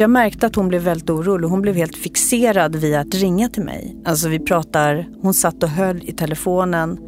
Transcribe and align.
Jag 0.00 0.10
märkte 0.10 0.46
att 0.46 0.54
hon 0.54 0.68
blev 0.68 0.82
väldigt 0.82 1.10
orolig. 1.10 1.48
Hon 1.48 1.62
blev 1.62 1.74
helt 1.74 1.96
fixerad 1.96 2.76
vid 2.76 2.94
att 2.94 3.14
ringa 3.14 3.48
till 3.48 3.62
mig. 3.62 3.96
Alltså 4.04 4.28
vi 4.28 4.38
pratar, 4.38 5.08
hon 5.22 5.34
satt 5.34 5.62
och 5.62 5.68
höll 5.68 6.02
i 6.02 6.12
telefonen 6.12 6.98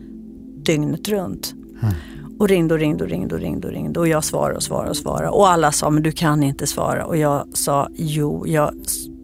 dygnet 0.64 1.08
runt. 1.08 1.54
Mm. 1.82 1.94
Och 2.38 2.48
ringde 2.48 2.74
och 2.74 2.80
ringde 2.80 3.04
och 3.04 3.10
ringde 3.10 3.34
och 3.34 3.40
ringde 3.40 3.68
och 3.68 3.74
ringde. 3.74 4.00
Och 4.00 4.08
jag 4.08 4.24
svarade 4.24 4.56
och 4.56 4.62
svarade 4.62 4.90
och 4.90 4.96
svarade. 4.96 5.28
Och 5.28 5.50
alla 5.50 5.72
sa, 5.72 5.90
men 5.90 6.02
du 6.02 6.12
kan 6.12 6.42
inte 6.42 6.66
svara. 6.66 7.04
Och 7.06 7.16
jag 7.16 7.46
sa, 7.52 7.88
jo, 7.94 8.46
jag, 8.46 8.74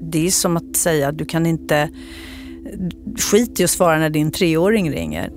det 0.01 0.27
är 0.27 0.30
som 0.30 0.57
att 0.57 0.77
säga, 0.77 1.12
du 1.12 1.25
kan 1.25 1.46
inte, 1.46 1.91
skit 3.19 3.61
i 3.61 3.64
att 3.64 3.71
svara 3.71 3.98
när 3.98 4.11
din 4.11 4.30
treåring 4.30 4.91
ringer. 4.91 5.30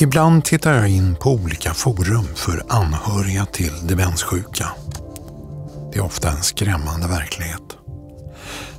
Ibland 0.00 0.44
tittar 0.44 0.72
jag 0.72 0.88
in 0.88 1.16
på 1.16 1.30
olika 1.30 1.74
forum 1.74 2.28
för 2.34 2.62
anhöriga 2.68 3.46
till 3.46 3.86
demenssjuka. 3.86 4.68
Det 5.92 5.98
är 5.98 6.04
ofta 6.04 6.30
en 6.30 6.42
skrämmande 6.42 7.08
verklighet. 7.08 7.62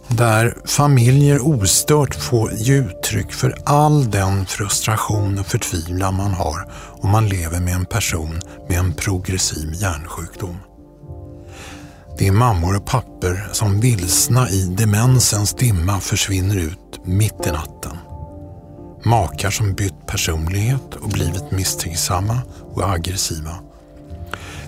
Där 0.07 0.57
familjer 0.65 1.47
ostört 1.47 2.15
får 2.15 2.53
ge 2.53 2.73
uttryck 2.73 3.33
för 3.33 3.55
all 3.65 4.11
den 4.11 4.45
frustration 4.45 5.39
och 5.39 5.45
förtvivlan 5.45 6.15
man 6.15 6.33
har 6.33 6.71
om 7.01 7.09
man 7.09 7.29
lever 7.29 7.59
med 7.59 7.73
en 7.73 7.85
person 7.85 8.41
med 8.69 8.79
en 8.79 8.93
progressiv 8.93 9.73
hjärnsjukdom. 9.73 10.57
Det 12.17 12.27
är 12.27 12.31
mammor 12.31 12.75
och 12.75 12.85
papper 12.85 13.49
som 13.51 13.79
vilsna 13.79 14.49
i 14.49 14.61
demensens 14.61 15.53
dimma 15.53 15.99
försvinner 15.99 16.55
ut 16.55 16.99
mitt 17.03 17.47
i 17.47 17.51
natten. 17.51 17.97
Makar 19.03 19.49
som 19.49 19.73
bytt 19.73 20.07
personlighet 20.07 20.95
och 20.95 21.09
blivit 21.09 21.51
misstänksamma 21.51 22.41
och 22.73 22.89
aggressiva. 22.93 23.55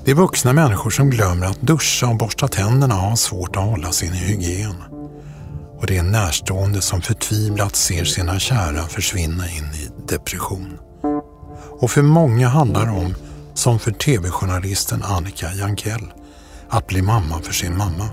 Det 0.06 0.12
är 0.12 0.16
vuxna 0.16 0.54
människor 0.54 0.90
som 0.90 1.10
glömmer 1.10 1.46
att 1.46 1.62
duscha 1.62 2.08
och 2.08 2.18
borsta 2.18 2.48
tänderna 2.48 2.96
och 2.96 3.02
har 3.02 3.16
svårt 3.16 3.56
att 3.56 3.64
hålla 3.64 3.92
sin 3.92 4.14
hygien. 4.14 4.76
Och 5.78 5.88
det 5.88 5.98
är 5.98 6.04
närstående 6.04 6.82
som 6.82 7.02
förtvivlat 7.02 7.76
ser 7.76 8.06
sina 8.06 8.40
kära 8.40 8.84
försvinna 8.84 9.50
in 9.50 9.66
i 9.66 9.90
depression. 10.08 10.78
Och 11.80 11.92
för 11.92 12.02
många 12.02 12.48
handlar 12.48 12.86
det 12.86 12.92
om, 12.92 13.16
som 13.54 13.80
för 13.80 13.92
tv-journalisten 13.92 15.04
Annika 15.04 15.54
Jankell, 15.54 16.14
att 16.70 16.88
bli 16.88 17.02
mamma 17.02 17.40
för 17.42 17.54
sin 17.54 17.78
mamma. 17.78 18.10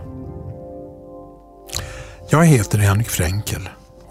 Jag 2.30 2.46
heter 2.46 2.78
Henrik 2.78 3.08
Fränkel 3.08 3.68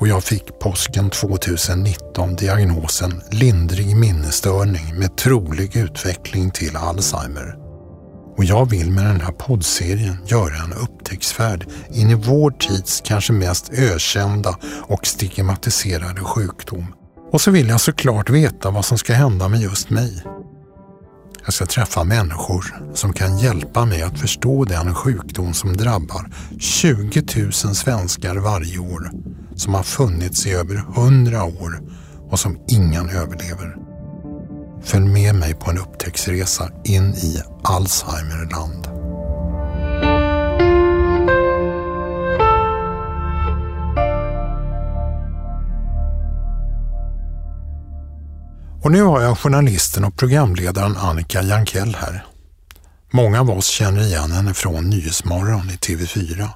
och 0.08 0.12
jag 0.12 0.24
fick 0.24 0.60
påsken 0.60 1.10
2019 1.10 2.36
diagnosen 2.36 3.22
lindrig 3.32 3.96
minnesstörning 3.96 4.96
med 5.00 5.18
trolig 5.18 5.76
utveckling 5.76 6.52
till 6.52 6.76
Alzheimer. 6.76 7.56
Och 8.38 8.44
jag 8.44 8.70
vill 8.70 8.92
med 8.92 9.06
den 9.06 9.22
här 9.22 9.32
poddserien 9.32 10.18
göra 10.26 10.64
en 10.64 10.74
upptäcktsfärd 10.74 11.66
in 11.90 12.10
i 12.10 12.14
vår 12.14 12.52
tids 12.52 13.02
kanske 13.06 13.34
mest 13.34 13.70
ökända 13.74 14.58
och 14.88 15.08
stigmatiserade 15.08 16.22
sjukdom. 16.22 16.86
Och 17.32 17.42
så 17.42 17.52
vill 17.52 17.68
jag 17.68 17.82
såklart 17.82 18.30
veta 18.30 18.72
vad 18.72 18.86
som 18.86 18.98
ska 18.98 19.14
hända 19.14 19.48
med 19.48 19.62
just 19.62 19.90
mig. 19.90 20.24
Jag 21.46 21.54
ska 21.54 21.66
träffa 21.66 22.04
människor 22.04 22.76
som 22.94 23.14
kan 23.14 23.40
hjälpa 23.40 23.86
mig 23.86 24.02
att 24.02 24.20
förstå 24.20 24.66
den 24.66 24.96
sjukdom 24.96 25.54
som 25.54 25.78
drabbar 25.78 26.30
20 26.60 27.24
000 27.36 27.54
svenskar 27.54 28.36
varje 28.36 28.80
år, 28.80 29.12
som 29.58 29.74
har 29.74 29.84
funnits 29.84 30.48
i 30.48 30.52
över 30.52 30.76
100 30.76 31.44
år 31.44 31.82
och 32.30 32.40
som 32.40 32.60
ingen 32.68 33.10
överlever. 33.10 33.76
Följ 34.84 35.08
med 35.08 35.36
mig 35.36 35.54
på 35.54 35.72
en 35.72 35.78
upptäcktsresa 35.78 36.72
in 36.84 37.14
i 37.14 37.42
Alzheimerland. 37.64 38.88
Och 48.84 48.92
nu 48.92 49.02
har 49.02 49.22
jag 49.22 49.38
journalisten 49.38 50.04
och 50.04 50.18
programledaren 50.18 50.98
Annika 50.98 51.42
Jankell 51.42 51.96
här. 52.00 52.26
Många 53.12 53.40
av 53.40 53.50
oss 53.50 53.68
känner 53.68 54.02
igen 54.02 54.32
henne 54.32 54.54
från 54.54 54.90
Nyhetsmorgon 54.90 55.70
i 55.70 55.74
TV4. 55.74 56.50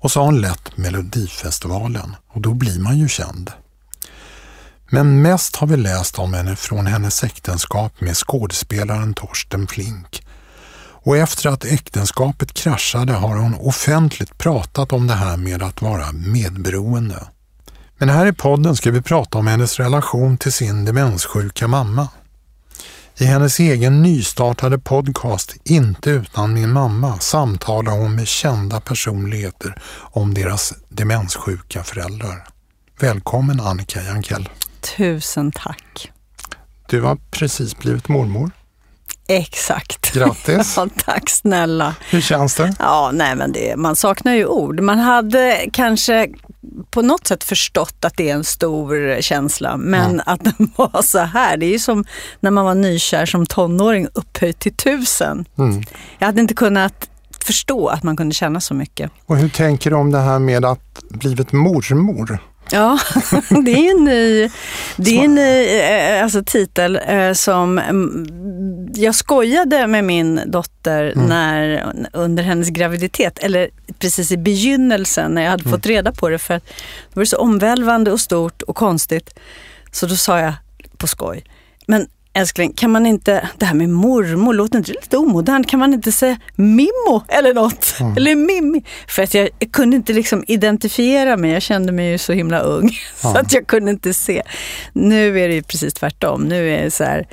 Och 0.00 0.10
så 0.10 0.20
har 0.20 0.26
hon 0.26 0.40
lett 0.40 0.76
Melodifestivalen 0.76 2.16
och 2.28 2.40
då 2.40 2.54
blir 2.54 2.80
man 2.80 2.98
ju 2.98 3.08
känd. 3.08 3.50
Men 4.90 5.22
mest 5.22 5.56
har 5.56 5.66
vi 5.66 5.76
läst 5.76 6.18
om 6.18 6.34
henne 6.34 6.56
från 6.56 6.86
hennes 6.86 7.24
äktenskap 7.24 8.00
med 8.00 8.16
skådespelaren 8.16 9.14
Torsten 9.14 9.66
Flink. 9.66 10.26
Och 11.02 11.16
efter 11.16 11.48
att 11.48 11.64
äktenskapet 11.64 12.52
kraschade 12.52 13.12
har 13.12 13.36
hon 13.36 13.54
offentligt 13.54 14.38
pratat 14.38 14.92
om 14.92 15.06
det 15.06 15.14
här 15.14 15.36
med 15.36 15.62
att 15.62 15.82
vara 15.82 16.12
medberoende. 16.12 17.26
Men 17.98 18.08
här 18.08 18.26
i 18.26 18.32
podden 18.32 18.76
ska 18.76 18.90
vi 18.90 19.02
prata 19.02 19.38
om 19.38 19.46
hennes 19.46 19.80
relation 19.80 20.38
till 20.38 20.52
sin 20.52 20.84
demenssjuka 20.84 21.68
mamma. 21.68 22.08
I 23.20 23.24
hennes 23.24 23.60
egen 23.60 24.02
nystartade 24.02 24.78
podcast 24.78 25.56
Inte 25.64 26.10
utan 26.10 26.54
min 26.54 26.72
mamma 26.72 27.18
samtalar 27.18 27.92
hon 27.92 28.14
med 28.14 28.28
kända 28.28 28.80
personligheter 28.80 29.82
om 30.00 30.34
deras 30.34 30.74
demenssjuka 30.88 31.82
föräldrar. 31.82 32.46
Välkommen 33.00 33.60
Annika 33.60 34.02
Jankell. 34.02 34.48
Tusen 34.96 35.52
tack. 35.52 36.10
Du 36.88 37.02
har 37.02 37.18
precis 37.30 37.78
blivit 37.78 38.08
mormor. 38.08 38.50
Exakt. 39.30 40.12
Grattis! 40.12 40.74
ja, 40.76 40.88
tack 40.96 41.30
snälla. 41.30 41.94
Hur 42.10 42.20
känns 42.20 42.54
det? 42.54 42.74
Ja, 42.78 43.10
nej 43.14 43.36
men 43.36 43.52
det, 43.52 43.76
man 43.76 43.96
saknar 43.96 44.34
ju 44.34 44.46
ord. 44.46 44.80
Man 44.80 44.98
hade 44.98 45.66
kanske 45.72 46.28
på 46.90 47.02
något 47.02 47.26
sätt 47.26 47.44
förstått 47.44 48.04
att 48.04 48.16
det 48.16 48.30
är 48.30 48.34
en 48.34 48.44
stor 48.44 49.20
känsla, 49.20 49.76
men 49.76 50.22
ja. 50.26 50.32
att 50.32 50.44
den 50.56 50.72
var 50.76 51.02
så 51.02 51.18
här. 51.18 51.56
Det 51.56 51.66
är 51.66 51.70
ju 51.70 51.78
som 51.78 52.04
när 52.40 52.50
man 52.50 52.64
var 52.64 52.74
nykär 52.74 53.26
som 53.26 53.46
tonåring 53.46 54.08
upphöjt 54.14 54.58
till 54.58 54.74
tusen. 54.74 55.44
Mm. 55.58 55.82
Jag 56.18 56.26
hade 56.26 56.40
inte 56.40 56.54
kunnat 56.54 57.08
förstå 57.44 57.88
att 57.88 58.02
man 58.02 58.16
kunde 58.16 58.34
känna 58.34 58.60
så 58.60 58.74
mycket. 58.74 59.10
Och 59.26 59.36
hur 59.36 59.48
tänker 59.48 59.90
du 59.90 59.96
om 59.96 60.10
det 60.10 60.18
här 60.18 60.38
med 60.38 60.64
att 60.64 61.02
blivit 61.10 61.52
mormor? 61.52 62.38
Ja, 62.72 62.98
det 63.64 63.72
är 63.72 63.90
en 63.90 64.04
ny, 64.04 64.50
det 64.96 65.18
är 65.18 65.24
en 65.24 65.34
ny 65.34 65.66
eh, 65.66 66.24
alltså, 66.24 66.42
titel 66.46 67.00
eh, 67.06 67.32
som 67.32 67.78
mm, 67.78 68.88
jag 68.94 69.14
skojade 69.14 69.86
med 69.86 70.04
min 70.04 70.40
dotter 70.46 71.12
mm. 71.16 71.26
när, 71.26 71.86
under 72.12 72.42
hennes 72.42 72.68
graviditet, 72.68 73.38
eller 73.38 73.70
precis 73.98 74.32
i 74.32 74.36
begynnelsen 74.36 75.32
när 75.32 75.42
jag 75.42 75.50
hade 75.50 75.64
mm. 75.64 75.72
fått 75.72 75.86
reda 75.86 76.12
på 76.12 76.28
det 76.28 76.38
för 76.38 76.54
att 76.54 76.66
det 77.12 77.20
var 77.20 77.24
så 77.24 77.36
omvälvande 77.36 78.12
och 78.12 78.20
stort 78.20 78.62
och 78.62 78.76
konstigt. 78.76 79.34
Så 79.92 80.06
då 80.06 80.16
sa 80.16 80.40
jag 80.40 80.52
på 80.96 81.06
skoj, 81.06 81.44
men 81.86 82.06
älskling, 82.32 82.72
kan 82.72 82.90
man 82.90 83.06
inte, 83.06 83.48
det 83.58 83.66
här 83.66 83.74
med 83.74 83.88
mormor, 83.88 84.54
låter 84.54 84.78
inte 84.78 84.92
lite 84.92 85.16
omodernt? 85.16 85.68
Kan 85.68 85.80
man 85.80 85.94
inte 85.94 86.12
säga 86.12 86.36
Mimmo 86.54 87.22
eller 87.28 87.54
något? 87.54 87.94
Mm. 88.00 88.16
Eller 88.16 88.34
Mimmi? 88.36 88.84
För 89.08 89.22
att 89.22 89.34
jag, 89.34 89.48
jag, 89.58 89.72
kunde 89.72 89.96
inte 89.96 90.12
liksom 90.12 90.44
identifiera 90.46 91.36
mig, 91.36 91.52
jag 91.52 91.62
kände 91.62 91.92
mig 91.92 92.10
ju 92.10 92.18
så 92.18 92.32
himla 92.32 92.60
ung. 92.60 92.80
Mm. 92.82 92.92
Så 93.34 93.38
att 93.38 93.52
jag 93.52 93.66
kunde 93.66 93.90
inte 93.90 94.14
se. 94.14 94.42
Nu 94.92 95.40
är 95.40 95.48
det 95.48 95.54
ju 95.54 95.62
precis 95.62 95.94
tvärtom. 95.94 96.42
Nu 96.42 96.70
är 96.70 96.84
det 96.84 96.90
så 96.90 97.04
här, 97.04 97.26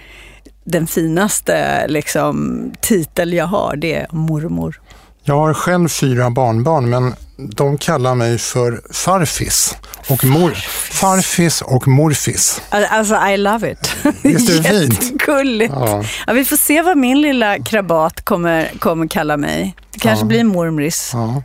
den 0.63 0.87
finaste 0.87 1.85
liksom, 1.87 2.63
titel 2.81 3.33
jag 3.33 3.45
har, 3.45 3.75
det 3.75 3.95
är 3.95 4.07
mormor. 4.11 4.81
Jag 5.23 5.35
har 5.35 5.53
själv 5.53 5.87
fyra 5.87 6.29
barnbarn 6.29 6.89
men 6.89 7.13
de 7.37 7.77
kallar 7.77 8.15
mig 8.15 8.37
för 8.37 8.81
farfis 8.93 9.77
och, 10.09 10.25
mor, 10.25 10.51
farfis 10.91 11.61
och 11.61 11.87
morfis. 11.87 12.61
Alltså 12.69 13.15
I 13.15 13.37
love 13.37 13.71
it. 13.71 13.95
Visst 14.21 14.49
är 14.49 14.63
det? 14.63 14.83
Jättegulligt. 14.85 15.73
Ja. 15.75 16.03
Ja, 16.27 16.33
vi 16.33 16.45
får 16.45 16.57
se 16.57 16.81
vad 16.81 16.97
min 16.97 17.21
lilla 17.21 17.59
krabat 17.59 18.25
kommer, 18.25 18.71
kommer 18.79 19.07
kalla 19.07 19.37
mig. 19.37 19.75
Det 19.91 19.99
kanske 19.99 20.23
ja. 20.23 20.27
blir 20.27 20.43
mormris. 20.43 21.11
Ja. 21.13 21.43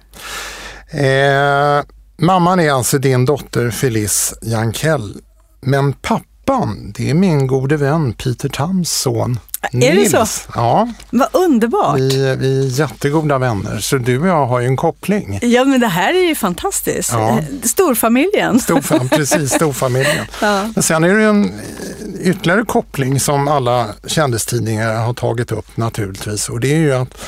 Eh, 0.98 1.84
mamman 2.18 2.60
är 2.60 2.72
alltså 2.72 2.98
din 2.98 3.24
dotter 3.24 3.70
Felice 3.70 4.34
Jankell. 4.42 5.16
Men 5.60 5.92
pappan, 5.92 6.92
det 6.94 7.10
är 7.10 7.14
min 7.14 7.46
gode 7.46 7.76
vän 7.76 8.12
Peter 8.12 8.48
Tams 8.48 8.90
son. 8.90 9.38
Är 9.70 9.94
det 9.94 10.08
så? 10.08 10.26
Ja. 10.54 10.88
Vad 11.10 11.28
underbart. 11.32 11.98
Vi, 11.98 12.36
vi 12.36 12.66
är 12.66 12.80
jättegoda 12.80 13.38
vänner, 13.38 13.78
så 13.78 13.96
du 13.96 14.18
och 14.20 14.28
jag 14.28 14.46
har 14.46 14.60
ju 14.60 14.66
en 14.66 14.76
koppling. 14.76 15.38
Ja, 15.42 15.64
men 15.64 15.80
det 15.80 15.86
här 15.86 16.14
är 16.14 16.28
ju 16.28 16.34
fantastiskt. 16.34 17.12
Ja. 17.12 17.38
Storfamiljen. 17.62 18.60
Storfam, 18.60 19.08
precis, 19.08 19.52
storfamiljen. 19.52 20.26
Ja. 20.42 20.68
Men 20.74 20.82
sen 20.82 21.04
är 21.04 21.14
det 21.14 21.24
en 21.24 21.52
ytterligare 22.20 22.64
koppling 22.64 23.20
som 23.20 23.48
alla 23.48 23.86
kändistidningar 24.06 24.94
har 24.94 25.14
tagit 25.14 25.52
upp 25.52 25.76
naturligtvis 25.76 26.48
och 26.48 26.60
det 26.60 26.72
är 26.72 26.78
ju 26.78 26.92
att 26.92 27.18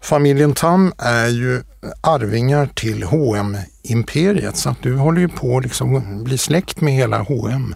familjen 0.00 0.52
Tam 0.52 0.92
är 0.98 1.28
ju 1.28 1.62
arvingar 2.00 2.68
till 2.74 3.04
hm 3.04 3.56
imperiet 3.82 4.56
så 4.56 4.68
att 4.70 4.82
du 4.82 4.96
håller 4.96 5.20
ju 5.20 5.28
på 5.28 5.56
att 5.56 5.62
liksom 5.62 6.24
bli 6.24 6.38
släkt 6.38 6.80
med 6.80 6.94
hela 6.94 7.18
H&M. 7.18 7.74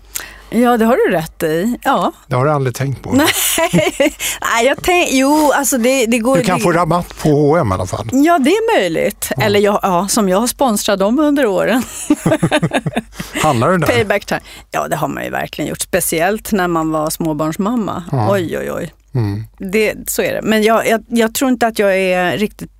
Ja, 0.50 0.76
det 0.76 0.84
har 0.84 0.96
du 0.96 1.16
rätt 1.16 1.42
i. 1.42 1.78
Ja. 1.82 2.12
Det 2.26 2.34
har 2.34 2.44
du 2.44 2.50
aldrig 2.50 2.74
tänkt 2.74 3.02
på. 3.02 3.12
Nej, 3.12 3.26
Nej 4.40 4.66
jag 4.66 4.82
tänk, 4.82 5.08
jo, 5.12 5.52
alltså 5.54 5.78
det, 5.78 6.06
det 6.06 6.18
går... 6.18 6.36
Du 6.36 6.42
kan 6.42 6.58
det, 6.58 6.62
få 6.62 6.72
rabatt 6.72 7.18
på 7.22 7.28
H&M 7.28 7.68
i 7.70 7.74
alla 7.74 7.86
fall. 7.86 8.08
Ja, 8.12 8.38
det 8.38 8.50
är 8.50 8.78
möjligt. 8.78 9.32
Ja. 9.36 9.42
Eller 9.42 9.60
jag, 9.60 9.80
ja, 9.82 10.08
som 10.08 10.28
jag 10.28 10.40
har 10.40 10.46
sponsrat 10.46 10.98
dem 10.98 11.18
under 11.18 11.46
åren. 11.46 11.82
Handlar 13.42 13.70
du 13.70 13.78
där? 13.78 13.86
Payback 13.86 14.26
time. 14.26 14.40
Ja, 14.70 14.88
det 14.88 14.96
har 14.96 15.08
man 15.08 15.24
ju 15.24 15.30
verkligen 15.30 15.68
gjort. 15.68 15.80
Speciellt 15.80 16.52
när 16.52 16.68
man 16.68 16.90
var 16.90 17.10
småbarnsmamma. 17.10 18.04
Ja. 18.12 18.32
Oj, 18.32 18.58
oj, 18.58 18.72
oj. 18.72 18.94
Mm. 19.14 19.44
Det, 19.58 19.94
så 20.06 20.22
är 20.22 20.34
det. 20.34 20.42
Men 20.42 20.62
jag, 20.62 20.88
jag, 20.88 21.04
jag 21.08 21.34
tror 21.34 21.50
inte 21.50 21.66
att 21.66 21.78
jag 21.78 21.98
är 21.98 22.38
riktigt 22.38 22.70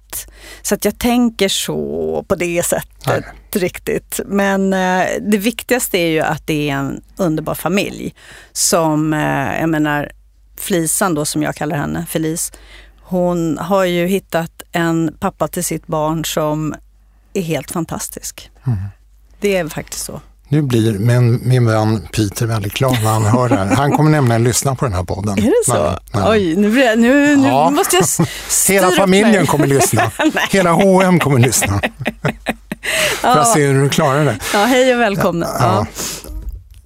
så 0.62 0.74
att 0.74 0.84
jag 0.84 0.98
tänker 0.98 1.48
så 1.48 2.24
på 2.28 2.34
det 2.34 2.62
sättet 2.62 3.06
Nej. 3.06 3.22
riktigt. 3.52 4.20
Men 4.26 4.72
eh, 4.72 5.06
det 5.20 5.38
viktigaste 5.38 5.98
är 5.98 6.08
ju 6.08 6.20
att 6.20 6.46
det 6.46 6.70
är 6.70 6.74
en 6.74 7.02
underbar 7.16 7.54
familj 7.54 8.14
som, 8.52 9.12
eh, 9.12 9.60
jag 9.60 9.68
menar, 9.68 10.12
Flisan 10.56 11.14
då 11.14 11.24
som 11.24 11.42
jag 11.42 11.54
kallar 11.54 11.76
henne, 11.76 12.06
Felice, 12.08 12.52
hon 13.00 13.58
har 13.58 13.84
ju 13.84 14.06
hittat 14.06 14.62
en 14.72 15.16
pappa 15.20 15.48
till 15.48 15.64
sitt 15.64 15.86
barn 15.86 16.24
som 16.24 16.74
är 17.32 17.42
helt 17.42 17.70
fantastisk. 17.70 18.50
Mm. 18.66 18.78
Det 19.40 19.56
är 19.56 19.68
faktiskt 19.68 20.04
så. 20.04 20.20
Nu 20.52 20.62
blir 20.62 20.98
min, 20.98 21.40
min 21.44 21.66
vän 21.66 22.08
Peter 22.12 22.46
väldigt 22.46 22.74
glad 22.74 22.92
när 23.02 23.10
han 23.10 23.24
hör 23.24 23.48
det 23.48 23.56
här. 23.56 23.66
Han 23.76 23.92
kommer 23.92 24.10
nämligen 24.10 24.44
lyssna 24.44 24.74
på 24.74 24.84
den 24.84 24.94
här 24.94 25.04
podden. 25.04 25.38
Är 25.38 25.42
det 25.42 25.72
så? 25.72 25.98
Men, 26.12 26.30
Oj, 26.30 26.56
nu, 26.56 26.96
nu, 26.96 27.36
nu 27.36 27.48
ja. 27.48 27.70
måste 27.70 27.96
jag 27.96 28.26
Hela 28.68 28.90
familjen 28.90 29.46
kommer 29.46 29.66
lyssna. 29.66 30.10
Hela 30.50 30.70
H&M 30.70 31.20
kommer 31.20 31.38
lyssna. 31.38 31.80
För 33.20 33.28
att 33.28 33.52
se 33.52 33.66
hur 33.66 33.82
du 33.82 33.88
klarar 33.88 34.24
det. 34.24 34.38
Ja, 34.52 34.64
hej 34.64 34.94
och 34.94 35.00
välkomna. 35.00 35.46
Ja. 35.58 35.86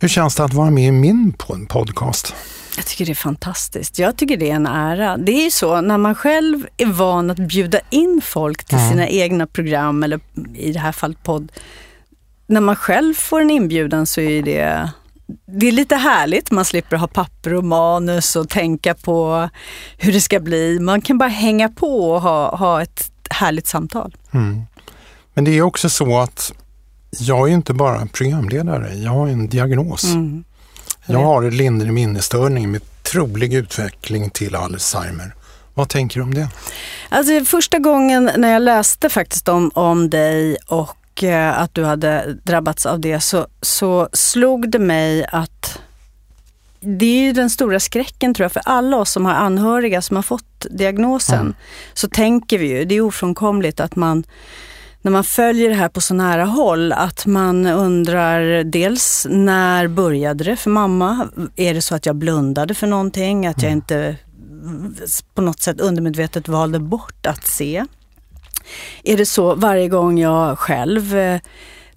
Hur 0.00 0.08
känns 0.08 0.34
det 0.34 0.44
att 0.44 0.54
vara 0.54 0.70
med 0.70 0.88
i 0.88 0.92
min 0.92 1.32
podcast? 1.68 2.34
Jag 2.76 2.86
tycker 2.86 3.06
det 3.06 3.12
är 3.12 3.14
fantastiskt. 3.14 3.98
Jag 3.98 4.16
tycker 4.16 4.36
det 4.36 4.50
är 4.50 4.54
en 4.54 4.66
ära. 4.66 5.16
Det 5.16 5.32
är 5.32 5.44
ju 5.44 5.50
så 5.50 5.80
när 5.80 5.98
man 5.98 6.14
själv 6.14 6.66
är 6.76 6.86
van 6.86 7.30
att 7.30 7.36
bjuda 7.36 7.78
in 7.90 8.20
folk 8.24 8.64
till 8.64 8.78
mm. 8.78 8.90
sina 8.90 9.08
egna 9.08 9.46
program 9.46 10.02
eller 10.02 10.20
i 10.54 10.72
det 10.72 10.78
här 10.78 10.92
fallet 10.92 11.22
podd 11.22 11.52
när 12.46 12.60
man 12.60 12.76
själv 12.76 13.14
får 13.14 13.40
en 13.40 13.50
inbjudan 13.50 14.06
så 14.06 14.20
är 14.20 14.42
det 14.42 14.90
det 15.46 15.68
är 15.68 15.72
lite 15.72 15.96
härligt, 15.96 16.50
man 16.50 16.64
slipper 16.64 16.96
ha 16.96 17.06
papper 17.06 17.54
och 17.54 17.64
manus 17.64 18.36
och 18.36 18.48
tänka 18.48 18.94
på 18.94 19.48
hur 19.98 20.12
det 20.12 20.20
ska 20.20 20.40
bli. 20.40 20.78
Man 20.80 21.00
kan 21.00 21.18
bara 21.18 21.28
hänga 21.28 21.68
på 21.68 22.10
och 22.10 22.22
ha, 22.22 22.56
ha 22.56 22.82
ett 22.82 23.10
härligt 23.30 23.66
samtal. 23.66 24.16
Mm. 24.30 24.62
Men 25.34 25.44
det 25.44 25.50
är 25.50 25.62
också 25.62 25.88
så 25.88 26.18
att 26.18 26.52
jag 27.18 27.48
är 27.48 27.52
inte 27.52 27.74
bara 27.74 28.06
programledare, 28.06 28.94
jag 28.94 29.10
har 29.10 29.28
en 29.28 29.48
diagnos. 29.48 30.04
Mm. 30.04 30.44
Jag 31.06 31.18
har 31.18 31.42
en 31.42 31.56
lindrig 31.56 31.92
minnesstörning 31.92 32.70
med 32.70 33.02
trolig 33.02 33.54
utveckling 33.54 34.30
till 34.30 34.54
Alzheimer. 34.54 35.34
Vad 35.74 35.88
tänker 35.88 36.20
du 36.20 36.22
om 36.22 36.34
det? 36.34 36.48
Alltså, 37.08 37.44
första 37.44 37.78
gången 37.78 38.30
när 38.36 38.52
jag 38.52 38.62
läste 38.62 39.08
faktiskt 39.08 39.48
om, 39.48 39.70
om 39.74 40.10
dig 40.10 40.56
och 40.66 40.96
och 41.14 41.24
eh, 41.24 41.58
att 41.58 41.74
du 41.74 41.84
hade 41.84 42.36
drabbats 42.42 42.86
av 42.86 43.00
det 43.00 43.20
så, 43.20 43.46
så 43.60 44.08
slog 44.12 44.70
det 44.70 44.78
mig 44.78 45.26
att 45.32 45.80
det 46.80 47.06
är 47.06 47.26
ju 47.26 47.32
den 47.32 47.50
stora 47.50 47.80
skräcken 47.80 48.34
tror 48.34 48.44
jag 48.44 48.52
för 48.52 48.62
alla 48.64 48.96
oss 48.96 49.10
som 49.10 49.26
har 49.26 49.32
anhöriga 49.32 50.02
som 50.02 50.16
har 50.16 50.22
fått 50.22 50.66
diagnosen. 50.70 51.40
Mm. 51.40 51.54
Så 51.94 52.08
tänker 52.08 52.58
vi 52.58 52.68
ju, 52.68 52.84
det 52.84 52.94
är 52.94 53.00
ofrånkomligt 53.00 53.80
att 53.80 53.96
man 53.96 54.24
när 55.02 55.10
man 55.10 55.24
följer 55.24 55.68
det 55.68 55.74
här 55.74 55.88
på 55.88 56.00
så 56.00 56.14
nära 56.14 56.44
håll, 56.44 56.92
att 56.92 57.26
man 57.26 57.66
undrar 57.66 58.64
dels 58.64 59.26
när 59.30 59.88
började 59.88 60.44
det 60.44 60.56
för 60.56 60.70
mamma? 60.70 61.28
Är 61.56 61.74
det 61.74 61.82
så 61.82 61.94
att 61.94 62.06
jag 62.06 62.16
blundade 62.16 62.74
för 62.74 62.86
någonting? 62.86 63.46
Att 63.46 63.62
jag 63.62 63.72
mm. 63.72 63.76
inte 63.76 64.16
på 65.34 65.42
något 65.42 65.60
sätt 65.60 65.80
undermedvetet 65.80 66.48
valde 66.48 66.78
bort 66.78 67.26
att 67.26 67.46
se? 67.46 67.84
Är 69.04 69.16
det 69.16 69.26
så 69.26 69.54
varje 69.54 69.88
gång 69.88 70.18
jag 70.18 70.58
själv 70.58 71.16
eh, 71.16 71.40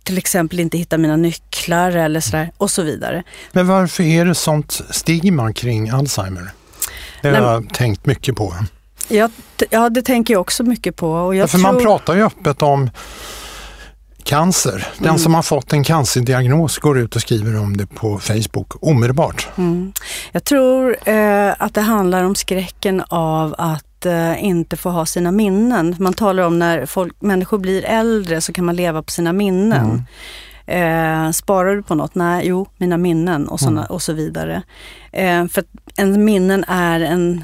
till 0.03 0.17
exempel 0.17 0.59
inte 0.59 0.77
hittar 0.77 0.97
mina 0.97 1.15
nycklar 1.15 1.91
eller 1.91 2.19
sådär 2.19 2.51
och 2.57 2.71
så 2.71 2.81
vidare. 2.81 3.23
Men 3.51 3.67
varför 3.67 4.03
är 4.03 4.25
det 4.25 4.35
sånt 4.35 4.81
stigma 4.89 5.53
kring 5.53 5.89
Alzheimer? 5.89 6.51
Det 7.21 7.29
har 7.29 7.53
jag 7.53 7.73
tänkt 7.73 8.05
mycket 8.05 8.35
på. 8.35 8.53
Ja, 9.07 9.29
ja, 9.69 9.89
det 9.89 10.01
tänker 10.01 10.33
jag 10.33 10.41
också 10.41 10.63
mycket 10.63 10.95
på. 10.95 11.11
Och 11.11 11.35
jag 11.35 11.49
för 11.49 11.57
tror... 11.57 11.73
Man 11.73 11.81
pratar 11.81 12.15
ju 12.15 12.25
öppet 12.25 12.61
om 12.61 12.89
cancer. 14.23 14.87
Den 14.97 15.07
mm. 15.07 15.19
som 15.19 15.33
har 15.35 15.41
fått 15.41 15.73
en 15.73 15.83
cancerdiagnos 15.83 16.77
går 16.77 16.99
ut 16.99 17.15
och 17.15 17.21
skriver 17.21 17.59
om 17.59 17.77
det 17.77 17.87
på 17.87 18.19
Facebook 18.19 18.83
omedelbart. 18.83 19.47
Mm. 19.57 19.93
Jag 20.31 20.43
tror 20.43 21.09
eh, 21.09 21.53
att 21.59 21.73
det 21.73 21.81
handlar 21.81 22.23
om 22.23 22.35
skräcken 22.35 23.03
av 23.09 23.55
att 23.57 23.96
eh, 24.07 24.43
inte 24.43 24.77
få 24.77 24.89
ha 24.89 25.05
sina 25.05 25.31
minnen. 25.31 25.95
Man 25.99 26.13
talar 26.13 26.43
om 26.43 26.59
när 26.59 26.85
folk, 26.85 27.21
människor 27.21 27.57
blir 27.57 27.85
äldre 27.85 28.41
så 28.41 28.53
kan 28.53 28.65
man 28.65 28.75
leva 28.75 29.03
på 29.03 29.11
sina 29.11 29.33
minnen. 29.33 29.85
Mm. 29.85 30.05
Eh, 30.67 31.31
sparar 31.31 31.75
du 31.75 31.83
på 31.83 31.95
något? 31.95 32.15
Nej, 32.15 32.47
jo, 32.47 32.67
mina 32.77 32.97
minnen 32.97 33.47
och, 33.47 33.59
såna, 33.59 33.81
mm. 33.81 33.91
och 33.91 34.01
så 34.01 34.13
vidare. 34.13 34.63
Eh, 35.11 35.47
för 35.47 35.63
en 35.95 36.25
minnen 36.25 36.65
är 36.67 36.99
en, 36.99 37.43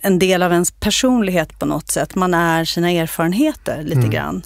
en 0.00 0.18
del 0.18 0.42
av 0.42 0.52
ens 0.52 0.70
personlighet 0.70 1.58
på 1.58 1.66
något 1.66 1.90
sätt. 1.90 2.14
Man 2.14 2.34
är 2.34 2.64
sina 2.64 2.90
erfarenheter 2.90 3.82
lite 3.82 3.98
mm. 3.98 4.10
grann. 4.10 4.42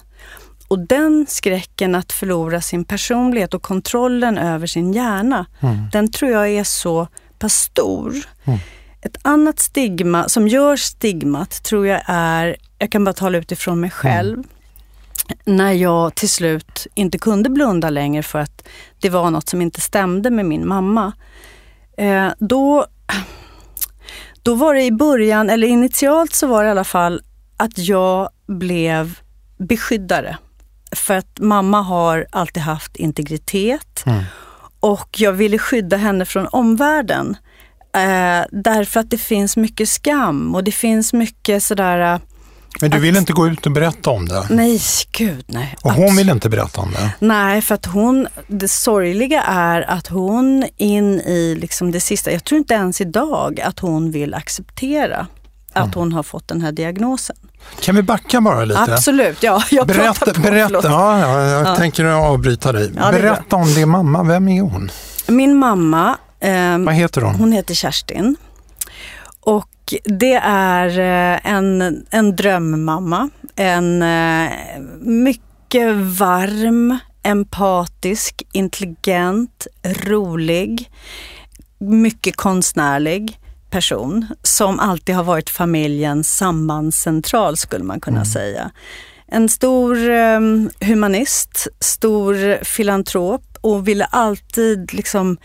Och 0.67 0.79
den 0.79 1.25
skräcken 1.29 1.95
att 1.95 2.11
förlora 2.11 2.61
sin 2.61 2.85
personlighet 2.85 3.53
och 3.53 3.61
kontrollen 3.61 4.37
över 4.37 4.67
sin 4.67 4.93
hjärna, 4.93 5.45
mm. 5.59 5.89
den 5.91 6.11
tror 6.11 6.31
jag 6.31 6.49
är 6.49 6.63
så 6.63 7.07
pass 7.39 7.53
stor. 7.53 8.15
Mm. 8.43 8.59
Ett 9.05 9.17
annat 9.21 9.59
stigma 9.59 10.29
som 10.29 10.47
gör 10.47 10.75
stigmat 10.75 11.63
tror 11.63 11.87
jag 11.87 12.01
är, 12.05 12.55
jag 12.77 12.91
kan 12.91 13.03
bara 13.03 13.13
tala 13.13 13.37
utifrån 13.37 13.79
mig 13.79 13.89
själv, 13.89 14.33
mm. 14.33 14.47
när 15.45 15.71
jag 15.71 16.15
till 16.15 16.29
slut 16.29 16.87
inte 16.93 17.17
kunde 17.17 17.49
blunda 17.49 17.89
längre 17.89 18.23
för 18.23 18.39
att 18.39 18.67
det 18.99 19.09
var 19.09 19.31
något 19.31 19.49
som 19.49 19.61
inte 19.61 19.81
stämde 19.81 20.29
med 20.29 20.45
min 20.45 20.67
mamma. 20.67 21.13
Eh, 21.97 22.27
då, 22.39 22.85
då 24.43 24.55
var 24.55 24.73
det 24.73 24.83
i 24.83 24.91
början, 24.91 25.49
eller 25.49 25.67
initialt 25.67 26.33
så 26.33 26.47
var 26.47 26.63
det 26.63 26.67
i 26.67 26.71
alla 26.71 26.83
fall 26.83 27.21
att 27.57 27.77
jag 27.77 28.29
blev 28.47 29.19
beskyddare. 29.57 30.37
För 30.95 31.13
att 31.13 31.39
mamma 31.39 31.81
har 31.81 32.27
alltid 32.29 32.63
haft 32.63 32.95
integritet 32.95 34.03
mm. 34.05 34.23
och 34.79 35.09
jag 35.17 35.31
ville 35.31 35.57
skydda 35.57 35.97
henne 35.97 36.25
från 36.25 36.47
omvärlden. 36.47 37.37
Eh, 37.95 38.45
därför 38.51 38.99
att 38.99 39.09
det 39.09 39.17
finns 39.17 39.57
mycket 39.57 39.89
skam 39.89 40.55
och 40.55 40.63
det 40.63 40.71
finns 40.71 41.13
mycket 41.13 41.63
sådär... 41.63 42.13
Eh, 42.13 42.19
Men 42.81 42.91
du 42.91 42.99
vill 42.99 43.17
inte 43.17 43.33
gå 43.33 43.47
ut 43.47 43.65
och 43.65 43.71
berätta 43.71 44.09
om 44.09 44.27
det? 44.27 44.45
Nej, 44.49 44.81
gud 45.11 45.45
nej. 45.47 45.75
Och 45.81 45.93
hon 45.93 46.15
vill 46.15 46.29
inte 46.29 46.49
berätta 46.49 46.81
om 46.81 46.91
det? 46.91 47.11
Nej, 47.19 47.61
för 47.61 47.75
att 47.75 47.85
hon, 47.85 48.27
det 48.47 48.67
sorgliga 48.67 49.41
är 49.41 49.81
att 49.81 50.07
hon 50.07 50.65
in 50.77 51.21
i 51.21 51.55
liksom 51.55 51.91
det 51.91 51.99
sista, 51.99 52.31
jag 52.31 52.43
tror 52.43 52.57
inte 52.57 52.73
ens 52.73 53.01
idag 53.01 53.61
att 53.61 53.79
hon 53.79 54.11
vill 54.11 54.33
acceptera 54.33 55.27
att 55.73 55.83
mm. 55.83 55.99
hon 55.99 56.13
har 56.13 56.23
fått 56.23 56.47
den 56.47 56.61
här 56.61 56.71
diagnosen. 56.71 57.35
Kan 57.79 57.95
vi 57.95 58.03
backa 58.03 58.41
bara 58.41 58.65
lite? 58.65 58.79
Absolut, 58.79 59.43
ja. 59.43 59.63
Jag 59.71 59.87
berätta, 59.87 60.33
på, 60.33 60.41
berätta 60.41 60.79
ja, 60.83 61.19
ja, 61.19 61.41
jag 61.41 61.67
ja. 61.67 61.75
tänker 61.75 62.05
avbryta 62.05 62.71
dig. 62.71 62.91
Ja, 62.95 63.11
berätta 63.11 63.55
om 63.55 63.73
din 63.73 63.89
mamma, 63.89 64.23
vem 64.23 64.47
är 64.47 64.61
hon? 64.61 64.91
Min 65.27 65.55
mamma 65.55 66.17
Vad 66.85 66.93
heter 66.93 67.21
hon? 67.21 67.35
Hon 67.35 67.51
heter 67.51 67.73
Kerstin. 67.73 68.35
Och 69.39 69.93
det 70.03 70.33
är 70.43 70.99
eh, 70.99 71.53
en, 71.53 72.05
en 72.09 72.35
drömmamma. 72.35 73.29
En 73.55 74.01
eh, 74.01 74.51
mycket 75.01 75.95
varm, 75.95 76.97
empatisk, 77.23 78.43
intelligent, 78.51 79.67
rolig, 79.83 80.89
mycket 81.79 82.35
konstnärlig 82.35 83.39
person 83.69 84.27
som 84.43 84.79
alltid 84.79 85.15
har 85.15 85.23
varit 85.23 85.49
familjens 85.49 86.37
sambandscentral 86.37 87.57
skulle 87.57 87.83
man 87.83 87.99
kunna 87.99 88.17
mm. 88.17 88.25
säga. 88.25 88.71
En 89.27 89.49
stor 89.49 90.09
um, 90.09 90.69
humanist, 90.79 91.67
stor 91.79 92.63
filantrop 92.63 93.57
och 93.61 93.87
ville 93.87 94.05
alltid 94.05 94.93
liksom 94.93 95.37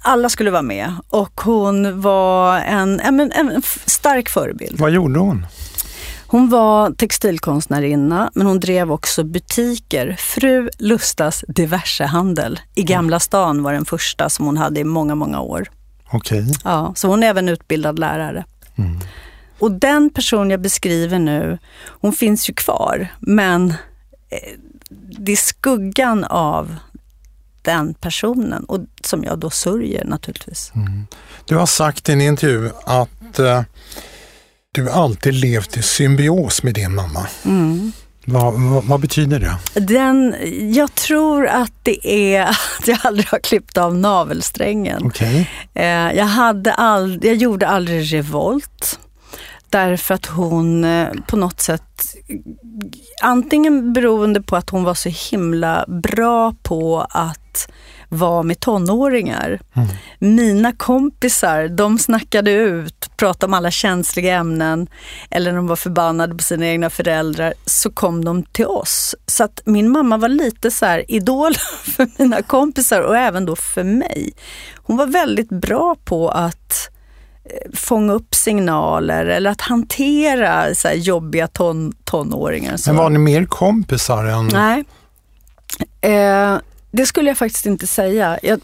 alla 0.00 0.28
skulle 0.28 0.50
vara 0.50 0.62
med 0.62 0.94
och 1.08 1.40
hon 1.40 2.00
var 2.00 2.58
en, 2.58 3.00
en, 3.00 3.20
en 3.20 3.62
stark 3.86 4.28
förebild. 4.28 4.78
Vad 4.78 4.90
gjorde 4.90 5.18
hon? 5.18 5.46
Hon 6.26 6.48
var 6.48 6.90
textilkonstnärinna 6.90 8.30
men 8.34 8.46
hon 8.46 8.60
drev 8.60 8.92
också 8.92 9.24
butiker. 9.24 10.16
Fru 10.18 10.70
Lustas 10.78 11.44
diversehandel 11.48 12.60
i 12.74 12.82
Gamla 12.82 13.20
stan 13.20 13.62
var 13.62 13.72
den 13.72 13.84
första 13.84 14.28
som 14.28 14.46
hon 14.46 14.56
hade 14.56 14.80
i 14.80 14.84
många, 14.84 15.14
många 15.14 15.40
år. 15.40 15.68
Okej. 16.12 16.42
Okay. 16.42 16.54
Ja, 16.64 16.92
så 16.96 17.08
hon 17.08 17.22
är 17.22 17.26
även 17.26 17.48
utbildad 17.48 17.98
lärare. 17.98 18.44
Mm. 18.78 18.98
Och 19.58 19.72
den 19.72 20.10
person 20.10 20.50
jag 20.50 20.60
beskriver 20.60 21.18
nu, 21.18 21.58
hon 22.00 22.12
finns 22.12 22.50
ju 22.50 22.54
kvar 22.54 23.08
men 23.20 23.70
eh, 24.30 24.58
det 25.18 25.32
är 25.32 25.36
skuggan 25.36 26.24
av 26.24 26.76
den 27.68 27.94
personen 27.94 28.64
och 28.64 28.80
som 29.04 29.24
jag 29.24 29.38
då 29.38 29.50
sörjer 29.50 30.04
naturligtvis. 30.04 30.72
Mm. 30.74 31.06
Du 31.44 31.56
har 31.56 31.66
sagt 31.66 32.08
i 32.08 32.12
en 32.12 32.20
intervju 32.20 32.70
att 32.84 33.40
uh, 33.40 33.60
du 34.72 34.90
alltid 34.90 35.34
levt 35.34 35.76
i 35.76 35.82
symbios 35.82 36.62
med 36.62 36.74
din 36.74 36.94
mamma. 36.94 37.26
Mm. 37.44 37.92
Vad, 38.24 38.54
vad, 38.54 38.84
vad, 38.84 39.00
betyder 39.00 39.40
det? 39.40 39.80
Den, 39.80 40.34
jag 40.74 40.94
tror 40.94 41.46
att 41.46 41.72
det 41.82 42.06
är 42.08 42.42
att 42.42 42.86
jag 42.86 42.98
aldrig 43.02 43.28
har 43.28 43.38
klippt 43.38 43.76
av 43.78 43.96
navelsträngen. 43.96 45.06
Okay. 45.06 45.46
Eh, 45.74 45.86
jag, 46.12 46.24
hade 46.24 46.72
all, 46.72 47.18
jag 47.22 47.34
gjorde 47.34 47.68
aldrig 47.68 48.12
revolt. 48.14 48.98
Därför 49.70 50.14
att 50.14 50.26
hon 50.26 50.84
eh, 50.84 51.08
på 51.26 51.36
något 51.36 51.60
sätt, 51.60 51.82
antingen 53.22 53.92
beroende 53.92 54.42
på 54.42 54.56
att 54.56 54.70
hon 54.70 54.84
var 54.84 54.94
så 54.94 55.08
himla 55.08 55.84
bra 55.88 56.54
på 56.62 57.06
att 57.10 57.68
vara 58.08 58.42
med 58.42 58.60
tonåringar. 58.60 59.60
Mm. 59.74 59.88
Mina 60.18 60.72
kompisar, 60.72 61.68
de 61.68 61.98
snackade 61.98 62.50
ut, 62.50 63.10
pratade 63.16 63.46
om 63.46 63.54
alla 63.54 63.70
känsliga 63.70 64.34
ämnen. 64.34 64.88
Eller 65.30 65.50
när 65.52 65.56
de 65.56 65.66
var 65.66 65.76
förbannade 65.76 66.34
på 66.34 66.42
sina 66.42 66.66
egna 66.66 66.90
föräldrar, 66.90 67.54
så 67.66 67.90
kom 67.90 68.24
de 68.24 68.42
till 68.42 68.66
oss. 68.66 69.14
Så 69.26 69.44
att 69.44 69.62
min 69.64 69.90
mamma 69.90 70.16
var 70.16 70.28
lite 70.28 70.70
så 70.70 70.86
här 70.86 71.10
idol 71.10 71.54
för 71.82 72.08
mina 72.18 72.42
kompisar 72.42 73.00
och 73.00 73.16
även 73.16 73.46
då 73.46 73.56
för 73.56 73.84
mig. 73.84 74.32
Hon 74.76 74.96
var 74.96 75.06
väldigt 75.06 75.48
bra 75.48 75.96
på 76.04 76.28
att 76.28 76.90
fånga 77.74 78.12
upp 78.12 78.34
signaler 78.34 79.26
eller 79.26 79.50
att 79.50 79.60
hantera 79.60 80.74
så 80.74 80.88
jobbiga 80.94 81.48
ton, 81.48 81.92
tonåringar. 82.04 82.76
Så. 82.76 82.90
Men 82.90 82.96
var 82.96 83.10
ni 83.10 83.18
mer 83.18 83.44
kompisar 83.44 84.24
än... 84.24 84.46
Nej. 84.52 84.84
Eh, 86.00 86.58
det 86.90 87.06
skulle 87.06 87.30
jag 87.30 87.38
faktiskt 87.38 87.66
inte 87.66 87.86
säga. 87.86 88.38
Jag, 88.42 88.60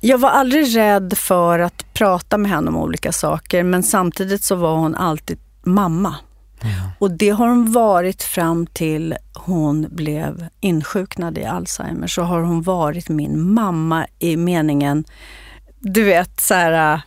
jag 0.00 0.18
var 0.18 0.30
aldrig 0.30 0.76
rädd 0.76 1.18
för 1.18 1.58
att 1.58 1.94
prata 1.94 2.38
med 2.38 2.50
henne 2.50 2.68
om 2.68 2.76
olika 2.76 3.12
saker 3.12 3.62
men 3.62 3.82
samtidigt 3.82 4.44
så 4.44 4.54
var 4.54 4.76
hon 4.76 4.94
alltid 4.94 5.38
mamma. 5.62 6.14
Mm. 6.62 6.74
Och 6.98 7.10
det 7.10 7.30
har 7.30 7.48
hon 7.48 7.72
varit 7.72 8.22
fram 8.22 8.66
till 8.66 9.16
hon 9.34 9.86
blev 9.90 10.46
insjuknad 10.60 11.38
i 11.38 11.44
Alzheimer. 11.44 12.06
Så 12.06 12.22
har 12.22 12.40
hon 12.40 12.62
varit 12.62 13.08
min 13.08 13.54
mamma 13.54 14.06
i 14.18 14.36
meningen, 14.36 15.04
du 15.92 16.04
vet 16.04 16.40
så 16.40 16.54
här 16.54 17.00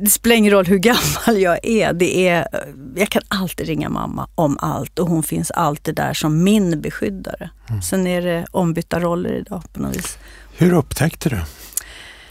det 0.00 0.10
spelar 0.10 0.36
ingen 0.36 0.52
roll 0.52 0.66
hur 0.66 0.78
gammal 0.78 1.42
jag 1.42 1.58
är. 1.62 1.92
Det 1.92 2.28
är. 2.28 2.48
Jag 2.96 3.08
kan 3.08 3.22
alltid 3.28 3.66
ringa 3.66 3.88
mamma 3.88 4.28
om 4.34 4.58
allt 4.60 4.98
och 4.98 5.08
hon 5.08 5.22
finns 5.22 5.50
alltid 5.50 5.94
där 5.94 6.14
som 6.14 6.44
min 6.44 6.80
beskyddare. 6.80 7.50
Mm. 7.68 7.82
Sen 7.82 8.06
är 8.06 8.22
det 8.22 8.46
ombytta 8.50 9.00
roller 9.00 9.32
idag 9.32 9.62
på 9.72 9.80
något 9.80 9.96
vis. 9.96 10.18
Hur 10.56 10.72
upptäckte 10.72 11.28
du 11.28 11.40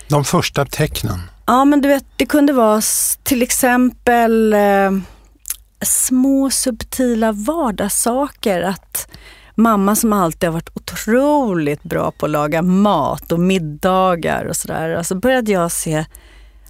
de 0.08 0.26
första 0.26 0.66
tecknen? 0.66 1.20
Ja, 1.46 1.66
men 1.66 1.82
du 1.82 1.90
vet, 1.90 2.06
det 2.16 2.26
kunde 2.26 2.54
vara 2.54 2.82
till 3.24 3.42
exempel 3.42 4.54
eh, 4.54 4.92
små 5.82 6.50
subtila 6.50 7.32
vardagssaker. 7.32 8.62
Att 8.62 9.08
mamma 9.56 9.96
som 9.96 10.14
alltid 10.14 10.50
har 10.50 10.54
varit 10.54 10.70
otroligt 10.74 11.84
bra 11.84 12.12
på 12.12 12.26
att 12.26 12.32
laga 12.32 12.62
mat 12.62 13.32
och 13.32 13.40
middagar 13.40 14.46
och 14.46 14.56
sådär. 14.56 14.90
Alltså 14.90 15.16
började 15.16 15.52
jag 15.52 15.72
se 15.72 16.06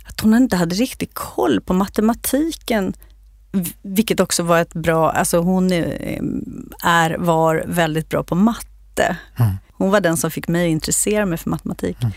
att 0.03 0.21
hon 0.21 0.33
inte 0.33 0.55
hade 0.55 0.75
riktigt 0.75 1.13
koll 1.13 1.61
på 1.61 1.73
matematiken. 1.73 2.93
Vilket 3.81 4.19
också 4.19 4.43
var 4.43 4.59
ett 4.59 4.73
bra, 4.73 5.11
alltså 5.11 5.37
hon 5.37 5.71
är, 5.71 7.17
var 7.17 7.63
väldigt 7.67 8.09
bra 8.09 8.23
på 8.23 8.35
matte. 8.35 9.17
Mm. 9.39 9.51
Hon 9.71 9.91
var 9.91 10.01
den 10.01 10.17
som 10.17 10.31
fick 10.31 10.47
mig 10.47 10.65
att 10.65 10.71
intressera 10.71 11.25
mig 11.25 11.37
för 11.37 11.49
matematik. 11.49 11.97
Mm. 12.01 12.13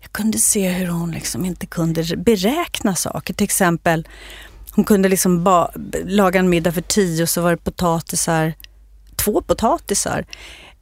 Jag 0.00 0.12
kunde 0.12 0.38
se 0.38 0.68
hur 0.68 0.86
hon 0.86 1.10
liksom 1.10 1.44
inte 1.44 1.66
kunde 1.66 2.16
beräkna 2.16 2.94
saker. 2.94 3.34
Till 3.34 3.44
exempel, 3.44 4.08
hon 4.70 4.84
kunde 4.84 5.08
liksom 5.08 5.44
ba, 5.44 5.68
laga 6.04 6.40
en 6.40 6.48
middag 6.48 6.72
för 6.72 6.80
tio 6.80 7.22
och 7.22 7.28
så 7.28 7.42
var 7.42 7.50
det 7.50 7.56
potatisar, 7.56 8.54
två 9.24 9.40
potatisar. 9.40 10.24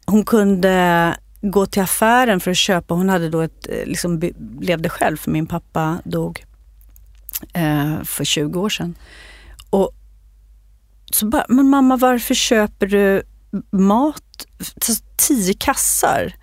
Hon 0.07 0.25
kunde 0.25 1.17
gå 1.41 1.67
till 1.67 1.83
affären 1.83 2.41
för 2.41 2.51
att 2.51 2.57
köpa. 2.57 2.95
Hon 2.95 3.09
hade 3.09 3.29
då 3.29 3.41
ett, 3.41 3.69
eh, 3.69 3.87
liksom, 3.87 4.21
levde 4.61 4.89
själv 4.89 5.17
för 5.17 5.31
min 5.31 5.47
pappa 5.47 5.99
dog 6.05 6.45
eh, 7.55 8.03
för 8.03 8.25
20 8.25 8.61
år 8.61 8.69
sedan. 8.69 8.95
Och 9.71 9.91
så 11.13 11.27
bara, 11.27 11.47
men 11.49 11.69
mamma 11.69 11.97
varför 11.97 12.35
köper 12.35 12.87
du 12.87 13.23
mat, 13.71 14.47
tio 15.17 15.55
kassar? 15.55 16.35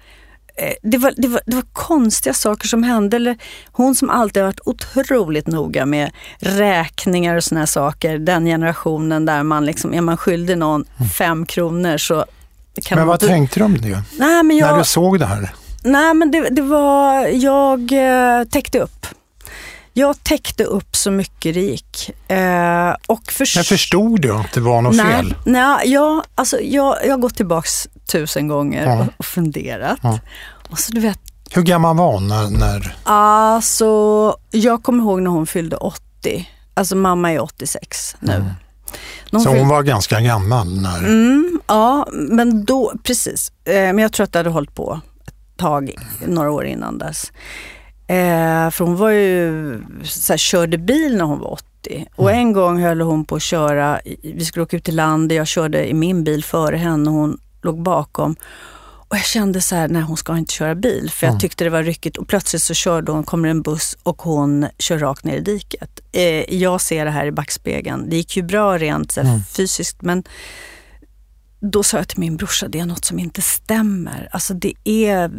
Eh, 0.59 0.73
det 0.81 0.97
var, 0.97 1.13
det, 1.17 1.27
var, 1.27 1.41
det 1.45 1.55
var 1.55 1.65
konstiga 1.73 2.33
saker 2.33 2.67
som 2.67 2.83
hände. 2.83 3.17
Eller 3.17 3.37
hon 3.71 3.95
som 3.95 4.09
alltid 4.09 4.43
har 4.43 4.47
varit 4.47 4.59
otroligt 4.65 5.47
noga 5.47 5.85
med 5.85 6.11
räkningar 6.39 7.35
och 7.35 7.43
såna 7.43 7.61
här 7.61 7.65
saker. 7.65 8.17
Den 8.17 8.45
generationen 8.45 9.25
där 9.25 9.43
man 9.43 9.65
liksom, 9.65 9.93
är 9.93 10.01
man 10.01 10.17
skyldig 10.17 10.57
någon 10.57 10.85
mm. 10.97 11.09
fem 11.09 11.45
kronor 11.45 11.97
så 11.97 12.25
men 12.91 13.07
vad 13.07 13.19
du... 13.19 13.27
tänkte 13.27 13.59
du 13.59 13.63
om 13.63 13.77
det? 13.81 14.03
Nej, 14.19 14.57
jag... 14.57 14.71
När 14.71 14.77
du 14.77 14.83
såg 14.83 15.19
det 15.19 15.25
här? 15.25 15.49
Nej, 15.83 16.13
men 16.13 16.31
det, 16.31 16.49
det 16.49 16.61
var, 16.61 17.27
jag 17.27 17.91
eh, 17.91 18.43
täckte 18.43 18.79
upp. 18.79 19.05
Jag 19.99 20.23
täckte 20.23 20.63
upp 20.63 20.95
så 20.95 21.11
mycket 21.11 21.53
det 21.53 21.61
gick. 21.61 22.09
Eh, 22.27 22.95
och 23.07 23.31
för... 23.31 23.57
Men 23.57 23.63
förstod 23.63 24.21
du 24.21 24.35
att 24.35 24.53
det 24.53 24.61
var 24.61 24.81
något 24.81 24.95
nej, 24.95 25.15
fel? 25.15 25.35
Nej, 25.45 25.91
jag, 25.91 26.23
alltså, 26.35 26.59
jag, 26.59 26.97
jag 27.05 27.11
har 27.11 27.17
gått 27.17 27.35
tillbaks 27.35 27.87
tusen 28.11 28.47
gånger 28.47 28.85
ja. 28.85 29.07
och, 29.17 29.25
funderat. 29.25 29.99
Ja. 30.01 30.19
Och 30.69 30.79
så, 30.79 30.91
du 30.91 30.99
vet, 30.99 31.19
Hur 31.51 31.61
gammal 31.61 31.97
var 31.97 32.13
hon 32.13 32.27
när, 32.27 32.49
när... 32.49 32.95
Alltså, 33.03 34.35
jag 34.51 34.83
kommer 34.83 35.03
ihåg 35.03 35.21
när 35.21 35.31
hon 35.31 35.47
fyllde 35.47 35.75
80. 35.75 36.49
Alltså 36.73 36.95
mamma 36.95 37.31
är 37.31 37.39
86 37.39 38.15
nu. 38.19 38.33
Mm. 38.33 38.47
Någon 39.31 39.41
så 39.41 39.49
hon 39.49 39.67
var 39.67 39.83
ganska 39.83 40.19
gammal 40.19 40.81
när... 40.81 40.97
Mm, 40.97 41.59
ja, 41.67 42.07
men 42.11 42.65
då, 42.65 42.93
precis. 43.03 43.51
Eh, 43.65 43.73
men 43.73 43.97
jag 43.97 44.13
tror 44.13 44.23
att 44.23 44.33
det 44.33 44.39
hade 44.39 44.49
hållit 44.49 44.75
på 44.75 45.01
ett 45.27 45.57
tag, 45.57 45.95
några 46.27 46.51
år 46.51 46.65
innan 46.65 46.97
dess. 46.97 47.31
Eh, 48.09 48.69
för 48.69 48.85
hon 48.85 48.95
var 48.95 49.09
ju, 49.09 49.83
så 50.03 50.33
här, 50.33 50.37
körde 50.37 50.77
bil 50.77 51.17
när 51.17 51.25
hon 51.25 51.39
var 51.39 51.51
80. 51.51 52.07
Och 52.15 52.29
mm. 52.29 52.41
en 52.41 52.53
gång 52.53 52.83
höll 52.83 53.01
hon 53.01 53.25
på 53.25 53.35
att 53.35 53.41
köra, 53.41 53.99
vi 54.23 54.45
skulle 54.45 54.63
åka 54.63 54.77
ut 54.77 54.83
till 54.83 54.95
land, 54.95 55.31
jag 55.31 55.47
körde 55.47 55.89
i 55.89 55.93
min 55.93 56.23
bil 56.23 56.43
före 56.43 56.77
henne 56.77 57.09
och 57.09 57.15
hon 57.15 57.39
låg 57.61 57.81
bakom. 57.81 58.35
Och 59.09 59.15
jag 59.15 59.25
kände 59.25 59.61
så 59.61 59.75
här, 59.75 59.87
nej 59.87 60.01
hon 60.01 60.17
ska 60.17 60.37
inte 60.37 60.53
köra 60.53 60.75
bil. 60.75 61.11
För 61.11 61.27
jag 61.27 61.31
mm. 61.31 61.39
tyckte 61.39 61.63
det 61.63 61.69
var 61.69 61.83
ryckigt 61.83 62.17
och 62.17 62.27
plötsligt 62.27 62.61
så 62.61 62.73
körde 62.73 63.11
hon, 63.11 63.23
kommer 63.23 63.49
en 63.49 63.61
buss 63.61 63.97
och 64.03 64.21
hon 64.21 64.67
kör 64.77 64.99
rakt 64.99 65.23
ner 65.23 65.37
i 65.37 65.41
diket. 65.41 65.99
Eh, 66.11 66.55
jag 66.55 66.81
ser 66.81 67.05
det 67.05 67.11
här 67.11 67.25
i 67.25 67.31
backspegeln. 67.31 68.09
Det 68.09 68.15
gick 68.15 68.37
ju 68.37 68.43
bra 68.43 68.77
rent 68.77 69.11
så 69.11 69.21
här, 69.21 69.29
mm. 69.29 69.43
fysiskt 69.43 70.01
men 70.01 70.23
då 71.61 71.83
sa 71.83 71.97
jag 71.97 72.07
till 72.07 72.19
min 72.19 72.37
brorsa, 72.37 72.67
det 72.67 72.79
är 72.79 72.85
något 72.85 73.05
som 73.05 73.19
inte 73.19 73.41
stämmer. 73.41 74.29
Alltså 74.31 74.53
det 74.53 74.73
är... 74.83 75.31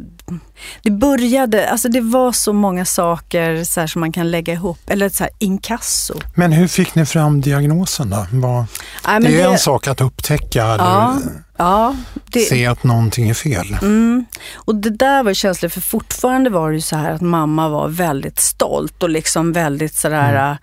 Det 0.83 0.91
började, 0.91 1.71
alltså 1.71 1.89
det 1.89 2.01
var 2.01 2.33
så 2.33 2.53
många 2.53 2.85
saker 2.85 3.65
så 3.65 3.89
som 3.89 4.01
man 4.01 4.13
kan 4.13 4.31
lägga 4.31 4.53
ihop, 4.53 4.79
eller 4.87 5.09
så 5.09 5.25
här 5.25 5.33
inkasso. 5.39 6.15
Men 6.35 6.53
hur 6.53 6.69
fick 6.69 6.95
ni 6.95 7.07
fram 7.07 7.41
diagnosen 7.41 8.11
då? 8.11 8.27
Var, 8.33 8.65
Nej, 9.07 9.21
det 9.21 9.41
är 9.41 9.47
det... 9.47 9.53
en 9.53 9.59
sak 9.59 9.87
att 9.87 10.01
upptäcka 10.01 10.65
eller 10.65 11.19
ja, 11.57 11.97
det... 12.25 12.41
se 12.41 12.67
att 12.67 12.85
någonting 12.85 13.29
är 13.29 13.35
fel. 13.35 13.77
Mm. 13.83 14.25
Och 14.55 14.75
det 14.75 14.91
där 14.91 15.23
var 15.23 15.35
känsligt, 15.35 15.73
för 15.73 15.81
fortfarande 15.81 16.51
var 16.51 16.71
det 16.71 16.75
ju 16.75 16.81
så 16.81 16.97
här 16.97 17.11
att 17.13 17.21
mamma 17.21 17.69
var 17.69 17.89
väldigt 17.89 18.41
stolt 18.41 19.03
och 19.03 19.11
liksom 19.11 19.53
väldigt 19.53 19.95
sådär 19.95 20.35
mm 20.35 20.57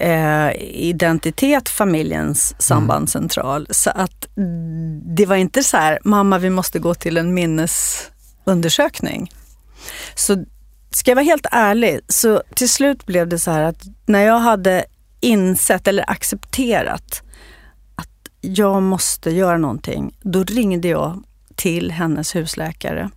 eh, 0.00 0.50
identitet 0.60 1.68
familjens 1.68 2.54
sambandscentral. 2.58 3.60
Mm. 3.60 3.66
Så 3.70 3.90
att 3.90 4.28
det 5.16 5.26
var 5.26 5.36
inte 5.36 5.62
så 5.62 5.76
här, 5.76 5.98
mamma 6.04 6.38
vi 6.38 6.50
måste 6.50 6.78
gå 6.78 6.94
till 6.94 7.16
en 7.16 7.34
minnesundersökning. 7.34 9.32
Så 10.14 10.44
ska 10.90 11.10
jag 11.10 11.16
vara 11.16 11.24
helt 11.24 11.46
ärlig, 11.50 12.00
så 12.08 12.42
till 12.54 12.68
slut 12.68 13.06
blev 13.06 13.28
det 13.28 13.38
så 13.38 13.50
här 13.50 13.62
att 13.62 13.82
när 14.06 14.22
jag 14.22 14.38
hade 14.38 14.84
insett 15.20 15.88
eller 15.88 16.10
accepterat 16.10 17.22
att 17.94 18.28
jag 18.40 18.82
måste 18.82 19.30
göra 19.30 19.58
någonting, 19.58 20.16
då 20.22 20.44
ringde 20.44 20.88
jag 20.88 21.22
till 21.54 21.90
hennes 21.90 22.34
husläkare 22.34 23.10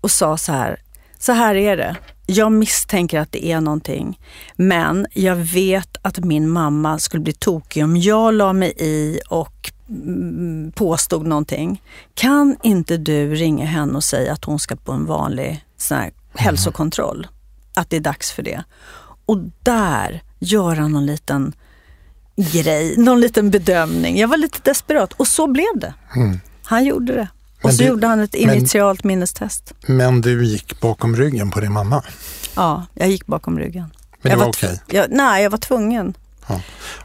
och 0.00 0.10
sa 0.10 0.36
så 0.36 0.52
här, 0.52 0.80
så 1.18 1.32
här 1.32 1.54
är 1.54 1.76
det 1.76 1.96
jag 2.26 2.52
misstänker 2.52 3.20
att 3.20 3.32
det 3.32 3.46
är 3.46 3.60
någonting. 3.60 4.20
Men 4.56 5.06
jag 5.12 5.36
vet 5.36 5.96
att 6.02 6.18
min 6.18 6.48
mamma 6.48 6.98
skulle 6.98 7.22
bli 7.22 7.32
tokig 7.32 7.84
om 7.84 7.96
jag 7.96 8.34
la 8.34 8.52
mig 8.52 8.72
i 8.76 9.20
och 9.28 9.72
mm, 9.88 10.72
påstod 10.72 11.26
någonting. 11.26 11.82
Kan 12.14 12.56
inte 12.62 12.96
du 12.96 13.34
ringa 13.34 13.66
henne 13.66 13.94
och 13.94 14.04
säga 14.04 14.32
att 14.32 14.44
hon 14.44 14.58
ska 14.58 14.76
på 14.76 14.92
en 14.92 15.06
vanlig 15.06 15.64
sån 15.76 15.96
här 15.96 16.04
mm. 16.04 16.14
hälsokontroll? 16.34 17.26
Att 17.74 17.90
det 17.90 17.96
är 17.96 18.00
dags 18.00 18.32
för 18.32 18.42
det. 18.42 18.64
Och 19.26 19.38
där 19.62 20.22
göra 20.38 20.88
någon 20.88 21.06
liten 21.06 21.52
grej, 22.36 22.94
någon 22.98 23.20
liten 23.20 23.50
bedömning. 23.50 24.18
Jag 24.18 24.28
var 24.28 24.36
lite 24.36 24.58
desperat 24.64 25.12
och 25.12 25.28
så 25.28 25.46
blev 25.46 25.66
det. 25.74 25.94
Mm. 26.16 26.40
Han 26.64 26.84
gjorde 26.84 27.12
det. 27.12 27.28
Och 27.66 27.74
så 27.74 27.82
du- 27.82 27.88
gjorde 27.88 28.06
han 28.06 28.20
ett 28.20 28.34
initialt 28.34 29.04
minnestest. 29.04 29.74
Men 29.86 30.20
du 30.20 30.44
gick 30.44 30.80
bakom 30.80 31.16
ryggen 31.16 31.50
på 31.50 31.60
din 31.60 31.72
mamma? 31.72 32.02
Ja, 32.56 32.86
jag 32.94 33.08
gick 33.08 33.26
bakom 33.26 33.58
ryggen. 33.58 33.90
Men 34.22 34.32
det 34.32 34.44
var 34.44 34.52
tv- 34.52 34.72
okej? 34.72 34.80
jag, 34.98 35.06
Nej, 35.10 35.42
jag 35.42 35.50
var 35.50 35.58
tvungen. 35.58 36.14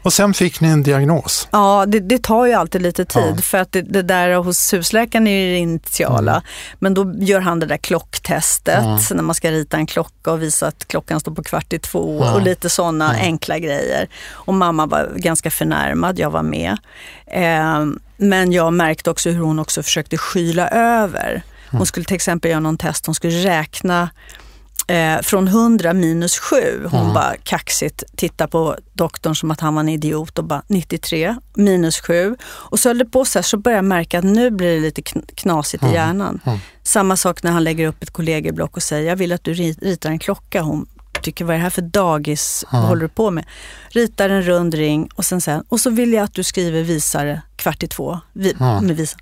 Och 0.02 0.12
sen 0.12 0.34
fick 0.34 0.60
ni 0.60 0.68
en 0.68 0.82
diagnos? 0.82 1.48
Ja, 1.52 1.84
det, 1.88 2.00
det 2.00 2.22
tar 2.22 2.46
ju 2.46 2.52
alltid 2.52 2.82
lite 2.82 3.04
tid 3.04 3.32
Ja. 3.36 3.42
för 3.42 3.58
att 3.58 3.72
det, 3.72 3.82
det 3.82 4.02
där 4.02 4.34
hos 4.34 4.72
husläkaren 4.72 5.26
är 5.26 5.46
ju 5.46 5.52
det 5.52 5.58
initiala. 5.58 6.32
Mm. 6.32 6.42
Men 6.78 6.94
då 6.94 7.12
gör 7.18 7.40
han 7.40 7.60
det 7.60 7.66
där 7.66 7.76
klocktestet 7.76 8.78
Ja. 8.84 9.00
när 9.14 9.22
man 9.22 9.34
ska 9.34 9.50
rita 9.50 9.76
en 9.76 9.86
klocka 9.86 10.32
och 10.32 10.42
visa 10.42 10.66
att 10.66 10.88
klockan 10.88 11.20
står 11.20 11.32
på 11.34 11.42
kvart 11.42 11.72
i 11.72 11.78
två 11.78 12.18
Ja. 12.24 12.32
och 12.34 12.42
lite 12.42 12.70
sådana 12.70 13.14
Ja. 13.18 13.20
enkla 13.22 13.58
grejer. 13.58 14.08
Och 14.30 14.54
mamma 14.54 14.86
var 14.86 15.10
ganska 15.16 15.50
förnärmad, 15.50 16.18
jag 16.18 16.30
var 16.30 16.42
med. 16.42 16.76
Eh, 17.26 17.86
men 18.22 18.52
jag 18.52 18.72
märkte 18.72 19.10
också 19.10 19.30
hur 19.30 19.40
hon 19.42 19.58
också 19.58 19.82
försökte 19.82 20.18
skyla 20.18 20.68
över. 20.68 21.42
Hon 21.70 21.76
Mm. 21.78 21.86
skulle 21.86 22.06
till 22.06 22.16
exempel 22.16 22.50
göra 22.50 22.60
någon 22.60 22.78
test, 22.78 23.06
hon 23.06 23.14
skulle 23.14 23.32
räkna 23.44 24.10
eh, 24.86 25.20
från 25.22 25.48
100 25.48 25.92
minus 25.92 26.38
7. 26.38 26.56
Hon 26.90 27.00
Mm. 27.00 27.14
bara 27.14 27.34
kaxigt 27.44 28.04
tittade 28.16 28.50
på 28.50 28.76
doktorn 28.92 29.34
som 29.36 29.50
att 29.50 29.60
han 29.60 29.74
var 29.74 29.80
en 29.80 29.88
idiot 29.88 30.38
och 30.38 30.44
bara 30.44 30.62
93 30.68 31.36
minus 31.54 32.00
7. 32.00 32.36
Och 32.44 32.78
så 32.78 32.88
höll 32.88 32.98
det 32.98 33.04
på 33.04 33.24
så 33.24 33.38
här 33.38 33.42
så 33.42 33.56
började 33.56 33.78
jag 33.78 33.84
märka 33.84 34.18
att 34.18 34.24
nu 34.24 34.50
blir 34.50 34.74
det 34.74 34.80
lite 34.80 35.00
kn- 35.00 35.30
knasigt 35.34 35.82
i 35.82 35.86
Mm. 35.86 35.94
hjärnan. 35.94 36.40
Mm. 36.46 36.58
Samma 36.82 37.16
sak 37.16 37.42
när 37.42 37.50
han 37.50 37.64
lägger 37.64 37.86
upp 37.88 38.02
ett 38.02 38.10
kollegieblock 38.10 38.76
och 38.76 38.82
säger 38.82 39.08
jag 39.08 39.16
vill 39.16 39.32
att 39.32 39.44
du 39.44 39.54
ri- 39.54 39.78
ritar 39.82 40.10
en 40.10 40.18
klocka. 40.18 40.62
Hon 40.62 40.86
tycker 41.22 41.44
vad 41.44 41.54
är 41.54 41.58
det 41.58 41.62
här 41.62 41.70
för 41.70 41.82
dagis, 41.82 42.64
vad 42.72 42.82
Ja. 42.82 42.86
håller 42.86 43.02
du 43.02 43.08
på 43.08 43.30
med? 43.30 43.44
Ritar 43.88 44.28
en 44.30 44.42
rund 44.42 44.74
ring 44.74 45.08
och 45.14 45.24
sen 45.24 45.40
han, 45.46 45.64
och 45.68 45.80
så 45.80 45.90
vill 45.90 46.12
jag 46.12 46.24
att 46.24 46.34
du 46.34 46.42
skriver 46.44 46.82
visare 46.82 47.42
kvart 47.56 47.82
i 47.82 47.88
två. 47.88 48.20
Vi, 48.32 48.54
Ja. 48.58 48.80
med 48.80 48.96
visa. 48.96 49.16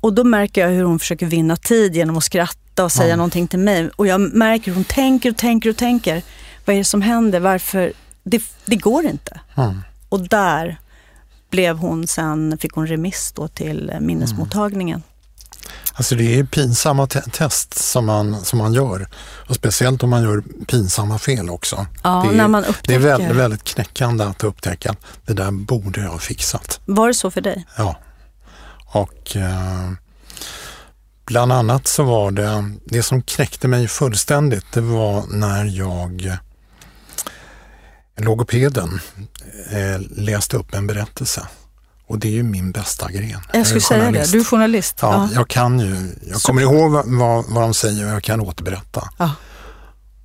Och 0.00 0.12
då 0.12 0.24
märker 0.24 0.60
jag 0.60 0.68
hur 0.68 0.84
hon 0.84 0.98
försöker 0.98 1.26
vinna 1.26 1.56
tid 1.56 1.94
genom 1.96 2.16
att 2.16 2.24
skratta 2.24 2.84
och 2.84 2.92
säga 2.92 3.08
Ja. 3.08 3.16
någonting 3.16 3.48
till 3.48 3.58
mig. 3.58 3.88
Och 3.96 4.06
jag 4.06 4.20
märker 4.20 4.66
hur 4.66 4.74
hon 4.74 4.84
tänker 4.84 5.30
och 5.30 5.36
tänker 5.36 5.70
och 5.70 5.76
tänker. 5.76 6.22
Vad 6.64 6.74
är 6.74 6.78
det 6.78 6.84
som 6.84 7.02
händer? 7.02 7.40
Varför? 7.40 7.92
Det, 8.22 8.42
det 8.66 8.76
går 8.76 9.04
inte. 9.06 9.40
Mm. 9.56 9.80
Och 10.08 10.28
där 10.28 10.80
blev 11.50 11.76
hon 11.76 12.06
sen, 12.06 12.58
fick 12.58 12.72
hon 12.72 12.86
remiss 12.86 13.32
då 13.36 13.48
till 13.48 13.90
eh, 13.90 14.00
minnesmottagningen. 14.00 15.02
Alltså 16.00 16.14
det 16.14 16.38
är 16.38 16.44
pinsamma 16.44 17.06
te- 17.06 17.30
test 17.32 17.74
som 17.74 18.06
man, 18.06 18.44
som 18.44 18.58
man 18.58 18.72
gör. 18.72 19.08
Och 19.48 19.54
speciellt 19.54 20.02
om 20.02 20.10
man 20.10 20.22
gör 20.22 20.42
pinsamma 20.66 21.18
fel 21.18 21.50
också. 21.50 21.86
Ja, 22.02 22.22
det 22.24 22.34
är, 22.34 22.36
när 22.36 22.48
man 22.48 22.62
det 22.62 22.68
upptäcker. 22.68 22.94
är 22.94 22.98
väldigt, 22.98 23.36
väldigt 23.36 23.64
knäckande 23.64 24.24
att 24.24 24.44
upptäcka 24.44 24.96
det 25.26 25.32
där 25.32 25.50
borde 25.50 26.00
jag 26.00 26.10
ha 26.10 26.18
fixat. 26.18 26.80
Var 26.84 27.08
det 27.08 27.14
så 27.14 27.30
för 27.30 27.40
dig? 27.40 27.66
Ja. 27.76 27.96
Och 28.86 29.36
eh, 29.36 29.90
bland 31.24 31.52
annat 31.52 31.86
så 31.86 32.02
var 32.02 32.30
det, 32.30 32.70
det 32.84 33.02
som 33.02 33.22
knäckte 33.22 33.68
mig 33.68 33.88
fullständigt, 33.88 34.66
det 34.72 34.80
var 34.80 35.24
när 35.30 35.64
jag, 35.64 36.36
logopeden, 38.16 39.00
eh, 39.70 40.00
läste 40.10 40.56
upp 40.56 40.74
en 40.74 40.86
berättelse. 40.86 41.48
Och 42.10 42.18
det 42.18 42.28
är 42.28 42.32
ju 42.32 42.42
min 42.42 42.72
bästa 42.72 43.10
gren. 43.10 43.40
Jag 43.52 43.66
skulle 43.66 43.78
är 43.78 43.80
säga 43.80 44.10
det, 44.10 44.32
du 44.32 44.40
är 44.40 44.44
journalist. 44.44 44.98
Ja, 45.02 45.28
jag 45.34 45.48
kan 45.48 45.80
ju, 45.80 46.16
jag 46.30 46.40
kommer 46.40 46.62
ihåg 46.62 46.90
vad, 46.92 47.44
vad, 47.48 47.62
de 47.62 47.74
säger 47.74 48.06
och 48.06 48.12
jag 48.12 48.22
kan 48.22 48.40
återberätta. 48.40 49.08
Ja. 49.18 49.30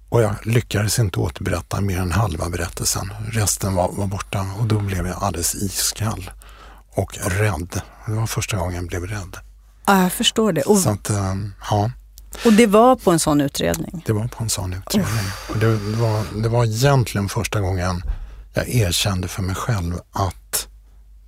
Och 0.10 0.22
jag 0.22 0.36
lyckades 0.44 1.00
inte 1.00 1.20
återberätta 1.20 1.82
mer 1.82 2.00
än 2.00 2.12
halva 2.12 2.50
berättelsen. 2.50 3.14
Resten 3.32 3.76
var, 3.76 3.92
var 3.92 4.08
borta 4.08 4.46
och 4.60 4.66
då 4.66 4.80
blev 4.80 5.08
jag 5.08 5.24
alldeles 5.24 5.56
iskall 5.56 6.32
och 6.96 7.18
rädd. 7.22 7.82
Det 8.06 8.14
var 8.14 8.28
första 8.28 8.58
gången 8.58 8.76
jag 8.76 8.88
blev 8.88 9.06
rädd. 9.06 9.38
ja, 9.88 10.02
jag 10.02 10.12
förstår 10.12 10.52
det. 10.52 10.62
Och, 10.62 10.78
Så 10.78 10.90
att, 10.90 11.10
eh, 11.10 11.36
ja, 11.70 11.92
och 12.46 12.54
det 12.54 12.68
var 12.68 12.96
på 12.96 13.12
en 13.12 13.20
sån 13.20 13.42
utredning. 13.42 14.04
det 14.06 14.14
var 14.14 14.28
på 14.28 14.44
en 14.44 14.50
sån 14.50 14.74
utredning. 14.74 15.26
Och 15.50 15.58
det, 15.58 15.76
var, 15.76 16.42
det 16.42 16.50
var 16.50 16.66
egentligen 16.66 17.30
första 17.30 17.60
gången 17.62 18.04
jag 18.54 18.70
erkände 18.70 19.28
för 19.28 19.42
mig 19.42 19.56
själv 19.56 19.96
att 20.12 20.45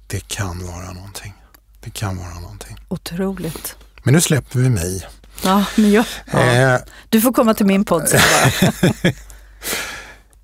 det 0.07 0.27
kan 0.27 0.65
vara 0.67 0.91
någonting. 0.93 1.33
Det 1.79 1.89
kan 1.89 2.17
vara 2.17 2.39
någonting. 2.39 2.77
Otroligt. 2.87 3.75
Men 4.03 4.13
nu 4.13 4.21
släpper 4.21 4.59
vi 4.59 4.69
mig. 4.69 5.05
Ja, 5.43 5.65
men 5.75 5.91
jag, 5.91 6.05
ja. 6.31 6.39
Eh, 6.39 6.79
Du 7.09 7.21
får 7.21 7.33
komma 7.33 7.53
till 7.53 7.65
min 7.65 7.85
podd 7.85 8.07
sen. 8.07 8.19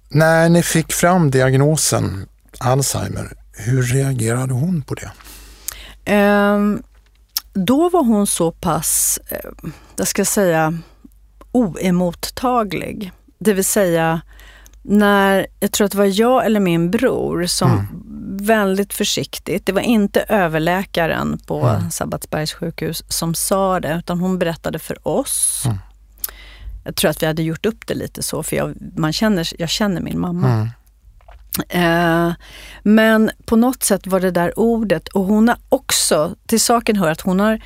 När 0.09 0.49
ni 0.49 0.63
fick 0.63 0.93
fram 0.93 1.31
diagnosen 1.31 2.27
Alzheimer, 2.59 3.33
hur 3.53 3.83
reagerade 3.83 4.53
hon 4.53 4.81
på 4.81 4.95
det? 4.95 5.11
Ehm, 6.05 6.83
då 7.53 7.89
var 7.89 8.03
hon 8.03 8.27
så 8.27 8.51
pass, 8.51 9.19
eh, 9.29 9.49
jag 9.95 10.07
ska 10.07 10.25
säga, 10.25 10.77
oemottaglig. 11.51 13.11
Det 13.39 13.53
vill 13.53 13.65
säga, 13.65 14.21
när, 14.81 15.47
jag 15.59 15.71
tror 15.71 15.85
att 15.85 15.91
det 15.91 15.97
var 15.97 16.19
jag 16.19 16.45
eller 16.45 16.59
min 16.59 16.91
bror 16.91 17.45
som 17.45 17.71
Mm. 17.71 17.85
Väldigt 18.45 18.93
försiktigt, 18.93 19.65
det 19.65 19.71
var 19.71 19.81
inte 19.81 20.21
överläkaren 20.21 21.39
på 21.45 21.63
Mm. 21.63 21.91
Sabbatsbergs 21.91 22.53
sjukhus 22.53 23.03
som 23.07 23.35
sa 23.35 23.79
det, 23.79 23.95
utan 23.99 24.19
hon 24.19 24.39
berättade 24.39 24.79
för 24.79 25.07
oss. 25.07 25.63
Mm. 25.65 25.77
Jag 26.83 26.95
tror 26.95 27.11
att 27.11 27.23
vi 27.23 27.27
hade 27.27 27.43
gjort 27.43 27.65
upp 27.65 27.87
det 27.87 27.93
lite 27.93 28.23
så, 28.23 28.43
för 28.43 28.55
jag, 28.55 28.75
man 28.97 29.13
känner, 29.13 29.49
jag 29.59 29.69
känner 29.69 30.01
min 30.01 30.19
mamma. 30.19 30.47
Mm. 30.49 30.69
Eh, 31.69 32.33
men 32.83 33.31
på 33.45 33.55
något 33.55 33.83
sätt 33.83 34.07
var 34.07 34.19
det 34.19 34.31
där 34.31 34.59
ordet 34.59 35.07
och 35.07 35.23
hon 35.23 35.47
har 35.47 35.57
också, 35.69 36.35
till 36.47 36.61
saken 36.61 36.95
hör 36.95 37.11
att 37.11 37.21
hon 37.21 37.39
har, 37.39 37.61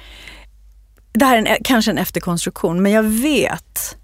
det 1.12 1.26
här 1.26 1.38
är 1.38 1.46
en, 1.46 1.64
kanske 1.64 1.92
en 1.92 1.98
efterkonstruktion, 1.98 2.82
men 2.82 2.92
jag 2.92 3.04
vet 3.04 3.98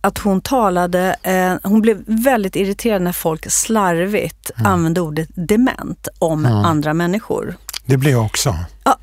att 0.00 0.18
hon 0.18 0.40
talade, 0.40 1.16
eh, 1.22 1.54
hon 1.62 1.80
blev 1.80 2.02
väldigt 2.06 2.56
irriterad 2.56 3.02
när 3.02 3.12
folk 3.12 3.50
slarvigt 3.52 4.50
använde 4.56 5.00
ordet 5.00 5.28
dement 5.34 6.08
om 6.18 6.46
Mm. 6.46 6.58
andra 6.64 6.94
människor. 6.94 7.54
Det 7.86 7.96
blev 7.96 8.12
jag 8.12 8.24
också. 8.24 8.56
Ja. 8.84 8.96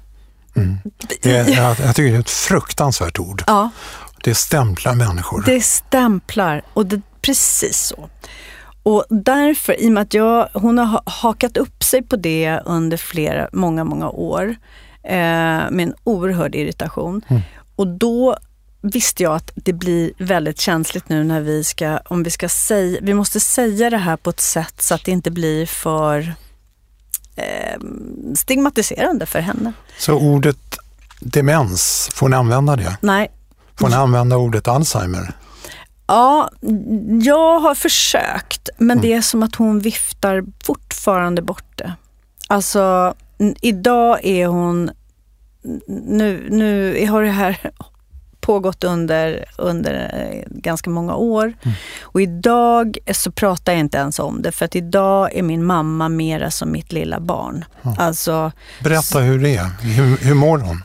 Mm. 0.55 0.75
Det, 1.21 1.29
jag, 1.49 1.79
jag 1.79 1.95
tycker 1.95 2.11
det 2.11 2.17
är 2.17 2.19
ett 2.19 2.29
fruktansvärt 2.29 3.19
ord. 3.19 3.43
Ja, 3.47 3.69
Det 4.23 4.35
stämplar 4.35 4.95
människor. 4.95 5.43
det 5.45 5.61
stämplar 5.61 6.61
och 6.73 6.85
det, 6.85 7.01
precis 7.21 7.77
så. 7.77 8.09
Och 8.83 9.05
därför, 9.09 9.81
i 9.81 9.87
och 9.87 9.91
med 9.91 10.01
att 10.01 10.13
jag, 10.13 10.49
hon 10.53 10.77
har 10.77 10.85
ha- 10.85 11.03
hakat 11.05 11.57
upp 11.57 11.83
sig 11.83 12.01
på 12.03 12.15
det 12.15 12.59
under 12.65 12.97
flera, 12.97 13.47
många, 13.53 13.83
många 13.83 14.09
år 14.09 14.55
eh, 15.03 15.15
med 15.71 15.79
en 15.79 15.93
oerhörd 16.03 16.55
irritation. 16.55 17.21
Mm. 17.27 17.41
Och 17.75 17.87
då 17.87 18.37
visste 18.93 19.23
jag 19.23 19.35
att 19.35 19.51
det 19.55 19.73
blir 19.73 20.11
väldigt 20.17 20.59
känsligt 20.59 21.09
nu 21.09 21.23
när 21.23 21.41
vi 21.41 21.63
ska, 21.63 21.97
om 21.97 22.23
vi 22.23 22.31
ska 22.31 22.49
säga, 22.49 22.99
vi 23.01 23.13
måste 23.13 23.39
säga 23.39 23.89
det 23.89 23.97
här 23.97 24.17
på 24.17 24.29
ett 24.29 24.39
sätt 24.39 24.81
så 24.81 24.95
att 24.95 25.05
det 25.05 25.11
inte 25.11 25.31
blir 25.31 25.65
för 25.65 26.33
eh, 27.35 27.79
stigmatiserande 28.35 29.25
för 29.25 29.39
henne. 29.39 29.73
Så 29.97 30.13
ordet 30.13 30.77
demens, 31.19 32.09
får 32.13 32.29
ni 32.29 32.35
använda 32.35 32.75
det? 32.75 32.97
Nej, 33.01 33.31
Får 33.79 33.89
ni 33.89 33.95
använda 33.95 34.37
ordet 34.37 34.67
Alzheimer? 34.67 35.33
Ja, 36.07 36.49
jag 37.23 37.59
har 37.59 37.75
försökt, 37.75 38.69
men 38.77 39.01
det 39.01 39.13
är 39.13 39.21
som 39.21 39.43
att 39.43 39.55
hon 39.55 39.79
viftar 39.79 40.43
fortfarande 40.63 41.41
bort 41.41 41.77
det. 41.77 41.93
Alltså, 42.47 43.13
idag 43.61 44.19
är 44.23 44.47
hon... 44.47 44.91
Nu, 45.87 46.47
nu 46.49 47.07
har 47.07 47.23
det 47.23 47.29
här 47.29 47.71
pågått 48.45 48.83
under, 48.83 49.45
under 49.57 49.93
eh, 50.13 50.43
ganska 50.49 50.89
många 50.89 51.15
år. 51.15 51.53
Och 52.01 52.21
idag 52.21 52.97
så 53.13 53.31
pratar 53.31 53.73
jag 53.73 53.79
inte 53.79 53.97
ens 53.97 54.19
om 54.19 54.41
det, 54.41 54.51
för 54.51 54.65
att 54.65 54.75
idag 54.75 55.35
är 55.35 55.43
min 55.43 55.65
mamma 55.65 56.09
mera 56.09 56.51
som 56.51 56.71
mitt 56.71 56.91
lilla 56.91 57.19
barn. 57.19 57.65
Alltså, 57.97 58.51
Berätta 58.83 59.19
hur 59.19 59.39
det 59.39 59.55
är. 59.55 59.69
Hur, 59.81 60.17
hur 60.17 60.33
mår 60.33 60.57
hon? 60.57 60.83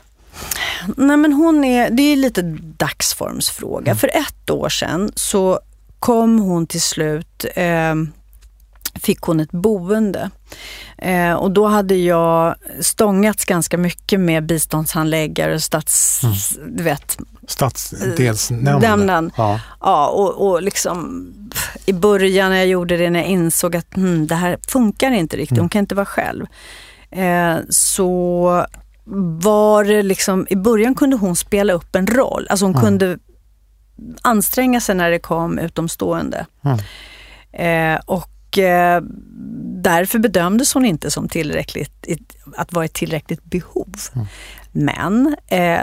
Nej 0.97 1.17
men 1.17 1.33
hon 1.33 1.65
är, 1.65 1.91
det 1.91 2.03
är 2.03 2.17
lite 2.17 2.43
dagsformsfråga. 2.77 3.95
För 3.95 4.09
ett 4.09 4.51
år 4.51 4.69
sedan 4.69 5.13
så 5.15 5.61
kom 5.99 6.39
hon 6.39 6.67
till 6.67 6.83
slut, 6.83 7.45
eh, 7.55 7.95
fick 8.99 9.21
hon 9.21 9.41
ett 9.41 9.53
boende. 9.53 10.31
Eh, 10.99 11.33
och 11.33 11.51
då 11.51 11.67
hade 11.67 11.95
jag 11.97 12.55
stångats 12.81 13.45
ganska 13.45 13.79
mycket 13.79 14.21
med 14.21 14.47
biståndshandläggare 14.47 15.55
och 15.55 15.63
stats... 15.63 16.21
Du 16.69 16.83
vet, 16.83 17.19
Stadsdelsnämnden? 17.47 18.81
Nämnden. 18.81 19.33
Ja. 19.37 19.61
ja, 19.81 20.09
och, 20.09 20.49
och 20.49 20.63
liksom 20.63 21.27
i 21.87 21.93
början 21.93 22.51
när 22.51 22.57
jag 22.57 22.67
gjorde 22.67 22.97
det, 22.97 23.11
när 23.11 23.21
jag 23.21 23.29
insåg 23.29 23.77
att 23.77 23.95
hmm, 23.95 24.27
det 24.27 24.35
här 24.35 24.59
funkar 24.69 25.11
inte 25.11 25.37
riktigt, 25.37 25.59
hon 25.59 25.69
kan 25.69 25.79
inte 25.79 25.95
vara 25.95 26.07
själv. 26.07 26.47
Eh, 27.11 27.57
så 27.69 28.67
var 29.43 29.85
det 29.85 30.03
liksom, 30.03 30.47
i 30.51 30.57
början 30.57 30.95
kunde 30.95 31.17
hon 31.17 31.37
spela 31.37 31.73
upp 31.73 31.97
en 31.97 32.07
roll. 32.07 32.47
Alltså 32.51 32.65
hon 32.65 32.75
kunde 32.75 33.19
anstränga 34.23 34.81
sig 34.81 34.95
när 34.95 35.11
det 35.11 35.19
kom 35.19 35.59
utomstående. 35.59 36.47
Mm. 36.65 36.79
Eh, 37.53 38.01
och 38.07 38.30
eh, 38.59 39.01
därför 39.83 40.19
bedömdes 40.19 40.75
hon 40.75 40.85
inte 40.85 41.11
som 41.11 41.29
tillräckligt 41.29 42.07
att 42.57 42.73
vara 42.73 42.85
ett 42.85 42.93
tillräckligt 42.93 43.45
behov. 43.45 43.95
Mm. 44.15 44.27
Men 44.73 45.37
eh, 45.49 45.83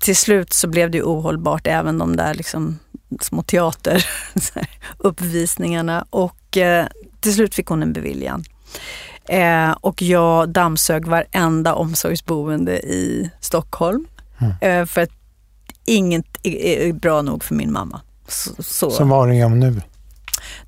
till 0.00 0.16
slut 0.16 0.52
så 0.52 0.68
blev 0.68 0.90
det 0.90 1.02
ohållbart 1.02 1.66
även 1.66 1.98
de 1.98 2.16
där 2.16 2.34
liksom 2.34 2.78
små 3.20 3.42
teateruppvisningarna 3.42 6.04
och 6.10 6.56
eh, 6.56 6.86
till 7.20 7.34
slut 7.34 7.54
fick 7.54 7.66
hon 7.66 7.82
en 7.82 7.92
beviljan. 7.92 8.44
Eh, 9.24 9.70
och 9.70 10.02
jag 10.02 10.48
dammsög 10.48 11.06
varenda 11.06 11.74
omsorgsboende 11.74 12.78
i 12.78 13.30
Stockholm. 13.40 14.06
Mm. 14.38 14.52
Eh, 14.60 14.86
för 14.86 15.00
att 15.00 15.10
inget 15.84 16.26
är 16.42 16.92
bra 16.92 17.22
nog 17.22 17.44
för 17.44 17.54
min 17.54 17.72
mamma. 17.72 18.00
Så, 18.28 18.62
så. 18.62 18.90
så 18.90 19.04
var 19.04 19.28
är 19.28 19.44
hon 19.44 19.60
nu? 19.60 19.80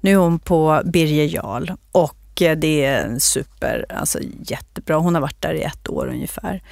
Nu 0.00 0.12
är 0.12 0.16
hon 0.16 0.38
på 0.38 0.82
Birger 0.84 1.24
Jarl 1.24 1.70
och 1.92 2.42
eh, 2.42 2.56
det 2.56 2.84
är 2.84 3.18
super, 3.18 3.86
alltså 3.88 4.18
jättebra. 4.40 4.96
Hon 4.96 5.14
har 5.14 5.22
varit 5.22 5.42
där 5.42 5.54
i 5.54 5.62
ett 5.62 5.88
år 5.88 6.06
ungefär. 6.06 6.62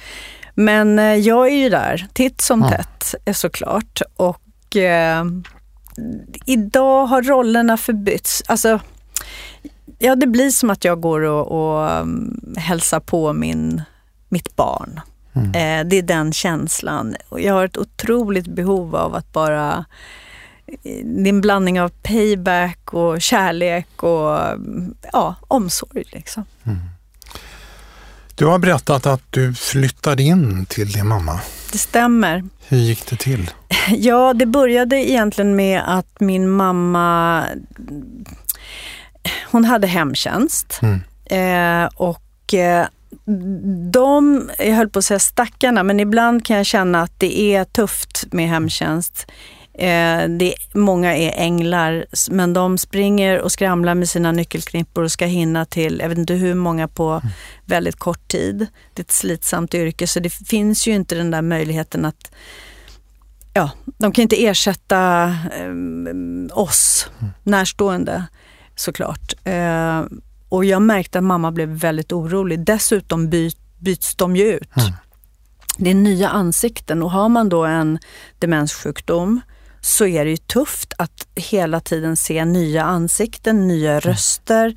Men 0.55 0.99
eh, 0.99 1.15
jag 1.15 1.47
är 1.47 1.55
ju 1.55 1.69
där 1.69 2.07
titt 2.13 2.41
som 2.41 2.63
mm. 2.63 2.71
tätt 2.71 3.15
eh, 3.25 3.33
såklart. 3.33 4.01
Och 4.15 4.75
eh, 4.75 5.25
idag 6.45 7.05
har 7.05 7.21
rollerna 7.21 7.77
förbytts. 7.77 8.43
Alltså, 8.47 8.79
ja, 9.99 10.15
det 10.15 10.27
blir 10.27 10.49
som 10.49 10.69
att 10.69 10.85
jag 10.85 11.01
går 11.01 11.21
och, 11.21 11.47
och 11.51 12.01
um, 12.01 12.55
hälsar 12.57 12.99
på 12.99 13.33
min, 13.33 13.81
mitt 14.29 14.55
barn. 14.55 14.99
Mm. 15.33 15.47
Eh, 15.47 15.89
det 15.89 15.97
är 15.97 16.01
den 16.01 16.33
känslan. 16.33 17.15
Jag 17.37 17.53
har 17.53 17.65
ett 17.65 17.77
otroligt 17.77 18.47
behov 18.47 18.95
av 18.95 19.15
att 19.15 19.31
bara 19.31 19.85
det 20.83 21.29
är 21.29 21.29
en 21.29 21.41
blandning 21.41 21.81
av 21.81 21.89
payback 21.89 22.93
och 22.93 23.21
kärlek 23.21 24.03
och 24.03 24.37
ja, 25.13 25.35
omsorg. 25.47 26.03
Liksom. 26.11 26.45
Mm. 26.63 26.79
Du 28.35 28.45
har 28.45 28.59
berättat 28.59 29.05
att 29.05 29.21
du 29.29 29.53
flyttade 29.53 30.23
in 30.23 30.65
till 30.65 30.91
din 30.91 31.07
mamma. 31.07 31.39
Det 31.71 31.77
stämmer. 31.77 32.43
Hur 32.67 32.77
gick 32.77 33.09
det 33.09 33.15
till? 33.15 33.51
Ja, 33.97 34.33
det 34.33 34.45
började 34.45 34.95
egentligen 34.95 35.55
med 35.55 35.81
att 35.85 36.19
min 36.19 36.49
mamma 36.49 37.43
hon 39.51 39.65
hade 39.65 39.87
hemtjänst. 39.87 40.79
Mm. 40.81 41.01
Eh, 41.25 41.89
och 41.95 42.53
eh, 42.53 42.87
de, 43.91 44.49
jag 44.59 44.75
höll 44.75 44.89
på 44.89 44.99
att 44.99 45.05
säga 45.05 45.19
stackarna, 45.19 45.83
men 45.83 45.99
ibland 45.99 46.45
kan 46.45 46.57
jag 46.57 46.65
känna 46.65 47.01
att 47.01 47.19
det 47.19 47.39
är 47.39 47.63
tufft 47.63 48.25
med 48.31 48.49
hemtjänst. 48.49 49.31
Eh, 49.73 50.29
det, 50.29 50.53
många 50.73 51.17
är 51.17 51.33
änglar, 51.35 52.05
men 52.31 52.53
de 52.53 52.77
springer 52.77 53.39
och 53.39 53.51
skramlar 53.51 53.95
med 53.95 54.09
sina 54.09 54.31
nyckelknippor 54.31 55.03
och 55.03 55.11
ska 55.11 55.25
hinna 55.25 55.65
till, 55.65 55.99
jag 55.99 56.09
vet 56.09 56.17
inte 56.17 56.33
hur 56.33 56.55
många 56.55 56.87
på 56.87 57.21
väldigt 57.65 57.95
kort 57.95 58.27
tid. 58.27 58.67
Det 58.93 59.01
är 59.01 59.03
ett 59.03 59.11
slitsamt 59.11 59.73
yrke, 59.73 60.07
så 60.07 60.19
det 60.19 60.29
finns 60.29 60.87
ju 60.87 60.91
inte 60.91 61.15
den 61.15 61.31
där 61.31 61.41
möjligheten 61.41 62.05
att 62.05 62.31
Ja, 63.53 63.71
de 63.97 64.11
kan 64.11 64.21
inte 64.21 64.45
ersätta 64.45 65.23
eh, 65.27 66.57
oss 66.57 67.09
närstående 67.43 68.23
såklart. 68.75 69.33
Eh, 69.43 70.03
och 70.49 70.65
jag 70.65 70.81
märkte 70.81 71.17
att 71.17 71.23
mamma 71.23 71.51
blev 71.51 71.69
väldigt 71.69 72.11
orolig. 72.11 72.65
Dessutom 72.65 73.29
by, 73.29 73.51
byts 73.79 74.15
de 74.15 74.35
ju 74.35 74.43
ut. 74.43 74.77
Mm. 74.77 74.93
Det 75.77 75.89
är 75.89 75.95
nya 75.95 76.29
ansikten 76.29 77.03
och 77.03 77.11
har 77.11 77.29
man 77.29 77.49
då 77.49 77.65
en 77.65 77.99
demenssjukdom 78.39 79.41
så 79.81 80.05
är 80.05 80.25
det 80.25 80.31
ju 80.31 80.37
tufft 80.37 80.93
att 80.97 81.27
hela 81.35 81.79
tiden 81.79 82.15
se 82.15 82.45
nya 82.45 82.83
ansikten, 82.83 83.67
nya 83.67 83.91
mm. 83.91 84.01
röster 84.01 84.75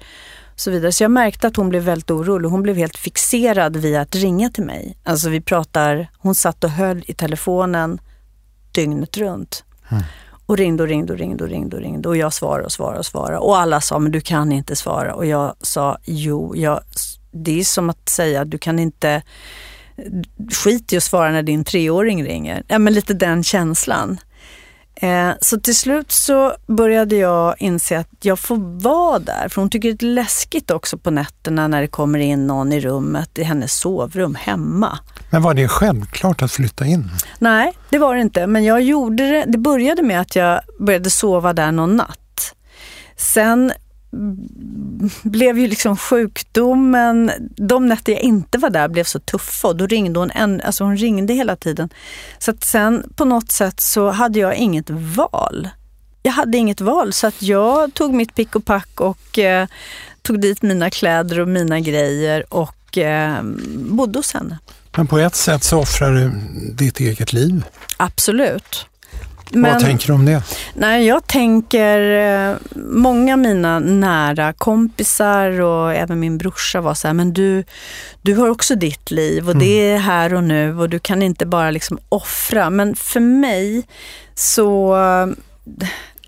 och 0.52 0.60
så 0.60 0.70
vidare. 0.70 0.92
Så 0.92 1.04
jag 1.04 1.10
märkte 1.10 1.46
att 1.46 1.56
hon 1.56 1.68
blev 1.68 1.82
väldigt 1.82 2.10
orolig. 2.10 2.48
Hon 2.48 2.62
blev 2.62 2.76
helt 2.76 2.96
fixerad 2.96 3.76
vid 3.76 3.96
att 3.96 4.14
ringa 4.14 4.50
till 4.50 4.64
mig. 4.64 4.98
Alltså 5.04 5.28
vi 5.28 5.40
pratar, 5.40 6.08
hon 6.18 6.34
satt 6.34 6.64
och 6.64 6.70
höll 6.70 7.04
i 7.06 7.14
telefonen 7.14 7.98
dygnet 8.72 9.16
runt. 9.16 9.64
Mm. 9.90 10.02
Och 10.46 10.56
ringde 10.56 10.82
och 10.82 10.88
ringde 10.88 11.12
och 11.12 11.18
ringde 11.18 11.44
och 11.44 11.50
ringde 11.50 11.76
och 11.76 11.82
ringde 11.82 12.08
och 12.08 12.16
jag 12.16 12.32
svarade 12.32 12.64
och 12.64 12.72
svarade 12.72 12.98
och 12.98 13.06
svarade. 13.06 13.38
Och 13.38 13.58
alla 13.58 13.80
sa, 13.80 13.98
men 13.98 14.12
du 14.12 14.20
kan 14.20 14.52
inte 14.52 14.76
svara. 14.76 15.14
Och 15.14 15.26
jag 15.26 15.54
sa, 15.60 15.98
jo, 16.04 16.56
jag, 16.56 16.80
det 17.30 17.60
är 17.60 17.64
som 17.64 17.90
att 17.90 18.08
säga, 18.08 18.44
du 18.44 18.58
kan 18.58 18.78
inte 18.78 19.22
skit 20.52 20.92
i 20.92 20.96
att 20.96 21.02
svara 21.02 21.30
när 21.30 21.42
din 21.42 21.64
treåring 21.64 22.24
ringer. 22.24 22.62
Ja, 22.68 22.78
men 22.78 22.94
lite 22.94 23.14
den 23.14 23.44
känslan. 23.44 24.18
Eh, 25.04 25.30
så 25.40 25.60
till 25.60 25.76
slut 25.76 26.12
så 26.12 26.52
började 26.66 27.16
jag 27.16 27.54
inse 27.58 27.98
att 27.98 28.08
jag 28.20 28.38
får 28.38 28.80
vara 28.82 29.18
där. 29.18 29.48
För 29.48 29.60
hon 29.60 29.70
tycker 29.70 29.92
det 29.92 30.06
är 30.06 30.14
läskigt 30.14 30.70
också 30.70 30.98
på 30.98 31.10
nätterna 31.10 31.68
när 31.68 31.80
det 31.80 31.88
kommer 31.88 32.18
in 32.18 32.46
någon 32.46 32.72
i 32.72 32.80
rummet, 32.80 33.38
i 33.38 33.42
hennes 33.42 33.78
sovrum 33.78 34.34
hemma. 34.34 34.98
Men 35.30 35.42
var 35.42 35.54
det 35.54 35.68
självklart 35.68 36.42
att 36.42 36.52
flytta 36.52 36.86
in? 36.86 37.10
Nej, 37.38 37.72
det 37.90 37.98
var 37.98 38.14
det 38.14 38.20
inte. 38.20 38.46
Men 38.46 38.64
jag 38.64 38.82
gjorde 38.82 39.30
det. 39.30 39.44
Det 39.46 39.58
började 39.58 40.02
med 40.02 40.20
att 40.20 40.36
jag 40.36 40.60
började 40.78 41.10
sova 41.10 41.52
där 41.52 41.72
någon 41.72 41.96
natt. 41.96 42.54
Sen 43.16 43.72
blev 45.22 45.58
ju 45.58 45.66
liksom 45.66 45.96
sjukdomen, 45.96 47.30
de 47.56 47.86
nätter 47.86 48.12
jag 48.12 48.20
inte 48.22 48.58
var 48.58 48.70
där 48.70 48.88
blev 48.88 49.04
så 49.04 49.18
tuffa 49.18 49.68
och 49.68 49.76
då 49.76 49.86
ringde 49.86 50.18
hon, 50.18 50.30
en, 50.30 50.60
alltså 50.60 50.84
hon 50.84 50.96
ringde 50.96 51.34
hela 51.34 51.56
tiden. 51.56 51.88
Så 52.38 52.50
att 52.50 52.64
sen 52.64 53.12
på 53.16 53.24
något 53.24 53.52
sätt 53.52 53.80
så 53.80 54.10
hade 54.10 54.38
jag 54.38 54.56
inget 54.56 54.90
val. 54.90 55.68
Jag 56.22 56.32
hade 56.32 56.58
inget 56.58 56.80
val 56.80 57.12
så 57.12 57.26
att 57.26 57.42
jag 57.42 57.94
tog 57.94 58.14
mitt 58.14 58.34
pick 58.34 58.56
och 58.56 58.64
pack 58.64 59.00
och 59.00 59.38
eh, 59.38 59.66
tog 60.22 60.40
dit 60.40 60.62
mina 60.62 60.90
kläder 60.90 61.40
och 61.40 61.48
mina 61.48 61.80
grejer 61.80 62.54
och 62.54 62.98
eh, 62.98 63.42
bodde 63.76 64.18
hos 64.18 64.34
henne. 64.34 64.58
Men 64.96 65.06
på 65.06 65.18
ett 65.18 65.34
sätt 65.34 65.64
så 65.64 65.80
offrar 65.80 66.12
du 66.12 66.30
ditt 66.72 67.00
eget 67.00 67.32
liv. 67.32 67.64
Absolut. 67.96 68.86
Men, 69.50 69.72
Vad 69.72 69.80
tänker 69.80 70.06
du 70.06 70.12
om 70.12 70.24
det? 70.24 70.42
Nej, 70.74 71.06
jag 71.06 71.26
tänker, 71.26 72.00
eh, 72.50 72.56
många 72.76 73.32
av 73.32 73.38
mina 73.38 73.78
nära 73.78 74.52
kompisar 74.52 75.60
och 75.60 75.94
även 75.94 76.20
min 76.20 76.38
brorsa 76.38 76.80
var 76.80 76.94
så 76.94 77.06
här, 77.06 77.14
men 77.14 77.32
du, 77.32 77.64
du 78.22 78.34
har 78.34 78.48
också 78.48 78.74
ditt 78.74 79.10
liv 79.10 79.44
och 79.44 79.54
mm. 79.54 79.66
det 79.66 79.90
är 79.90 79.98
här 79.98 80.34
och 80.34 80.44
nu 80.44 80.78
och 80.78 80.90
du 80.90 80.98
kan 80.98 81.22
inte 81.22 81.46
bara 81.46 81.70
liksom 81.70 81.98
offra. 82.08 82.70
Men 82.70 82.96
för 82.96 83.20
mig 83.20 83.86
så 84.34 84.96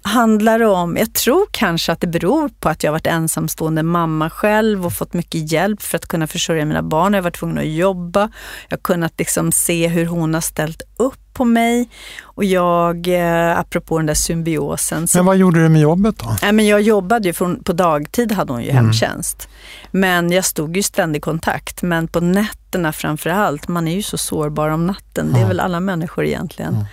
handlar 0.07 0.59
det 0.59 0.66
om, 0.66 0.97
jag 0.97 1.12
tror 1.12 1.47
kanske 1.51 1.92
att 1.92 2.01
det 2.01 2.07
beror 2.07 2.49
på 2.49 2.69
att 2.69 2.83
jag 2.83 2.92
varit 2.92 3.07
ensamstående 3.07 3.83
mamma 3.83 4.31
själv 4.31 4.87
och 4.87 4.92
fått 4.92 5.12
mycket 5.12 5.53
hjälp 5.53 5.83
för 5.83 5.97
att 5.97 6.07
kunna 6.07 6.27
försörja 6.27 6.64
mina 6.64 6.83
barn. 6.83 7.12
Jag 7.12 7.19
har 7.19 7.25
varit 7.25 7.38
tvungen 7.38 7.59
att 7.59 7.69
jobba. 7.69 8.21
Jag 8.69 8.77
har 8.77 8.83
kunnat 8.83 9.12
liksom 9.19 9.53
se 9.53 9.88
hur 9.88 10.07
hon 10.07 10.35
har 10.35 10.40
ställt 10.40 10.83
upp 10.97 11.27
på 11.33 11.45
mig. 11.45 11.88
Och 12.23 12.45
jag, 12.45 13.09
eh, 13.09 13.59
apropå 13.59 13.99
den 13.99 14.07
där 14.07 14.14
symbiosen. 14.14 15.09
Så, 15.09 15.19
men 15.19 15.27
vad 15.27 15.37
gjorde 15.37 15.62
du 15.62 15.69
med 15.69 15.81
jobbet 15.81 16.19
då? 16.19 16.37
Nej, 16.42 16.53
men 16.53 16.66
jag 16.66 16.81
jobbade 16.81 17.29
ju, 17.29 17.33
från, 17.33 17.62
på 17.62 17.73
dagtid 17.73 18.33
hade 18.33 18.53
hon 18.53 18.62
ju 18.62 18.71
mm. 18.71 18.85
hemtjänst. 18.85 19.49
Men 19.90 20.33
jag 20.33 20.45
stod 20.45 20.77
ju 20.77 20.83
ständig 20.83 21.23
kontakt. 21.23 21.83
Men 21.83 22.09
på 22.09 22.21
nätterna 22.21 22.92
framför 22.92 23.31
allt, 23.31 23.69
man 23.69 23.88
är 23.88 23.95
ju 23.95 24.03
så 24.03 24.19
sårbar 24.19 24.69
om 24.69 24.87
natten. 24.87 25.33
Det 25.33 25.40
är 25.40 25.47
väl 25.47 25.61
alla 25.61 25.81
människor 25.81 26.25
egentligen. 26.25 26.75
Mm. 26.75 26.87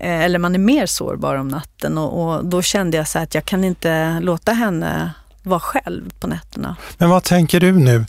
Eh, 0.00 0.20
eller 0.20 0.38
man 0.38 0.54
är 0.54 0.58
mer 0.58 0.86
sårbar 0.86 1.34
om 1.34 1.48
natten 1.48 1.98
och, 1.98 2.22
och 2.22 2.44
då 2.44 2.62
kände 2.62 2.96
jag 2.96 3.08
så 3.08 3.18
att 3.18 3.34
jag 3.34 3.44
kan 3.44 3.64
inte 3.64 4.20
låta 4.20 4.52
henne 4.52 5.12
vara 5.42 5.60
själv 5.60 6.10
på 6.20 6.26
nätterna. 6.26 6.76
Men 6.98 7.10
vad 7.10 7.24
tänker 7.24 7.60
du 7.60 7.72
nu? 7.72 8.06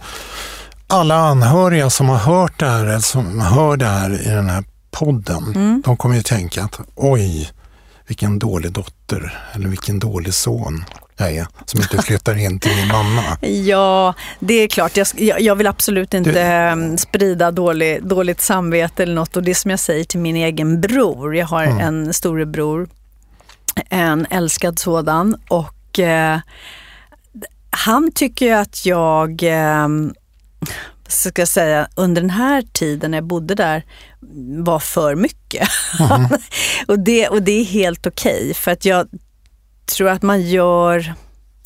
Alla 0.88 1.15
anhöriga 1.15 1.89
som 1.89 2.10
har 2.10 2.17
hört 2.17 2.60
det 2.60 2.65
här, 2.65 2.86
eller 2.86 3.00
som 3.00 3.41
hör 3.41 3.78
det 3.78 3.86
här 3.86 4.28
i 4.28 4.30
den 4.30 4.50
här 4.50 4.63
podden, 4.91 5.43
mm. 5.56 5.82
de 5.86 5.97
kommer 5.97 6.15
ju 6.15 6.21
tänka 6.21 6.63
att 6.63 6.80
oj, 6.95 7.52
vilken 8.08 8.39
dålig 8.39 8.71
dotter 8.71 9.39
eller 9.54 9.67
vilken 9.69 10.00
dålig 10.00 10.34
son 10.34 10.86
jag 11.17 11.36
är 11.36 11.47
som 11.65 11.82
inte 11.82 12.01
flyttar 12.01 12.38
in 12.38 12.60
till 12.60 12.75
min 12.75 12.88
mamma. 12.88 13.23
Ja, 13.65 14.13
det 14.39 14.53
är 14.53 14.67
klart. 14.67 14.97
Jag, 14.97 15.41
jag 15.41 15.56
vill 15.56 15.67
absolut 15.67 16.13
inte 16.13 16.32
du... 16.32 16.39
Ehm, 16.39 16.97
sprida 16.97 17.51
dålig, 17.51 18.03
dåligt 18.08 18.41
samvete 18.41 19.03
eller 19.03 19.15
något. 19.15 19.38
Och 19.38 19.43
det 19.43 19.56
som 19.56 19.71
jag 19.71 19.80
säger 19.80 20.03
till 20.03 20.19
min 20.19 20.36
egen 20.36 20.82
bror. 20.82 21.36
Jag 21.36 21.45
har 21.45 21.63
mm. 21.63 21.80
en 21.80 22.13
storebror, 22.13 22.89
en 23.89 24.27
älskad 24.30 24.80
sådan. 24.80 25.36
Och 25.47 25.99
eh, 25.99 26.39
han 27.69 28.12
tycker 28.12 28.56
att 28.56 28.86
jag 28.86 29.43
eh, 29.43 29.88
ska 31.08 31.41
jag 31.41 31.47
säga, 31.47 31.88
under 31.95 32.21
den 32.21 32.30
här 32.30 32.62
tiden 32.73 33.12
när 33.12 33.17
jag 33.17 33.25
bodde 33.25 33.56
där 33.56 33.84
var 34.63 34.80
för 34.80 35.15
mycket. 35.15 35.69
Mm. 35.99 36.30
och, 36.88 36.99
det, 36.99 37.27
och 37.27 37.41
det 37.41 37.51
är 37.51 37.63
helt 37.63 38.08
okej 38.08 38.41
okay, 38.41 38.53
för 38.53 38.71
att 38.71 38.86
jag 38.86 39.08
tror 39.88 40.10
att 40.10 40.21
man 40.21 40.41
gör 40.41 41.15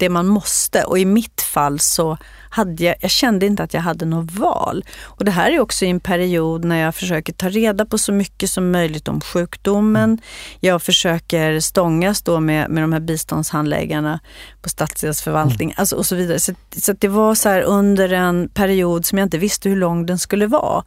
det 0.02 0.10
man 0.10 0.28
måste. 0.28 0.84
Och 0.84 1.00
i 1.00 1.06
mitt 1.06 1.42
fall 1.42 1.80
så 1.80 2.18
hade 2.50 2.84
jag, 2.84 2.96
jag 3.02 3.12
kände 3.12 3.46
inte 3.46 3.64
att 3.64 3.74
jag 3.74 3.82
hade 3.82 4.06
något 4.06 4.32
val. 4.32 4.86
Och 5.02 5.26
det 5.26 5.32
här 5.32 5.52
är 5.52 5.60
också 5.60 5.86
i 5.86 5.90
en 5.90 6.00
period 6.00 6.66
när 6.66 6.76
jag 6.76 6.96
försöker 6.96 7.34
ta 7.34 7.50
reda 7.50 7.86
på 7.86 7.98
så 7.98 8.12
mycket 8.12 8.50
som 8.50 8.72
möjligt 8.72 9.08
om 9.08 9.22
sjukdomen. 9.22 10.18
Jag 10.60 10.82
försöker 10.82 11.60
stångas 11.60 12.22
då 12.22 12.40
med, 12.40 12.70
med 12.70 12.84
de 12.84 12.94
här 12.94 13.00
biståndshandläggarna 13.00 14.20
på 14.62 14.70
stadsdelsförvaltning 14.70 15.70
mm. 15.70 15.76
alltså 15.78 15.96
och 15.96 16.06
så 16.06 16.16
vidare. 16.16 16.40
Så, 16.40 16.54
så 16.78 16.94
det 16.94 17.08
var 17.08 17.36
så 17.36 17.50
här 17.50 17.62
under 17.62 18.14
en 18.14 18.50
period 18.50 19.06
som 19.06 19.18
jag 19.18 19.26
inte 19.26 19.38
visste 19.38 19.70
hur 19.70 19.76
lång 19.76 20.06
den 20.06 20.20
skulle 20.20 20.48
vara. 20.48 20.84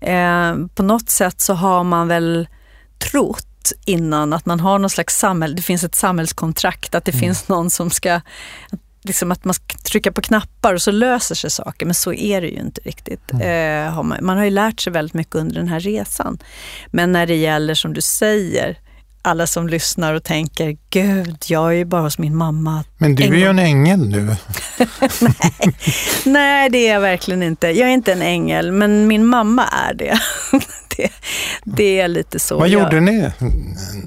Eh, 0.00 0.54
på 0.74 0.82
något 0.82 1.10
sätt 1.10 1.40
så 1.40 1.54
har 1.54 1.84
man 1.84 2.08
väl 2.08 2.48
trott 2.98 3.55
innan 3.84 4.32
att 4.32 4.46
man 4.46 4.60
har 4.60 4.78
någon 4.78 4.90
slags 4.90 5.18
samhälle, 5.18 5.54
det 5.54 5.62
finns 5.62 5.84
ett 5.84 5.94
samhällskontrakt, 5.94 6.94
att 6.94 7.04
det 7.04 7.12
mm. 7.12 7.20
finns 7.20 7.48
någon 7.48 7.70
som 7.70 7.90
ska 7.90 8.20
liksom 9.02 9.32
att 9.32 9.44
man 9.44 9.54
ska 9.54 9.78
trycka 9.78 10.12
på 10.12 10.22
knappar 10.22 10.74
och 10.74 10.82
så 10.82 10.90
löser 10.90 11.34
sig 11.34 11.50
saker. 11.50 11.86
Men 11.86 11.94
så 11.94 12.12
är 12.12 12.40
det 12.40 12.48
ju 12.48 12.58
inte 12.58 12.80
riktigt. 12.80 13.32
Mm. 13.32 13.88
Eh, 13.88 14.02
man, 14.02 14.18
man, 14.22 14.36
har 14.36 14.44
ju 14.44 14.50
lärt 14.50 14.80
sig 14.80 14.92
väldigt 14.92 15.14
mycket 15.14 15.34
under 15.34 15.54
den 15.54 15.68
här 15.68 15.80
resan. 15.80 16.38
Men 16.86 17.12
när 17.12 17.26
det 17.26 17.36
gäller, 17.36 17.74
som 17.74 17.92
du 17.92 18.00
säger, 18.00 18.78
alla 19.26 19.46
som 19.46 19.68
lyssnar 19.68 20.14
och 20.14 20.24
tänker, 20.24 20.76
gud, 20.90 21.44
jag 21.46 21.68
är 21.68 21.72
ju 21.76 21.84
bara 21.84 22.02
hos 22.02 22.18
min 22.18 22.36
mamma. 22.36 22.84
Men 22.98 23.14
du 23.14 23.24
är 23.24 23.34
ju 23.34 23.46
en 23.46 23.58
ängel 23.58 24.08
nu. 24.08 24.26
nej, 25.20 25.74
nej, 26.24 26.70
det 26.70 26.88
är 26.88 26.92
jag 26.92 27.00
verkligen 27.00 27.42
inte. 27.42 27.66
Jag 27.66 27.88
är 27.88 27.92
inte 27.92 28.12
en 28.12 28.22
ängel, 28.22 28.72
men 28.72 29.06
min 29.06 29.26
mamma 29.26 29.64
är 29.64 29.94
det. 29.94 30.18
det, 30.96 31.10
det 31.64 32.00
är 32.00 32.08
lite 32.08 32.38
så. 32.38 32.58
Vad 32.58 32.68
jag... 32.68 32.82
gjorde 32.82 33.00
ni 33.00 33.30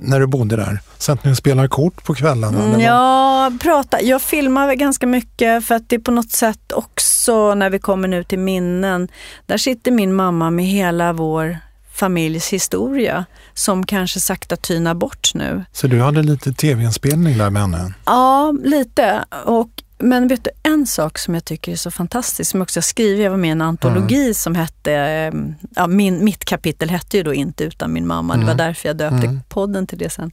när 0.01 0.19
du 0.19 0.27
bodde 0.27 0.55
där? 0.55 0.79
Satt 0.97 1.23
ni 1.23 1.31
och 1.31 1.37
spelade 1.37 1.67
kort 1.67 2.03
på 2.03 2.15
kvällarna? 2.15 2.63
Mm, 2.63 2.79
ja, 2.79 3.51
prata. 3.61 4.01
jag 4.01 4.21
filmar 4.21 4.73
ganska 4.73 5.07
mycket 5.07 5.65
för 5.65 5.75
att 5.75 5.89
det 5.89 5.95
är 5.95 5.99
på 5.99 6.11
något 6.11 6.31
sätt 6.31 6.71
också 6.71 7.55
när 7.55 7.69
vi 7.69 7.79
kommer 7.79 8.07
nu 8.07 8.23
till 8.23 8.39
minnen. 8.39 9.07
Där 9.45 9.57
sitter 9.57 9.91
min 9.91 10.13
mamma 10.13 10.51
med 10.51 10.65
hela 10.65 11.13
vår 11.13 11.57
familjs 11.99 12.49
historia 12.53 13.25
som 13.53 13.85
kanske 13.85 14.19
sakta 14.19 14.55
tynar 14.55 14.93
bort 14.93 15.31
nu. 15.33 15.65
Så 15.71 15.87
du 15.87 16.01
hade 16.01 16.23
lite 16.23 16.53
tv-inspelning 16.53 17.37
där 17.37 17.49
med 17.49 17.61
henne? 17.61 17.93
Ja, 18.05 18.53
lite. 18.63 19.25
Och 19.45 19.69
men 20.01 20.27
vet 20.27 20.43
du, 20.43 20.49
en 20.63 20.87
sak 20.87 21.17
som 21.17 21.33
jag 21.33 21.45
tycker 21.45 21.71
är 21.71 21.75
så 21.75 21.91
fantastisk, 21.91 22.51
som 22.51 22.59
jag 22.59 22.65
också 22.65 22.81
skrivit, 22.81 23.23
jag 23.23 23.31
var 23.31 23.37
med 23.37 23.47
i 23.47 23.51
en 23.51 23.61
antologi 23.61 24.21
mm. 24.21 24.33
som 24.33 24.55
hette, 24.55 24.93
eh, 24.93 25.33
ja, 25.75 25.87
min, 25.87 26.23
mitt 26.23 26.45
kapitel 26.45 26.89
hette 26.89 27.17
ju 27.17 27.23
då 27.23 27.33
Inte 27.33 27.63
utan 27.63 27.93
min 27.93 28.07
mamma, 28.07 28.33
mm. 28.33 28.39
det 28.39 28.45
var 28.45 28.61
mm. 28.61 28.67
därför 28.67 28.89
jag 28.89 28.97
döpte 28.97 29.27
mm. 29.27 29.41
podden 29.49 29.87
till 29.87 29.97
det 29.97 30.09
sen. 30.09 30.31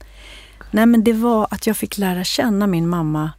Nej 0.71 0.87
men 0.87 1.05
det 1.05 1.13
var 1.13 1.47
att 1.51 1.67
jag 1.67 1.77
fick 1.77 1.99
lära 1.99 2.25
känna 2.25 2.67
min 2.67 2.89
mamma 2.89 3.31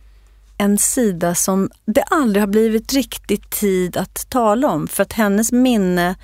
en 0.58 0.78
sida 0.78 1.36
som 1.36 1.70
det 1.86 2.04
aldrig 2.04 2.42
har 2.42 2.48
blivit 2.48 2.94
riktigt 2.94 3.50
tid 3.50 3.98
att 3.98 4.30
tala 4.30 4.68
om. 4.68 4.88
För 4.88 5.04
att 5.04 5.14
hennes 5.14 5.52
minne 5.52 6.16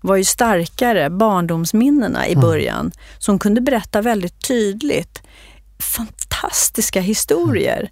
var 0.00 0.16
ju 0.16 0.24
starkare, 0.24 1.10
barndomsminnena 1.10 2.26
i 2.26 2.32
mm. 2.32 2.42
början. 2.42 2.80
Mm. 2.80 2.92
Hon 3.26 3.38
kunde 3.38 3.60
berätta 3.60 4.02
väldigt 4.02 4.48
tydligt 4.48 5.22
fantastiska 5.78 7.00
historier. 7.00 7.78
Mm 7.78 7.90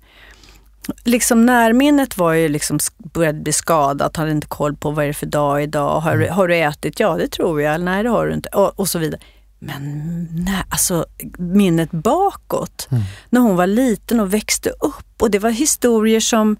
liksom 1.05 1.47
närminnet 1.47 2.19
var 2.19 2.33
ju 2.33 2.49
liksom, 2.49 2.79
började 2.99 3.41
bli 3.41 3.53
skadat, 3.53 4.17
hade 4.17 4.31
inte 4.31 4.47
koll 4.47 4.77
på 4.77 4.91
vad 4.91 5.05
är 5.05 5.09
det 5.09 5.15
för 5.15 5.27
dag 5.27 5.63
idag, 5.63 6.01
har, 6.01 6.13
mm. 6.13 6.35
har 6.35 6.49
du 6.49 6.57
ätit? 6.57 7.01
Ja 7.01 7.17
det 7.17 7.29
tror 7.29 7.63
jag, 7.63 7.81
nej 7.81 8.03
det 8.03 8.09
har 8.09 8.27
du 8.27 8.35
inte 8.35 8.49
och, 8.49 8.81
och 8.81 8.89
så 8.89 8.99
vidare. 8.99 9.21
Men 9.59 10.03
nej, 10.33 10.63
alltså 10.69 11.07
minnet 11.39 11.91
bakåt, 11.91 12.89
mm. 12.91 13.03
när 13.31 13.41
hon 13.41 13.57
var 13.57 13.67
liten 13.67 14.21
och 14.21 14.35
växte 14.35 14.71
upp 14.71 15.23
och 15.23 15.31
det 15.31 15.39
var 15.39 15.51
historier 15.51 16.21
som 16.21 16.57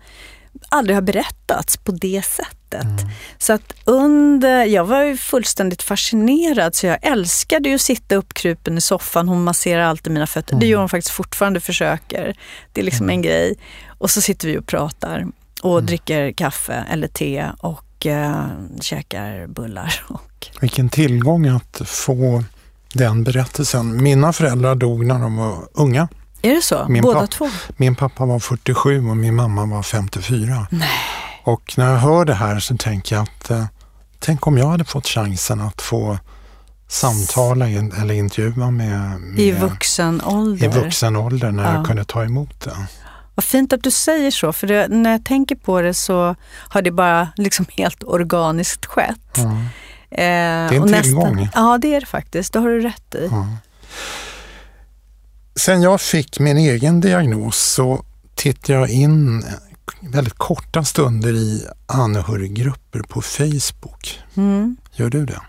aldrig 0.69 0.97
har 0.97 1.03
berättats 1.03 1.77
på 1.77 1.93
det 1.93 2.25
sättet. 2.25 2.85
Mm. 2.85 3.09
Så 3.39 3.53
att 3.53 3.75
under, 3.85 4.65
jag 4.65 4.85
var 4.85 5.03
ju 5.03 5.17
fullständigt 5.17 5.83
fascinerad 5.83 6.75
så 6.75 6.87
jag 6.87 6.99
älskade 7.03 7.69
ju 7.69 7.75
att 7.75 7.81
sitta 7.81 8.17
uppkrupen 8.17 8.79
i 8.79 8.81
soffan. 8.81 9.29
Hon 9.29 9.45
masserar 9.45 9.83
alltid 9.83 10.13
mina 10.13 10.27
fötter. 10.27 10.53
Mm. 10.53 10.61
Det 10.61 10.67
gör 10.67 10.79
hon 10.79 10.89
faktiskt 10.89 11.15
fortfarande, 11.15 11.61
försöker. 11.61 12.37
Det 12.73 12.81
är 12.81 12.85
liksom 12.85 13.11
en 13.11 13.23
grej. 13.23 13.55
Och 13.99 14.11
så 14.11 14.21
sitter 14.21 14.49
vi 14.49 14.59
och 14.59 14.67
pratar 14.67 15.27
och 15.63 15.73
mm. 15.73 15.87
dricker 15.87 16.33
kaffe 16.33 16.85
eller 16.91 17.09
te 17.09 17.47
och 17.59 18.07
uh, 18.07 18.47
käkar 18.81 19.47
bullar. 19.47 20.05
Och... 20.09 20.47
Vilken 20.61 20.89
tillgång 20.89 21.49
att 21.49 21.81
få 21.85 22.45
den 22.97 23.25
berättelsen. 23.25 24.03
Mina 24.03 24.33
föräldrar 24.33 24.75
dog 24.75 25.07
när 25.07 25.19
de 25.19 25.37
var 25.37 25.69
unga. 25.73 26.09
Är 26.43 26.55
det 26.55 26.63
så? 26.63 26.87
Min 26.89 27.03
Båda 27.03 27.27
två? 27.27 27.49
Min 27.77 27.95
pappa 27.95 28.27
var 28.27 28.39
47 28.39 29.09
och 29.11 29.17
min 29.17 29.35
mamma 29.35 29.67
var 29.67 29.83
54. 29.83 30.67
Nej. 30.71 30.89
Och 31.45 31.75
när 31.77 31.91
jag 31.91 31.99
hör 31.99 32.25
det 32.25 32.35
här 32.35 32.59
så 32.59 32.77
tänker 32.77 33.17
jag 33.17 33.23
att 33.23 33.51
eh, 33.51 33.65
tänk 34.19 34.47
om 34.47 34.59
jag 34.59 34.67
hade 34.67 34.85
fått 34.85 35.07
chansen 35.07 35.61
att 35.61 35.83
få 35.83 36.19
samtala 36.89 37.69
in, 37.69 37.93
eller 37.93 38.15
intervjua 38.15 38.71
med, 38.71 39.21
med, 39.21 39.39
I 39.39 39.53
vuxen 39.53 40.23
ålder? 40.25 40.67
I 40.67 40.69
vuxen 40.69 41.17
ålder 41.17 41.51
när 41.51 41.65
ja. 41.65 41.75
jag 41.75 41.87
kunde 41.87 42.05
ta 42.05 42.25
emot 42.25 42.61
det. 42.65 42.77
Vad 43.35 43.45
fint 43.45 43.73
att 43.73 43.83
du 43.83 43.91
säger 43.91 44.31
så, 44.31 44.53
för 44.53 44.67
det, 44.67 44.89
när 44.89 45.11
jag 45.11 45.25
tänker 45.25 45.57
på 45.57 45.81
det 45.81 45.95
så 45.95 46.37
har 46.69 46.83
det 46.83 46.91
bara 46.91 47.29
liksom 47.37 47.67
helt 47.69 48.03
organiskt 48.03 48.87
skett. 48.87 49.39
Mm. 49.39 49.67
Eh, 50.17 50.23
det 50.23 50.77
är 50.77 50.97
en 50.97 51.03
tillgång. 51.03 51.37
Nästan, 51.37 51.65
ja, 51.65 51.79
det 51.79 51.95
är 51.95 52.01
det 52.01 52.07
faktiskt. 52.07 52.53
Det 52.53 52.59
har 52.59 52.69
du 52.69 52.81
rätt 52.81 53.15
i. 53.15 53.27
Mm. 53.27 53.57
Sen 55.57 55.83
jag 55.83 56.01
fick 56.01 56.41
min 56.41 56.57
egen 56.57 57.01
diagnos 57.01 57.57
så 57.57 58.05
tittade 58.35 58.79
jag 58.79 58.91
in 58.91 59.45
väldigt 60.01 60.39
korta 60.39 60.85
stunder 60.85 61.33
i 61.33 61.67
anhöriggrupper 61.87 63.01
på 63.01 63.23
Facebook. 63.23 64.21
Mm. 64.37 64.77
Gör 64.93 65.11
du 65.11 65.27
det? 65.27 65.41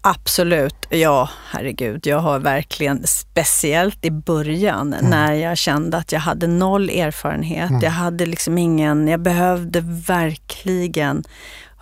Absolut, 0.00 0.86
ja 0.90 1.28
herregud. 1.50 2.06
Jag 2.06 2.18
har 2.18 2.38
verkligen, 2.38 3.06
speciellt 3.06 4.04
i 4.04 4.10
början 4.10 4.94
mm. 4.94 5.10
när 5.10 5.32
jag 5.32 5.58
kände 5.58 5.96
att 5.96 6.12
jag 6.12 6.20
hade 6.20 6.46
noll 6.46 6.90
erfarenhet. 6.90 7.70
Mm. 7.70 7.82
Jag 7.82 7.90
hade 7.90 8.26
liksom 8.26 8.58
ingen, 8.58 9.08
jag 9.08 9.20
behövde 9.20 9.80
verkligen 10.06 11.24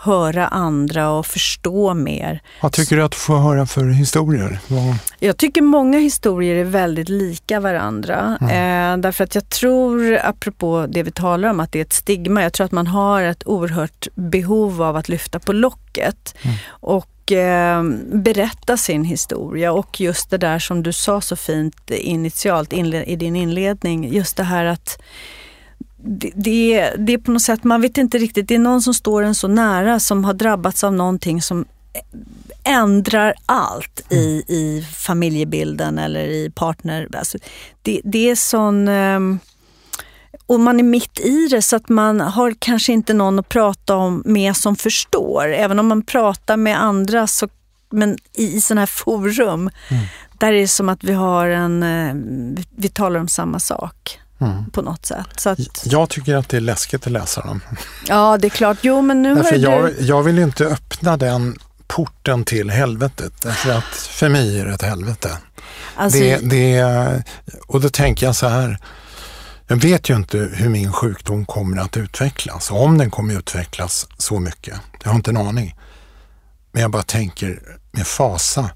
höra 0.07 0.49
andra 0.49 1.11
och 1.11 1.27
förstå 1.27 1.95
mer. 1.95 2.41
Vad 2.63 2.73
tycker 2.73 2.97
du 2.97 3.03
att 3.03 3.11
du 3.11 3.19
får 3.19 3.39
höra 3.39 3.67
för 3.67 3.85
historier? 3.85 4.59
Vad... 4.67 4.97
Jag 5.19 5.37
tycker 5.37 5.63
många 5.63 5.99
historier 5.99 6.57
är 6.57 6.65
väldigt 6.65 7.09
lika 7.09 7.61
varandra. 7.61 8.39
Mm. 8.41 8.95
Eh, 8.95 9.03
därför 9.03 9.25
att 9.25 9.35
jag 9.35 9.49
tror, 9.49 10.19
apropå 10.23 10.87
det 10.89 11.03
vi 11.03 11.11
talar 11.11 11.49
om, 11.49 11.61
att 11.61 11.73
det 11.73 11.79
är 11.79 11.83
ett 11.85 11.93
stigma. 11.93 12.43
Jag 12.43 12.53
tror 12.53 12.65
att 12.65 12.73
man 12.73 12.87
har 12.87 13.23
ett 13.23 13.47
oerhört 13.47 14.09
behov 14.15 14.83
av 14.83 14.97
att 14.97 15.09
lyfta 15.09 15.39
på 15.39 15.53
locket. 15.53 16.35
Mm. 16.43 16.57
Och 16.69 17.33
eh, 17.33 17.83
berätta 18.13 18.77
sin 18.77 19.05
historia 19.05 19.73
och 19.73 20.01
just 20.01 20.31
det 20.31 20.39
där 20.39 20.59
som 20.59 20.83
du 20.83 20.93
sa 20.93 21.21
så 21.21 21.37
fint 21.37 21.91
initialt 21.91 22.73
i 22.73 23.17
din 23.17 23.37
inledning, 23.37 24.13
just 24.13 24.37
det 24.37 24.45
här 24.45 24.65
att 24.65 25.03
det, 25.97 26.33
det, 26.35 26.93
det 26.99 27.13
är 27.13 27.19
på 27.19 27.31
något 27.31 27.43
sätt, 27.43 27.65
man 27.65 27.81
vet 27.81 27.99
inte 27.99 28.19
riktigt, 28.19 28.49
det 28.49 28.55
är 28.55 28.59
någon 28.59 28.83
som 28.83 28.95
står 28.95 29.23
en 29.23 29.35
så 29.35 29.49
nära 29.49 30.01
som 30.01 30.25
har 30.25 30.35
drabbats 30.35 30.85
av 30.85 30.93
någonting 30.93 31.43
som 31.43 31.65
ändrar 32.65 33.35
allt 33.47 34.13
i, 34.13 34.45
i 34.49 34.87
familjebilden 34.97 35.99
eller 35.99 36.25
i 36.25 36.51
partner. 36.51 37.09
Alltså, 37.19 37.39
det, 37.83 38.01
det 38.05 38.31
är 38.31 38.37
sån... 38.37 38.89
Um, 38.89 39.39
och 40.47 40.61
man 40.61 40.79
är 40.81 40.85
mitt 40.85 41.21
i 41.21 41.49
det 41.49 41.63
så 41.63 41.77
att 41.77 41.89
man 41.89 42.21
har 42.21 42.55
kanske 42.59 42.93
inte 42.93 43.15
någon 43.15 43.39
att 43.39 43.49
prata 43.49 43.97
om 43.97 44.23
med 44.25 44.57
som 44.57 44.77
förstår. 44.77 45.53
Även 45.53 45.79
om 45.79 45.87
man 45.87 46.03
pratar 46.03 46.57
med 46.57 46.83
andra 46.83 47.27
så, 47.27 47.49
men 47.91 48.19
i, 48.35 48.57
i 48.57 48.61
sådana 48.61 48.81
här 48.81 48.87
forum, 48.87 49.71
mm. 49.89 50.05
där 50.39 50.53
är 50.53 50.61
det 50.61 50.69
som 50.69 50.89
att 50.89 51.05
vi 51.05 51.13
har 51.13 51.49
en, 51.49 51.83
eh, 51.83 52.15
vi 52.77 52.89
talar 52.89 53.21
om 53.21 53.29
samma 53.29 53.61
sak. 53.61 54.21
Mm. 54.41 54.71
på 54.71 54.83
något 54.83 55.07
sätt. 55.07 55.29
Så 55.37 55.51
att... 55.51 55.87
Jag 55.87 56.09
tycker 56.09 56.35
att 56.35 56.49
det 56.49 56.57
är 56.57 56.61
läskigt 56.61 57.07
att 57.07 57.13
läsa 57.13 57.41
dem. 57.41 57.61
Ja, 58.07 58.39
det 58.39 58.47
är 58.47 58.51
klart. 58.51 58.79
Jo, 58.81 59.03
men 59.03 59.23
nu 59.23 59.35
därför 59.35 59.57
jag, 59.57 59.85
du... 59.85 59.97
jag 60.01 60.23
vill 60.23 60.39
inte 60.39 60.67
öppna 60.67 61.17
den 61.17 61.59
porten 61.87 62.45
till 62.45 62.71
helvetet. 62.71 63.33
Därför 63.43 63.71
att 63.71 63.85
för 63.95 64.29
mig 64.29 64.61
är 64.61 64.67
det 64.67 64.75
ett 64.75 64.83
helvete. 64.83 65.39
Alltså... 65.97 66.19
Det, 66.19 66.37
det, 66.37 67.23
och 67.67 67.81
då 67.81 67.89
tänker 67.89 68.27
jag 68.27 68.37
så 68.37 68.49
här. 68.49 68.79
Jag 69.67 69.77
vet 69.77 70.11
ju 70.11 70.17
inte 70.17 70.39
hur 70.39 70.69
min 70.69 70.93
sjukdom 70.93 71.47
kommer 71.47 71.83
att 71.83 71.97
utvecklas. 71.97 72.71
Om 72.71 72.99
den 72.99 73.11
kommer 73.11 73.39
utvecklas 73.39 74.07
så 74.19 74.41
mycket. 74.41 74.81
Jag 75.03 75.11
har 75.11 75.17
inte 75.17 75.31
en 75.31 75.37
aning. 75.37 75.77
Men 76.73 76.83
jag 76.83 76.91
bara 76.91 77.03
tänker 77.03 77.63
med 77.93 78.07
fasa 78.07 78.71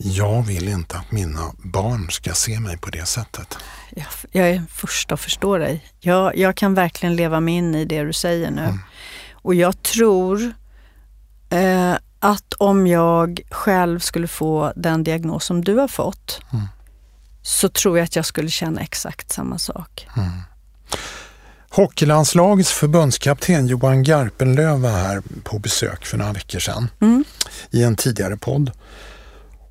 jag 0.00 0.42
vill 0.42 0.68
inte 0.68 0.96
att 0.96 1.10
mina 1.10 1.52
barn 1.58 2.10
ska 2.10 2.32
se 2.32 2.60
mig 2.60 2.78
på 2.78 2.90
det 2.90 3.06
sättet. 3.06 3.58
Jag, 3.98 4.42
jag 4.42 4.50
är 4.50 4.62
först 4.70 5.12
att 5.12 5.20
förstå 5.20 5.58
dig. 5.58 5.84
Jag, 6.00 6.36
jag 6.36 6.56
kan 6.56 6.74
verkligen 6.74 7.16
leva 7.16 7.40
mig 7.40 7.54
in 7.54 7.74
i 7.74 7.84
det 7.84 8.04
du 8.04 8.12
säger 8.12 8.50
nu. 8.50 8.62
Mm. 8.62 8.78
Och 9.32 9.54
jag 9.54 9.82
tror 9.82 10.52
eh, 11.50 11.94
att 12.20 12.54
om 12.58 12.86
jag 12.86 13.40
själv 13.50 13.98
skulle 13.98 14.28
få 14.28 14.72
den 14.76 15.04
diagnos 15.04 15.44
som 15.44 15.64
du 15.64 15.74
har 15.74 15.88
fått, 15.88 16.40
mm. 16.52 16.64
så 17.42 17.68
tror 17.68 17.98
jag 17.98 18.04
att 18.04 18.16
jag 18.16 18.26
skulle 18.26 18.50
känna 18.50 18.80
exakt 18.80 19.32
samma 19.32 19.58
sak. 19.58 20.08
Mm. 20.16 20.28
Hockeylandslagets 21.70 22.72
förbundskapten 22.72 23.66
Johan 23.66 24.02
Garpenlöv 24.02 24.80
var 24.80 24.90
här 24.90 25.22
på 25.44 25.58
besök 25.58 26.06
för 26.06 26.18
några 26.18 26.32
veckor 26.32 26.58
sedan 26.58 26.90
Mm. 27.00 27.24
i 27.70 27.82
en 27.82 27.96
tidigare 27.96 28.36
podd. 28.36 28.70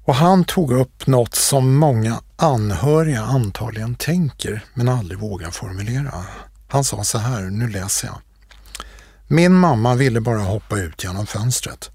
Och 0.06 0.16
han 0.16 0.46
tog 0.46 0.72
upp 0.72 1.08
något 1.08 1.36
som 1.36 1.76
många 1.76 2.22
anhöriga 2.38 3.22
antagligen 3.22 3.96
tänker 3.96 4.64
men 4.74 4.90
aldrig 4.90 5.20
vågar 5.20 5.52
formulera. 5.52 6.14
Han 6.68 6.84
sa 6.84 7.04
så 7.04 7.18
här, 7.18 7.42
nu 7.42 7.68
läser 7.70 8.08
jag. 8.08 8.18
Min 9.28 9.54
mamma 9.54 9.96
ville 9.96 10.22
bara 10.22 10.40
hoppa 10.40 10.80
ut 10.80 11.04
genom 11.04 11.28
fönstret. 11.28 11.90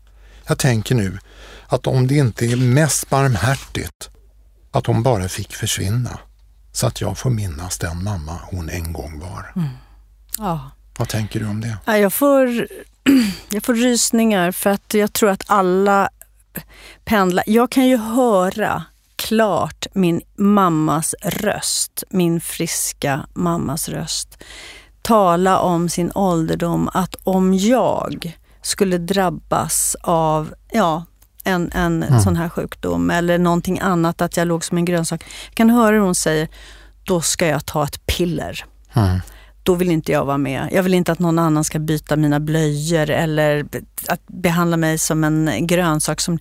Jag 0.46 0.58
tänker 0.58 0.94
nu 0.94 1.18
att 1.66 1.86
om 1.86 2.06
det 2.06 2.14
inte 2.14 2.46
är 2.46 2.56
mest 2.56 3.10
barmhärtigt 3.10 4.10
att 4.70 4.86
hon 4.86 5.02
bara 5.02 5.28
fick 5.28 5.52
försvinna 5.52 6.18
så 6.72 6.86
att 6.86 7.00
jag 7.00 7.18
får 7.18 7.30
minnas 7.30 7.78
den 7.78 8.04
mamma 8.04 8.38
hon 8.50 8.70
en 8.70 8.92
gång 8.92 9.20
var. 9.20 9.52
Ja. 10.38 10.70
Vad 10.98 11.08
tänker 11.08 11.40
du 11.40 11.46
om 11.46 11.60
det? 11.60 11.76
Ja, 11.84 11.98
Jag 11.98 12.12
får, 12.12 12.68
jag 13.48 13.64
får 13.64 13.74
rysningar 13.74 14.52
för 14.52 14.70
att 14.70 14.94
jag 14.94 15.12
tror 15.12 15.30
att 15.30 15.44
alla 15.46 16.08
pendlar. 17.04 17.44
Jag 17.46 17.70
kan 17.70 17.86
ju 17.86 17.96
höra 17.96 18.84
klart 19.32 19.86
min 19.92 20.20
mammas 20.36 21.14
röst, 21.22 22.04
min 22.10 22.40
friska 22.40 23.26
mammas 23.34 23.88
röst, 23.88 24.42
tala 25.02 25.58
om 25.58 25.88
sin 25.88 26.12
ålderdom, 26.14 26.90
att 26.94 27.14
om 27.24 27.54
jag 27.54 28.38
skulle 28.62 28.98
drabbas 28.98 29.96
av 30.02 30.54
ja, 30.72 31.04
en, 31.44 31.72
en 31.72 32.22
sån 32.22 32.36
här 32.36 32.48
sjukdom 32.48 33.10
eller 33.10 33.38
någonting 33.38 33.80
annat, 33.80 34.22
att 34.22 34.36
jag 34.36 34.48
låg 34.48 34.64
som 34.64 34.78
en 34.78 34.84
grönsak. 34.84 35.24
Jag 35.48 35.54
kan 35.54 35.70
höra 35.70 35.94
hur 35.94 36.02
hon 36.02 36.14
säger, 36.14 36.48
då 37.04 37.20
ska 37.20 37.46
jag 37.46 37.66
ta 37.66 37.84
ett 37.84 38.06
piller 38.06 38.64
Mm. 38.94 39.20
då 39.62 39.74
vill 39.74 39.90
inte 39.90 40.12
jag 40.12 40.24
vara 40.24 40.38
med. 40.38 40.68
Jag 40.72 40.82
vill 40.82 40.94
inte 40.94 41.12
att 41.12 41.18
någon 41.18 41.38
annan 41.38 41.64
ska 41.64 41.78
byta 41.78 42.16
mina 42.16 42.40
blöjor 42.40 43.10
eller 43.10 43.64
att 44.08 44.26
behandla 44.26 44.76
mig 44.76 44.98
som 44.98 45.24
en 45.24 45.66
grönsak. 45.66 46.20
Som... 46.20 46.38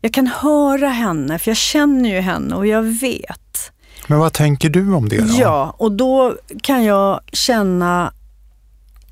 Jag 0.00 0.12
kan 0.12 0.26
höra 0.26 0.88
henne, 0.88 1.38
för 1.38 1.50
jag 1.50 1.56
känner 1.56 2.10
ju 2.10 2.20
henne 2.20 2.54
och 2.54 2.66
jag 2.66 2.82
vet. 2.82 3.72
Men 4.06 4.18
vad 4.18 4.32
tänker 4.32 4.70
du 4.70 4.94
om 4.94 5.08
det 5.08 5.18
då? 5.18 5.34
Ja, 5.40 5.74
och 5.78 5.92
då 5.92 6.36
kan 6.62 6.84
jag 6.84 7.20
känna, 7.32 8.12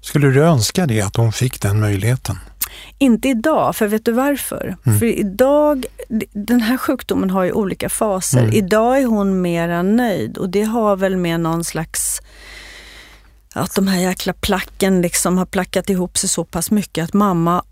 Skulle 0.00 0.26
du 0.30 0.42
önska 0.44 0.86
det, 0.86 1.00
att 1.02 1.16
hon 1.16 1.32
fick 1.32 1.60
den 1.60 1.80
möjligheten? 1.80 2.38
inte 2.98 3.28
idag, 3.28 3.76
för 3.76 3.86
vet 3.86 4.04
du 4.04 4.12
varför? 4.12 4.76
För 4.82 5.04
idag, 5.04 5.86
den 6.32 6.60
här 6.60 6.76
sjukdomen 6.76 7.30
har 7.30 7.44
ju 7.44 7.52
olika 7.52 7.88
faser. 7.88 8.54
Idag 8.54 8.98
är 8.98 9.06
hon 9.06 9.40
mera 9.42 9.82
nöjd 9.82 10.38
och 10.38 10.48
det 10.48 10.62
har 10.62 10.96
väl 10.96 11.16
med 11.16 11.40
någon 11.40 11.64
slags 11.64 12.20
att 13.54 13.74
de 13.74 13.86
här 13.88 13.98
jäkla 14.00 14.32
placken 14.32 15.02
liksom 15.02 15.38
har 15.38 15.46
plackat 15.46 15.90
ihop 15.90 16.18
sig 16.18 16.28
så 16.28 16.44
pass 16.44 16.70
mycket 16.70 17.04
att 17.04 17.12
mamma 17.14 17.64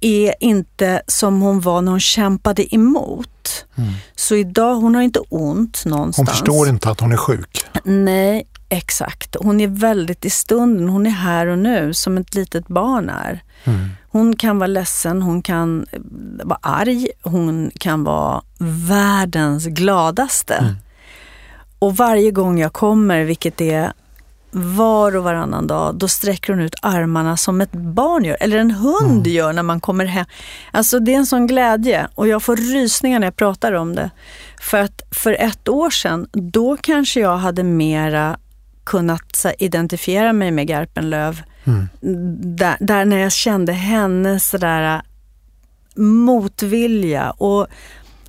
är 0.00 0.34
inte 0.40 1.02
som 1.06 1.40
hon 1.40 1.60
var 1.60 1.82
när 1.82 1.90
hon 1.90 2.00
kämpade 2.00 2.74
emot. 2.74 3.66
Så 4.16 4.34
idag, 4.34 4.74
hon 4.74 4.94
har 4.94 5.02
inte 5.02 5.20
ont 5.20 5.84
någonstans. 5.84 6.16
Hon 6.16 6.26
förstår 6.26 6.68
inte 6.68 6.90
att 6.90 7.00
hon 7.00 7.12
är 7.12 7.16
sjuk. 7.16 7.66
Nej, 7.84 8.46
exakt. 8.68 9.36
Hon 9.40 9.60
är 9.60 9.66
väldigt 9.68 10.24
i 10.24 10.30
stunden. 10.30 10.88
Hon 10.88 11.06
är 11.06 11.10
här 11.10 11.46
och 11.46 11.58
nu 11.58 11.94
som 11.94 12.18
ett 12.18 12.34
litet 12.34 12.68
barn 12.68 13.08
är. 13.08 13.42
Hon 14.10 14.36
kan 14.36 14.58
vara 14.58 14.66
ledsen, 14.66 15.22
hon 15.22 15.42
kan 15.42 15.86
eh, 15.92 16.00
vara 16.44 16.58
arg, 16.62 17.08
hon 17.22 17.70
kan 17.80 18.04
vara 18.04 18.42
världens 18.88 19.66
gladaste. 19.66 20.76
Och 21.78 21.96
varje 21.96 22.30
gång 22.30 22.58
jag 22.58 22.72
kommer, 22.72 23.24
vilket 23.24 23.60
är 23.60 23.92
var 24.54 25.16
och 25.16 25.24
varannan 25.24 25.66
dag, 25.66 25.94
då 25.94 26.08
sträcker 26.08 26.52
hon 26.52 26.62
ut 26.62 26.74
armarna 26.82 27.36
som 27.36 27.60
ett 27.60 27.72
barn 27.72 28.24
gör, 28.24 28.36
eller 28.40 28.58
en 28.58 28.70
hund 28.70 29.26
gör 29.26 29.52
när 29.52 29.62
man 29.62 29.80
kommer 29.80 30.04
hem. 30.04 30.26
Alltså 30.70 31.00
det 31.00 31.14
är 31.14 31.16
en 31.16 31.26
sån 31.26 31.46
glädje 31.46 32.08
och 32.14 32.28
jag 32.28 32.42
får 32.42 32.56
rysningar 32.56 33.18
när 33.18 33.26
jag 33.26 33.36
pratar 33.36 33.72
om 33.72 33.94
det. 33.94 34.10
För 34.60 34.78
att 34.78 35.02
för 35.10 35.32
ett 35.32 35.68
år 35.68 35.90
sedan, 35.90 36.26
då 36.32 36.76
kanske 36.76 37.20
jag 37.20 37.36
hade 37.36 37.62
mera 37.62 38.36
kunnat 38.84 39.46
identifiera 39.58 40.32
mig 40.32 40.50
med 40.50 40.66
Garpenlöv. 40.66 41.42
Där, 42.40 42.76
där 42.80 43.04
när 43.04 43.18
jag 43.18 43.32
kände 43.32 43.72
hennes 43.72 44.48
sådär 44.48 45.02
motvilja 45.96 47.30
och 47.30 47.66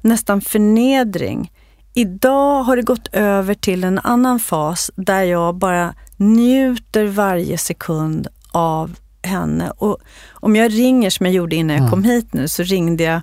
nästan 0.01 0.41
förnedring. 0.41 1.51
Idag 1.97 2.63
har 2.63 2.75
det 2.75 2.81
gått 2.81 3.07
över 3.11 3.53
till 3.53 3.83
en 3.83 3.99
annan 3.99 4.39
fas 4.39 4.91
där 4.95 5.23
jag 5.23 5.55
bara 5.55 5.93
njuter 6.17 7.05
varje 7.05 7.57
sekund 7.57 8.27
av 8.51 8.95
henne. 9.23 9.71
Och 9.77 9.97
om 10.33 10.55
jag 10.55 10.73
ringer 10.73 11.09
som 11.09 11.25
jag 11.25 11.35
gjorde 11.35 11.55
innan 11.55 11.77
jag 11.77 11.89
kom 11.89 12.03
hit 12.03 12.33
nu 12.33 12.47
så 12.47 12.63
ringde 12.63 13.03
jag 13.03 13.21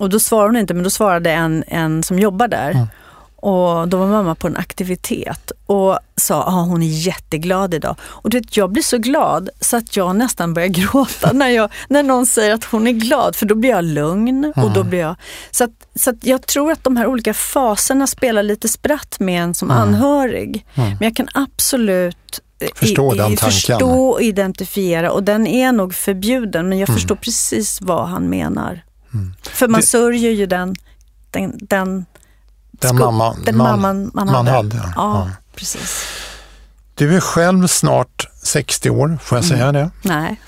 och 0.00 0.10
då 0.10 0.20
svarade 0.20 0.48
hon 0.48 0.56
inte 0.56 0.74
men 0.74 0.84
då 0.84 0.90
svarade 0.90 1.32
en, 1.32 1.64
en 1.66 2.02
som 2.02 2.18
jobbar 2.18 2.48
där. 2.48 2.86
Och 3.42 3.88
då 3.88 3.96
var 3.96 4.06
mamma 4.06 4.34
på 4.34 4.46
en 4.46 4.56
aktivitet 4.56 5.52
och 5.66 5.98
sa 6.16 6.42
att 6.44 6.68
hon 6.68 6.82
är 6.82 6.86
jätteglad 6.86 7.74
idag. 7.74 7.96
Och 8.02 8.30
du 8.30 8.38
vet, 8.40 8.56
jag 8.56 8.72
blir 8.72 8.82
så 8.82 8.98
glad 8.98 9.48
så 9.60 9.76
att 9.76 9.96
jag 9.96 10.16
nästan 10.16 10.54
börjar 10.54 10.68
gråta 10.92 11.32
när, 11.32 11.48
jag, 11.48 11.70
när 11.88 12.02
någon 12.02 12.26
säger 12.26 12.54
att 12.54 12.64
hon 12.64 12.86
är 12.86 12.92
glad 12.92 13.36
för 13.36 13.46
då 13.46 13.54
blir 13.54 13.70
jag 13.70 13.84
lugn. 13.84 14.52
Och 14.56 14.70
då 14.70 14.82
blir 14.84 14.98
jag, 14.98 15.14
så 15.50 15.64
att, 15.64 15.70
så 15.94 16.10
att 16.10 16.26
jag 16.26 16.46
tror 16.46 16.72
att 16.72 16.84
de 16.84 16.96
här 16.96 17.06
olika 17.06 17.34
faserna 17.34 18.06
spelar 18.06 18.42
lite 18.42 18.68
spratt 18.68 19.20
med 19.20 19.42
en 19.42 19.54
som 19.54 19.70
anhörig. 19.70 20.66
Men 20.74 20.96
jag 21.00 21.16
kan 21.16 21.28
absolut 21.34 22.40
eh, 22.60 22.68
Förstå 22.74 23.10
den 23.10 23.18
tanken. 23.18 23.36
förstå 23.50 24.08
och 24.10 24.22
identifiera 24.22 25.10
och 25.12 25.22
den 25.22 25.46
är 25.46 25.72
nog 25.72 25.94
förbjuden 25.94 26.68
men 26.68 26.78
jag 26.78 26.88
förstår 26.88 27.16
precis 27.16 27.80
vad 27.80 28.08
han 28.08 28.28
menar. 28.28 28.84
För 29.42 29.68
man 29.68 29.80
Det- 29.80 29.86
sörjer 29.86 30.30
ju 30.30 30.46
den, 30.46 30.74
den, 31.30 31.52
den 31.60 32.06
Den 32.78 32.96
Sko- 32.96 33.04
mamma, 33.10 33.36
den 33.44 33.56
man, 33.56 33.80
mamman 33.80 34.10
man, 34.14 34.26
man 34.26 34.46
hade. 34.46 34.50
hade. 34.50 34.76
Ja, 34.76 34.92
Ja. 34.96 35.30
precis. 35.56 36.04
Du 36.94 37.16
är 37.16 37.20
själv 37.20 37.66
snart 37.66 38.28
60 38.42 38.90
år, 38.90 39.18
får 39.22 39.38
jag 39.38 39.44
Mm. 39.44 39.58
säga 39.58 39.72
det? 39.72 39.90
Nej. 40.02 40.40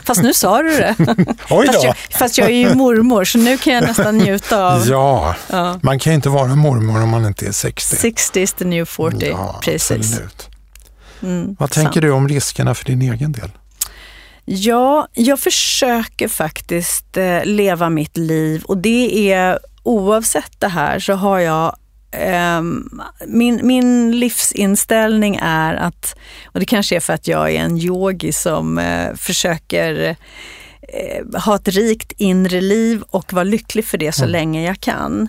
fast 0.04 0.22
nu 0.22 0.34
sa 0.34 0.62
du 0.62 0.68
det. 0.70 0.94
Oj 1.50 1.66
Fast 1.66 1.82
då! 1.82 1.86
jag, 1.86 1.96
fast 1.96 2.38
jag 2.38 2.46
är 2.50 2.54
ju 2.68 2.74
mormor 2.74 3.24
så 3.24 3.38
nu 3.38 3.58
kan 3.58 3.74
jag 3.74 3.82
nästan 3.84 4.18
njuta 4.18 4.66
av 4.74 4.86
Ja, 4.88 5.34
Ja. 5.50 5.78
man 5.82 5.98
kan 5.98 6.10
ju 6.12 6.14
inte 6.14 6.28
vara 6.28 6.54
mormor 6.54 7.02
om 7.02 7.08
man 7.08 7.24
inte 7.26 7.46
är 7.46 7.52
60. 7.52 7.96
60 7.96 8.40
is 8.40 8.52
the 8.52 8.64
new 8.64 8.84
40. 8.84 9.26
Ja, 9.28 9.60
precis. 9.64 9.90
absolut. 10.12 10.48
Mm, 11.22 11.56
Vad 11.58 11.70
tänker 11.70 11.92
sant. 11.92 12.02
du 12.02 12.10
om 12.10 12.28
riskerna 12.28 12.74
för 12.74 12.84
din 12.84 13.02
egen 13.02 13.32
del? 13.32 13.50
Ja, 14.44 15.08
jag 15.12 15.40
försöker 15.40 16.28
faktiskt 16.28 17.16
eh, 17.16 17.44
leva 17.44 17.88
mitt 17.90 18.16
liv 18.16 18.62
och 18.64 18.78
det 18.78 19.32
är 19.32 19.58
oavsett 19.86 20.60
det 20.60 20.68
här 20.68 20.98
så 20.98 21.12
har 21.12 21.38
jag 21.38 21.76
ehm, 22.10 23.00
min, 23.26 23.60
min 23.62 24.18
livsinställning 24.18 25.38
är 25.42 25.74
att, 25.74 26.16
och 26.46 26.60
det 26.60 26.66
kanske 26.66 26.96
är 26.96 27.00
för 27.00 27.12
att 27.12 27.28
jag 27.28 27.54
är 27.54 27.60
en 27.60 27.78
yogi 27.78 28.32
som 28.32 28.78
eh, 28.78 29.14
försöker 29.14 30.16
eh, 30.88 31.40
ha 31.40 31.56
ett 31.56 31.68
rikt 31.68 32.12
inre 32.16 32.60
liv 32.60 33.02
och 33.10 33.32
vara 33.32 33.44
lycklig 33.44 33.84
för 33.84 33.98
det 33.98 34.12
så 34.12 34.26
länge 34.26 34.66
jag 34.66 34.80
kan. 34.80 35.28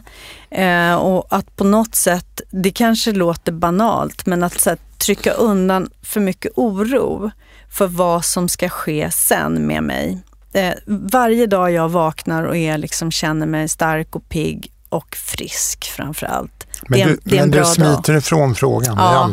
Eh, 0.50 0.96
och 0.96 1.28
att 1.30 1.56
på 1.56 1.64
något 1.64 1.96
sätt, 1.96 2.42
det 2.52 2.72
kanske 2.72 3.12
låter 3.12 3.52
banalt, 3.52 4.26
men 4.26 4.44
att 4.44 4.60
så 4.60 4.70
här, 4.70 4.80
trycka 4.98 5.32
undan 5.32 5.90
för 6.02 6.20
mycket 6.20 6.52
oro 6.56 7.32
för 7.70 7.88
vad 7.88 8.26
som 8.26 8.50
ska 8.50 8.70
ske 8.70 9.12
sen 9.12 9.68
med 9.68 9.84
mig. 9.84 10.24
Eh, 10.54 10.74
varje 10.88 11.46
dag 11.48 11.72
jag 11.72 11.90
vaknar 11.90 12.44
och 12.44 12.58
är, 12.58 12.78
liksom, 12.78 13.12
känner 13.12 13.46
mig 13.46 13.68
stark 13.70 14.16
och 14.16 14.30
pigg 14.30 14.72
och 14.90 15.16
frisk 15.16 15.84
framför 15.96 16.26
allt. 16.26 16.68
Men 16.88 17.00
det 17.00 17.04
är, 17.04 17.08
en- 17.10 17.20
du, 17.24 17.36
men 17.36 17.46
du 17.46 17.52
bra 17.52 17.62
dag. 17.62 17.68
smiter 17.76 18.18
ifrån 18.18 18.56
frågan 18.56 18.96
Ja. 18.98 19.30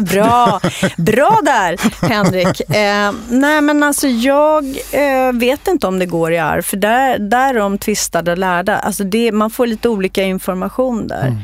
Bra! 0.00 0.60
Bra 0.96 1.38
där, 1.44 2.06
Henrik. 2.08 2.60
Eh, 2.60 3.12
nej, 3.30 3.60
men 3.60 3.82
alltså 3.82 4.08
jag 4.08 4.64
eh, 4.92 5.32
vet 5.34 5.68
inte 5.68 5.86
om 5.86 5.98
det 5.98 6.06
går 6.06 6.32
i 6.32 6.38
arv, 6.38 6.62
för 6.62 6.76
där, 6.76 7.18
därom 7.18 7.78
tvistade 7.78 8.36
lärda. 8.36 8.78
Alltså 8.78 9.04
det, 9.04 9.32
man 9.32 9.50
får 9.50 9.66
lite 9.66 9.88
olika 9.88 10.22
information 10.22 11.06
där. 11.06 11.26
Mm. 11.26 11.38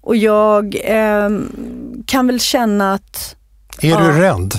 Och 0.00 0.16
jag 0.16 0.76
eh, 0.84 1.30
kan 2.06 2.26
väl 2.26 2.40
känna 2.40 2.94
att 2.94 3.36
Är 3.80 3.88
Ja. 3.88 4.00
du 4.00 4.12
rädd? 4.20 4.54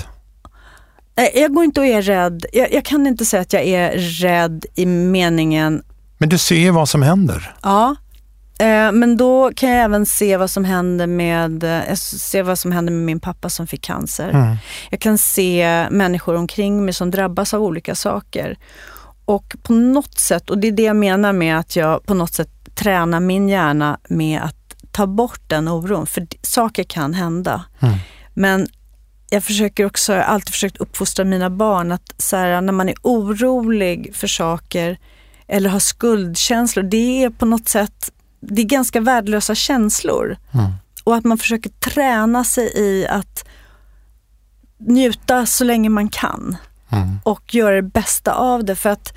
Jag 1.34 1.54
går 1.54 1.64
inte 1.64 1.80
och 1.80 1.86
är 1.86 2.02
rädd. 2.02 2.46
Jag, 2.52 2.72
jag 2.72 2.84
kan 2.84 3.06
inte 3.06 3.24
säga 3.24 3.40
att 3.40 3.52
jag 3.52 3.62
är 3.64 3.98
rädd 3.98 4.66
i 4.74 4.86
meningen, 4.86 5.82
Men 6.18 6.28
du 6.28 6.38
ser 6.38 6.56
ju 6.56 6.70
vad 6.70 6.88
som 6.88 7.02
händer. 7.02 7.54
ja. 7.62 7.96
Eh, 8.60 8.92
men 8.92 9.16
då 9.16 9.50
kan 9.56 9.70
jag 9.70 9.84
även 9.84 10.06
se 10.06 10.36
vad 10.36 10.50
som 10.50 10.64
händer 10.64 11.06
med, 11.06 11.64
eh, 11.64 11.88
jag 11.88 11.98
ser 11.98 12.42
vad 12.42 12.58
som 12.58 12.72
händer 12.72 12.92
med 12.92 13.02
min 13.02 13.20
pappa 13.20 13.48
som 13.48 13.66
fick 13.66 13.82
cancer. 13.84 14.30
Mm. 14.30 14.56
Jag 14.90 15.00
kan 15.00 15.18
se 15.18 15.86
människor 15.90 16.34
omkring 16.34 16.84
mig 16.84 16.94
som 16.94 17.10
drabbas 17.10 17.54
av 17.54 17.62
olika 17.62 17.94
saker. 17.94 18.58
Och 19.24 19.56
på 19.62 19.72
något 19.72 20.18
sätt, 20.18 20.50
och 20.50 20.58
det 20.58 20.68
är 20.68 20.72
det 20.72 20.82
jag 20.82 20.96
menar 20.96 21.32
med 21.32 21.58
att 21.58 21.76
jag 21.76 22.06
på 22.06 22.14
något 22.14 22.34
sätt 22.34 22.50
tränar 22.74 23.20
min 23.20 23.48
hjärna 23.48 23.98
med 24.08 24.40
att 24.42 24.56
ta 24.92 25.06
bort 25.06 25.40
den 25.46 25.68
oron. 25.68 26.06
För 26.06 26.26
saker 26.42 26.84
kan 26.84 27.14
hända. 27.14 27.64
Mm. 27.80 27.94
Men 28.34 28.66
jag 29.30 29.44
försöker 29.44 29.84
också, 29.86 30.12
jag 30.12 30.20
har 30.20 30.34
alltid 30.34 30.52
försökt 30.52 30.76
uppfostra 30.76 31.24
mina 31.24 31.50
barn 31.50 31.92
att 31.92 32.14
så 32.18 32.36
här, 32.36 32.60
när 32.60 32.72
man 32.72 32.88
är 32.88 32.94
orolig 33.02 34.10
för 34.14 34.26
saker 34.26 34.98
eller 35.46 35.70
har 35.70 35.78
skuldkänslor, 35.78 36.82
det 36.82 37.24
är 37.24 37.30
på 37.30 37.46
något 37.46 37.68
sätt, 37.68 38.12
det 38.40 38.62
är 38.62 38.66
ganska 38.66 39.00
värdelösa 39.00 39.54
känslor. 39.54 40.36
Mm. 40.54 40.70
Och 41.04 41.16
att 41.16 41.24
man 41.24 41.38
försöker 41.38 41.70
träna 41.70 42.44
sig 42.44 42.72
i 42.74 43.06
att 43.06 43.44
njuta 44.78 45.46
så 45.46 45.64
länge 45.64 45.88
man 45.88 46.08
kan 46.08 46.56
Mm. 46.92 47.18
och 47.24 47.54
göra 47.54 47.74
det 47.74 47.82
bästa 47.82 48.32
av 48.34 48.64
det. 48.64 48.76
För 48.76 48.90
att 48.90 49.14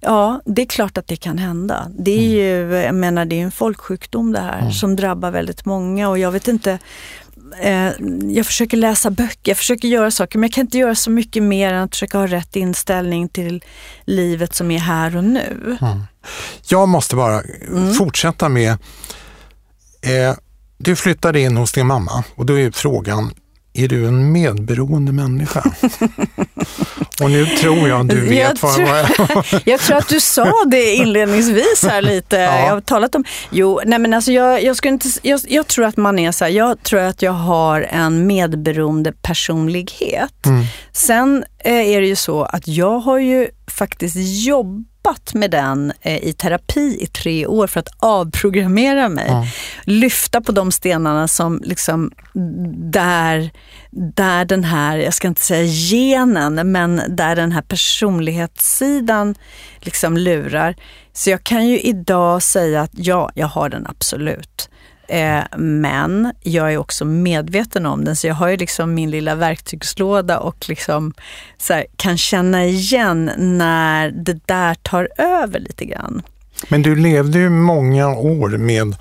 ja, 0.00 0.40
det 0.44 0.62
är 0.62 0.66
klart 0.66 0.98
att 0.98 1.08
det 1.08 1.16
kan 1.16 1.38
hända. 1.38 1.90
Det 1.98 2.10
är 2.10 2.28
ju, 2.28 2.76
jag 2.76 2.94
menar, 2.94 3.24
det 3.24 3.40
är 3.40 3.44
en 3.44 3.50
folksjukdom 3.50 4.32
det 4.32 4.40
här 4.40 4.70
som 4.70 4.96
drabbar 4.96 5.30
väldigt 5.30 5.64
många 5.64 6.08
och 6.08 6.18
jag 6.18 6.32
vet 6.32 6.48
inte 6.48 6.78
eh, 7.60 7.92
jag 8.36 8.46
försöker 8.46 8.76
läsa 8.76 9.10
böcker, 9.10 9.50
jag 9.50 9.56
försöker 9.56 9.88
göra 9.88 10.10
saker, 10.10 10.38
men 10.38 10.46
jag 10.48 10.54
kan 10.54 10.60
inte 10.64 10.78
göra 10.78 10.94
så 10.94 11.10
mycket 11.10 11.42
mer 11.42 11.72
än 11.72 11.82
att 11.82 11.90
försöka 11.90 12.18
ha 12.18 12.26
rätt 12.26 12.56
inställning 12.56 13.28
till 13.28 13.64
livet 14.04 14.54
som 14.54 14.70
är 14.70 14.78
här 14.78 15.16
och 15.16 15.24
nu. 15.24 15.76
Jag 16.68 16.88
måste 16.88 17.16
bara 17.16 17.42
Mm. 17.68 17.94
fortsätta 17.94 18.48
med, 18.48 18.70
eh, 20.02 20.36
du 20.78 20.96
flyttade 20.96 21.40
in 21.40 21.56
hos 21.56 21.72
din 21.72 21.86
mamma 21.86 22.24
och 22.34 22.46
då 22.46 22.58
är 22.58 22.70
frågan, 22.70 23.34
är 23.76 23.88
du 23.88 24.06
en 24.06 24.32
medberoende 24.32 25.12
människa? 25.12 25.60
och 27.22 27.30
nu 27.30 27.46
tror 27.46 27.88
jag 27.88 28.08
du 28.08 28.20
vet 28.20 28.62
Jag 28.62 28.68
vad 28.68 28.80
jag... 28.80 29.08
Jag 29.64 29.80
tror 29.80 29.96
att 29.96 30.08
du 30.08 30.20
sa 30.20 30.52
det 30.66 30.94
inledningsvis 30.94 31.84
här 31.88 32.02
lite. 32.02 32.36
Ja. 32.36 32.58
Jag 32.66 32.74
har 32.74 32.80
talat 32.80 33.14
om, 33.14 33.24
jo, 33.50 33.80
nej 33.84 33.98
men 33.98 34.14
alltså 34.14 34.32
jag, 34.32 34.62
jag, 34.62 34.76
skulle 34.76 34.92
inte, 34.92 35.08
jag, 35.22 35.40
jag 35.48 35.66
tror 35.66 35.84
att 35.84 35.96
man 35.96 36.18
är 36.18 36.32
så 36.32 36.44
här, 36.44 36.52
jag 36.52 36.82
tror 36.82 37.00
att 37.00 37.22
jag 37.22 37.32
har 37.32 37.80
en 37.80 38.26
medberoende 38.26 39.12
personlighet. 39.12 40.46
Mm. 40.46 40.64
Sen 40.92 41.44
eh, 41.58 41.72
är 41.72 42.00
det 42.00 42.06
ju 42.06 42.16
så 42.16 42.42
att 42.42 42.68
jag 42.68 42.98
har 42.98 43.18
ju 43.18 43.48
faktiskt 43.66 44.16
jobbat 44.46 44.95
med 45.34 45.50
den 45.50 45.92
eh, 46.00 46.24
i 46.24 46.32
terapi 46.32 46.98
i 47.00 47.06
tre 47.06 47.46
år 47.46 47.66
för 47.66 47.80
att 47.80 47.88
avprogrammera 47.98 49.08
mig. 49.08 49.26
Ja. 49.28 49.46
Lyfta 49.84 50.40
på 50.40 50.52
de 50.52 50.72
stenarna 50.72 51.28
som 51.28 51.60
liksom 51.64 52.10
där, 52.92 53.50
där 53.90 54.44
den 54.44 54.64
här, 54.64 54.96
jag 54.96 55.14
ska 55.14 55.28
inte 55.28 55.40
säga 55.40 55.64
genen, 55.64 56.72
men 56.72 57.02
där 57.08 57.36
den 57.36 57.52
här 57.52 57.62
personlighetssidan 57.62 59.34
liksom 59.80 60.16
lurar. 60.16 60.74
Så 61.12 61.30
jag 61.30 61.44
kan 61.44 61.68
ju 61.68 61.80
idag 61.80 62.42
säga 62.42 62.82
att 62.82 62.92
ja, 62.94 63.30
jag 63.34 63.46
har 63.46 63.68
den 63.68 63.86
absolut. 63.86 64.68
Eh, 65.08 65.44
men 65.56 66.32
jag 66.42 66.72
är 66.72 66.76
också 66.76 67.04
medveten 67.04 67.86
om 67.86 68.04
den, 68.04 68.16
så 68.16 68.26
jag 68.26 68.34
har 68.34 68.48
ju 68.48 68.56
liksom 68.56 68.94
min 68.94 69.10
lilla 69.10 69.34
verktygslåda 69.34 70.38
och 70.38 70.68
liksom 70.68 71.14
här, 71.68 71.86
kan 71.96 72.18
känna 72.18 72.64
igen 72.64 73.30
när 73.36 74.10
det 74.10 74.46
där 74.46 74.74
tar 74.74 75.08
över 75.18 75.60
lite 75.60 75.84
grann. 75.84 76.22
Men 76.68 76.82
du 76.82 76.96
levde 76.96 77.38
ju 77.38 77.50
många 77.50 78.08
år 78.08 78.48
med 78.48 78.96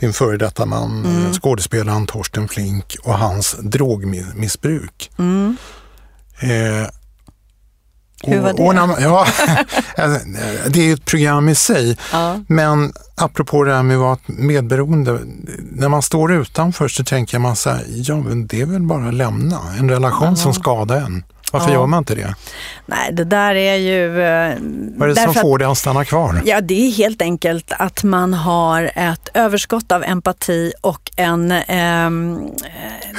din 0.00 0.12
före 0.12 0.36
detta 0.36 0.66
man, 0.66 1.04
Mm. 1.06 1.32
skådespelaren 1.32 2.06
Torsten 2.06 2.48
Flink 2.48 2.96
och 3.04 3.18
hans 3.18 3.56
drogmissbruk. 3.62 5.10
Mm. 5.18 5.56
Eh, 6.40 6.88
Hur 8.22 8.40
var 8.40 8.52
det? 8.52 8.86
När, 8.86 9.00
ja, 9.00 9.26
alltså, 9.96 10.28
det 10.68 10.80
är 10.80 10.84
ju 10.84 10.92
ett 10.92 11.04
program 11.04 11.48
i 11.48 11.54
sig. 11.54 11.98
Ja. 12.12 12.40
Men 12.46 12.92
apropå 13.14 13.64
det 13.64 13.74
här 13.74 13.82
med 13.82 13.96
att 13.96 14.00
vara 14.00 14.18
medberoende, 14.26 15.18
när 15.72 15.88
man 15.88 16.02
står 16.02 16.32
utanför 16.32 16.88
så 16.88 17.04
tänker 17.04 17.38
man 17.38 17.56
så 17.56 17.70
här, 17.70 17.84
ja 17.88 18.16
men 18.16 18.46
det 18.46 18.60
är 18.60 18.66
väl 18.66 18.82
bara 18.82 19.08
att 19.08 19.14
lämna 19.14 19.60
en 19.78 19.90
relation 19.90 20.36
som 20.36 20.54
skadar 20.54 20.96
en. 20.96 21.24
Varför 21.52 21.68
Ja. 21.68 21.74
gör 21.74 21.86
man 21.86 21.98
inte 21.98 22.14
det? 22.14 22.34
Nej, 22.86 23.12
det 23.12 23.24
där 23.24 23.54
är 23.54 23.74
ju... 23.76 24.22
eh, 24.22 24.54
Vad 24.96 25.02
är 25.02 25.08
det 25.08 25.14
som 25.14 25.24
därför 25.24 25.28
att- 25.30 25.40
får 25.40 25.58
det 25.58 25.68
att 25.70 25.78
stanna 25.78 26.04
kvar? 26.04 26.42
Ja, 26.44 26.60
det 26.60 26.86
är 26.86 26.90
helt 26.92 27.22
enkelt 27.22 27.72
att 27.78 28.02
man 28.04 28.34
har 28.34 28.90
ett 28.94 29.28
överskott 29.34 29.92
av 29.92 30.04
empati 30.04 30.72
och 30.80 31.10
en... 31.16 31.52
ehm, 31.52 32.40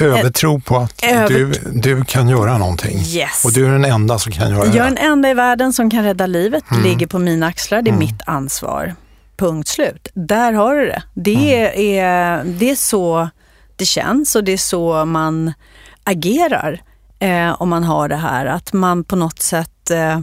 Övertro 0.00 0.60
på 0.60 0.76
att 0.76 1.04
Över- 1.04 1.28
du, 1.28 1.52
du 1.72 2.04
kan 2.04 2.28
göra 2.28 2.58
någonting. 2.58 2.98
Yes. 2.98 3.44
Och 3.44 3.52
du 3.52 3.66
är 3.66 3.70
den 3.72 3.84
enda 3.84 4.18
som 4.18 4.32
kan 4.32 4.50
göra 4.50 4.58
jag 4.66 4.76
är 4.76 4.78
det. 4.78 4.84
den 4.84 4.98
enda 4.98 5.30
i 5.30 5.34
världen 5.34 5.72
som 5.72 5.90
kan 5.90 6.04
rädda 6.04 6.26
livet, 6.26 6.64
Mm. 6.70 6.82
ligger 6.82 7.06
på 7.06 7.18
mina 7.18 7.46
axlar, 7.46 7.82
det 7.82 7.90
är 7.90 7.94
mitt 7.94 8.22
ansvar. 8.26 8.94
Punkt 9.36 9.68
slut. 9.68 10.08
Där 10.14 10.52
har 10.52 10.74
du 10.74 10.86
det. 10.86 11.02
Det, 11.14 11.66
Mm. 11.66 12.04
är, 12.04 12.44
det 12.44 12.70
är 12.70 12.74
så 12.76 13.28
det 13.76 13.84
känns 13.84 14.34
och 14.36 14.44
det 14.44 14.52
är 14.52 14.56
så 14.56 15.04
man 15.04 15.52
agerar 16.04 16.82
eh, 17.18 17.62
om 17.62 17.68
man 17.68 17.84
har 17.84 18.08
det 18.08 18.16
här. 18.16 18.46
Att 18.46 18.72
man 18.72 19.04
på 19.04 19.16
något 19.16 19.38
sätt... 19.38 19.90
Eh, 19.90 20.20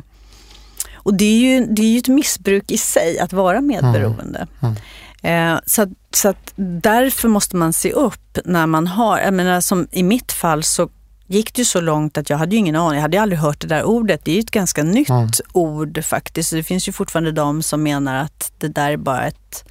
och 1.03 1.13
det 1.13 1.25
är, 1.25 1.39
ju, 1.39 1.65
det 1.65 1.81
är 1.81 1.87
ju 1.91 1.97
ett 1.97 2.07
missbruk 2.07 2.71
i 2.71 2.77
sig 2.77 3.19
att 3.19 3.33
vara 3.33 3.61
medberoende. 3.61 4.47
Eh, 5.23 5.59
så, 5.65 5.87
så 6.11 6.29
att 6.29 6.53
därför 6.55 7.27
måste 7.27 7.55
man 7.55 7.73
se 7.73 7.91
upp 7.91 8.37
när 8.45 8.67
man 8.67 8.87
har, 8.87 9.19
jag 9.19 9.33
menar 9.33 9.61
som 9.61 9.87
i 9.91 10.03
mitt 10.03 10.31
fall 10.31 10.63
så 10.63 10.89
gick 11.27 11.53
det 11.53 11.65
så 11.65 11.81
långt 11.81 12.17
att 12.17 12.29
jag 12.29 12.37
hade 12.37 12.51
ju 12.51 12.57
ingen 12.59 12.75
aning, 12.75 12.95
jag 12.95 13.01
hade 13.01 13.21
aldrig 13.21 13.39
hört 13.39 13.59
det 13.61 13.67
där 13.67 13.83
ordet. 13.83 14.25
Det 14.25 14.31
är 14.31 14.35
ju 14.35 14.39
ett 14.39 14.51
ganska 14.51 14.83
nytt 14.83 15.41
ord 15.53 16.03
faktiskt. 16.05 16.49
Så 16.49 16.55
Det 16.55 16.63
finns 16.63 16.87
ju 16.87 16.91
fortfarande 16.91 17.31
de 17.31 17.63
som 17.63 17.83
menar 17.83 18.15
att 18.15 18.51
det 18.57 18.67
där 18.67 18.91
är 18.91 18.97
bara 18.97 19.27
ett 19.27 19.65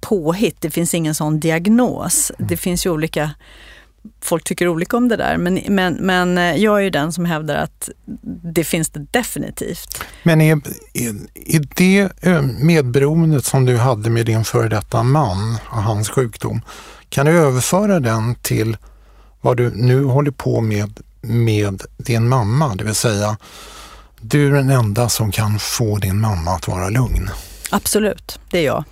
påhitt. 0.00 0.56
Det 0.60 0.70
finns 0.70 0.94
ingen 0.94 1.14
sån 1.14 1.40
diagnos. 1.40 2.32
Det 2.38 2.56
finns 2.56 2.86
ju 2.86 2.90
olika, 2.90 3.30
folk 4.20 4.44
tycker 4.44 4.68
olika 4.68 4.96
om 4.96 5.08
det 5.08 5.16
där. 5.16 5.36
Men, 5.36 5.60
men, 5.68 5.94
men 5.94 6.38
eh, 6.38 6.56
jag 6.56 6.78
är 6.78 6.82
ju 6.82 6.90
den 6.90 7.12
som 7.12 7.24
hävdar 7.24 7.54
att 7.54 7.88
det 8.54 8.64
finns 8.64 8.90
det 8.90 9.06
definitivt. 9.10 10.04
Men 10.22 10.40
är, 10.40 10.60
är, 10.94 11.14
är 11.34 11.68
det 11.76 12.08
eh, 12.20 12.42
medberoendet 12.42 13.44
som 13.44 13.64
du 13.64 13.76
hade 13.76 14.10
med 14.10 14.26
din 14.26 14.44
före 14.44 14.68
detta 14.68 15.02
man 15.02 15.58
och 15.70 15.82
hans 15.82 16.08
sjukdom, 16.08 16.60
kan 17.08 17.26
du 17.26 17.32
överföra 17.32 18.00
den 18.00 18.34
till 18.34 18.76
vad 19.40 19.56
du 19.56 19.70
nu 19.74 20.04
håller 20.04 20.30
på 20.30 20.60
med 20.60 21.00
med 21.22 21.82
din 21.96 22.28
mamma? 22.28 22.74
Det 22.74 22.84
vill 22.84 22.94
säga, 22.94 23.36
du 24.20 24.46
är 24.46 24.52
den 24.52 24.70
enda 24.70 25.08
som 25.08 25.32
kan 25.32 25.58
få 25.58 25.98
din 25.98 26.20
mamma 26.20 26.50
att 26.50 26.68
vara 26.68 26.88
lugn. 26.88 27.30
Absolut, 27.74 28.40
det 28.50 28.58
är 28.58 28.64
jag. 28.64 28.84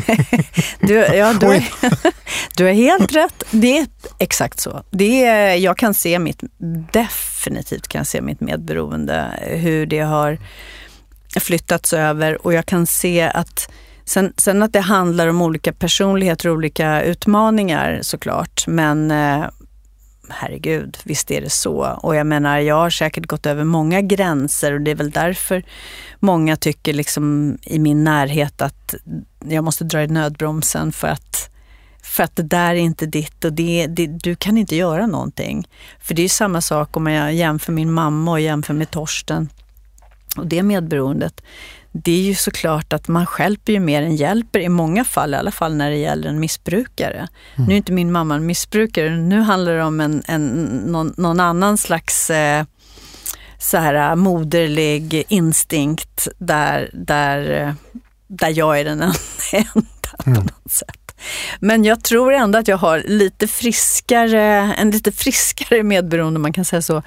du, 0.80 0.94
ja, 0.94 1.32
du, 1.32 1.48
Oj. 1.48 1.70
du 2.56 2.64
har 2.64 2.72
helt 2.72 3.12
rätt. 3.12 3.42
Det 3.50 3.78
är 3.78 3.86
exakt 4.18 4.60
så. 4.60 4.82
Det 4.90 5.24
är, 5.24 5.54
jag 5.54 5.78
kan 5.78 5.94
se 5.94 6.18
mitt, 6.18 6.42
definitivt 6.92 7.88
kan 7.88 8.04
se 8.04 8.20
mitt 8.20 8.40
medberoende, 8.40 9.40
hur 9.42 9.86
det 9.86 10.00
har 10.00 10.38
flyttats 11.40 11.92
över 11.92 12.46
och 12.46 12.52
jag 12.52 12.66
kan 12.66 12.86
se 12.86 13.22
att 13.22 13.70
Sen, 14.04 14.32
sen 14.36 14.62
att 14.62 14.72
det 14.72 14.80
handlar 14.80 15.28
om 15.28 15.42
olika 15.42 15.72
personligheter 15.72 16.48
och 16.48 16.54
olika 16.54 17.02
utmaningar 17.02 17.98
såklart, 18.02 18.66
men 18.66 19.10
eh, 19.10 19.44
herregud, 20.30 20.98
visst 21.04 21.30
är 21.30 21.40
det 21.40 21.50
så. 21.50 21.98
Och 22.02 22.16
jag 22.16 22.26
menar, 22.26 22.58
jag 22.58 22.74
har 22.74 22.90
säkert 22.90 23.26
gått 23.26 23.46
över 23.46 23.64
många 23.64 24.00
gränser 24.00 24.72
och 24.72 24.80
det 24.80 24.90
är 24.90 24.94
väl 24.94 25.10
därför 25.10 25.62
många 26.18 26.56
tycker 26.56 26.92
liksom 26.92 27.56
i 27.62 27.78
min 27.78 28.04
närhet 28.04 28.62
att 28.62 28.94
jag 29.44 29.64
måste 29.64 29.84
dra 29.84 30.02
i 30.02 30.06
nödbromsen 30.06 30.92
för 30.92 31.08
att, 31.08 31.50
för 32.02 32.22
att 32.22 32.36
det 32.36 32.42
där 32.42 32.70
är 32.70 32.74
inte 32.74 33.06
ditt 33.06 33.44
och 33.44 33.52
det, 33.52 33.86
det, 33.86 34.06
du 34.06 34.36
kan 34.36 34.58
inte 34.58 34.76
göra 34.76 35.06
någonting. 35.06 35.68
För 36.00 36.14
det 36.14 36.20
är 36.20 36.24
ju 36.24 36.28
samma 36.28 36.60
sak 36.60 36.96
om 36.96 37.06
jag 37.06 37.34
jämför 37.34 37.72
min 37.72 37.92
mamma 37.92 38.30
och 38.30 38.40
jämför 38.40 38.74
med 38.74 38.90
Torsten 38.90 39.48
och 40.36 40.46
det 40.46 40.62
medberoendet. 40.62 41.42
Det 41.92 42.12
är 42.12 42.22
ju 42.22 42.34
såklart 42.34 42.92
att 42.92 43.08
man 43.08 43.26
hjälper 43.38 43.72
ju 43.72 43.80
mer 43.80 44.02
än 44.02 44.16
hjälper 44.16 44.58
i 44.58 44.68
många 44.68 45.04
fall, 45.04 45.34
i 45.34 45.36
alla 45.36 45.50
fall 45.50 45.74
när 45.74 45.90
det 45.90 45.96
gäller 45.96 46.28
en 46.28 46.40
missbrukare. 46.40 47.28
Nu 47.56 47.72
är 47.72 47.76
inte 47.76 47.92
min 47.92 48.12
mamma 48.12 48.34
en 48.34 48.46
missbrukare, 48.46 49.16
nu 49.16 49.40
handlar 49.40 49.72
det 49.72 49.84
om 49.84 50.00
en, 50.00 50.22
en, 50.26 50.48
någon, 50.86 51.14
någon 51.16 51.40
annan 51.40 51.78
slags 51.78 52.30
eh, 52.30 52.64
så 53.58 53.76
här, 53.76 54.16
moderlig 54.16 55.24
instinkt 55.28 56.28
där, 56.38 56.90
där, 56.92 57.66
eh, 57.66 57.74
där 58.26 58.58
jag 58.58 58.80
är 58.80 58.84
den 58.84 59.02
enda 59.52 60.08
på 60.24 60.30
något 60.30 60.72
sätt. 60.72 61.08
Men 61.60 61.84
jag 61.84 62.04
tror 62.04 62.32
ändå 62.32 62.58
att 62.58 62.68
jag 62.68 62.76
har 62.76 63.02
lite 63.06 63.48
friskare, 63.48 64.74
en 64.78 64.90
lite 64.90 65.12
friskare 65.12 65.82
medberoende, 65.82 66.40
man 66.40 66.52
kan 66.52 66.64
säga 66.64 66.82
så, 66.82 66.96
eh, 66.96 67.02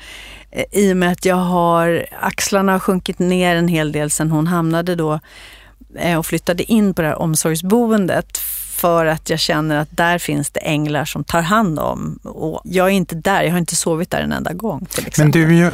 i 0.72 0.94
och 0.94 0.98
med 0.98 1.12
att 1.12 1.26
jag 1.26 1.36
har, 1.36 2.06
axlarna 2.22 2.72
har 2.72 2.80
sjunkit 2.80 3.20
ner 3.20 3.56
en 3.56 3.68
hel 3.68 3.92
del 3.92 4.12
sen 4.12 4.32
hon 4.32 4.48
hamnade 4.48 4.96
då 4.96 5.20
eh, 5.96 6.18
och 6.18 6.26
flyttade 6.26 6.64
in 6.64 6.94
på 6.94 7.02
det 7.02 7.08
här 7.08 7.22
omsorgsboendet 7.22 8.38
för 8.82 9.06
att 9.06 9.30
jag 9.30 9.40
känner 9.40 9.78
att 9.78 9.98
där 9.98 10.18
finns 10.18 10.50
det 10.50 10.60
änglar 10.60 11.06
som 11.06 11.24
tar 11.24 11.42
hand 11.42 11.80
om. 11.80 12.20
Och 12.24 12.62
jag 12.64 12.88
är 12.88 12.92
inte 12.92 13.16
där, 13.16 13.44
jag 13.44 13.52
har 13.52 13.58
inte 13.58 13.76
sovit 13.76 14.12
där 14.12 14.22
en 14.22 14.32
enda 14.32 14.54
gång 14.54 14.88
Men 15.18 15.32
du 15.32 15.44
är 15.44 15.66
ju, 15.66 15.72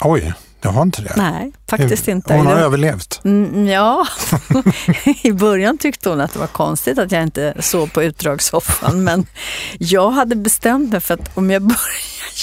oj, 0.00 0.34
Du 0.60 0.68
har 0.68 0.82
inte 0.82 1.02
det? 1.02 1.12
Nej, 1.16 1.52
faktiskt 1.70 2.08
inte. 2.08 2.34
Hon 2.34 2.46
har 2.46 2.54
Det- 2.54 2.60
överlevt. 2.60 3.20
Mm, 3.24 3.66
ja, 3.66 4.06
i 5.22 5.32
början 5.32 5.78
tyckte 5.78 6.08
hon 6.10 6.20
att 6.20 6.32
det 6.32 6.38
var 6.38 6.46
konstigt 6.46 6.98
att 6.98 7.12
jag 7.12 7.22
inte 7.22 7.54
sov 7.60 7.86
på 7.90 8.02
utdragssoffan. 8.02 9.04
Men 9.04 9.26
jag 9.78 10.10
hade 10.10 10.36
bestämt 10.36 10.92
mig 10.92 11.00
för 11.00 11.14
att 11.14 11.36
om 11.36 11.50
jag 11.50 11.62
börjar 11.68 11.78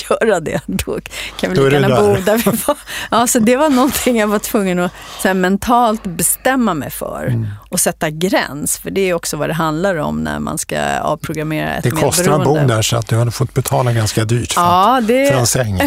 göra 0.09 0.39
det, 0.39 0.61
då 0.67 0.99
kan 1.39 1.49
vi 1.49 1.55
Då 1.55 1.63
lika 1.63 1.79
gärna 1.79 2.01
bo 2.01 2.15
där. 2.25 2.37
vi 2.37 2.57
var. 2.67 2.77
Ja, 3.11 3.27
så 3.27 3.39
det 3.39 3.55
var 3.57 3.69
någonting 3.69 4.17
jag 4.17 4.27
var 4.27 4.39
tvungen 4.39 4.79
att 4.79 4.91
så 5.21 5.27
här, 5.27 5.35
mentalt 5.35 6.03
bestämma 6.03 6.73
mig 6.73 6.89
för 6.91 7.25
Mm. 7.27 7.47
och 7.69 7.79
sätta 7.79 8.09
gräns. 8.09 8.77
För 8.77 8.91
det 8.91 9.01
är 9.01 9.13
också 9.13 9.37
vad 9.37 9.49
det 9.49 9.53
handlar 9.53 9.95
om 9.95 10.17
när 10.17 10.39
man 10.39 10.57
ska 10.57 10.99
avprogrammera 10.99 11.73
ett 11.75 11.83
Det 11.83 11.91
kostar 11.91 12.31
att 12.31 12.43
bo 12.43 12.55
där 12.67 12.81
så 12.81 12.97
att 12.97 13.07
du 13.07 13.17
hade 13.17 13.31
fått 13.31 13.53
betala 13.53 13.91
ganska 13.93 14.25
dyrt 14.25 14.53
för, 14.53 14.61
Ja, 14.61 15.01
det 15.03 15.27
för 15.31 15.39
en 15.39 15.47
säng. 15.47 15.81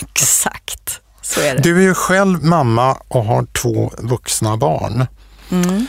exakt. 0.00 1.00
Så 1.24 1.40
är 1.40 1.54
det. 1.54 1.62
Du 1.62 1.76
är 1.78 1.82
ju 1.82 1.94
själv 1.94 2.44
mamma 2.44 2.92
och 3.08 3.24
har 3.24 3.46
två 3.52 3.92
vuxna 3.98 4.56
barn. 4.56 5.06
Mm. 5.50 5.86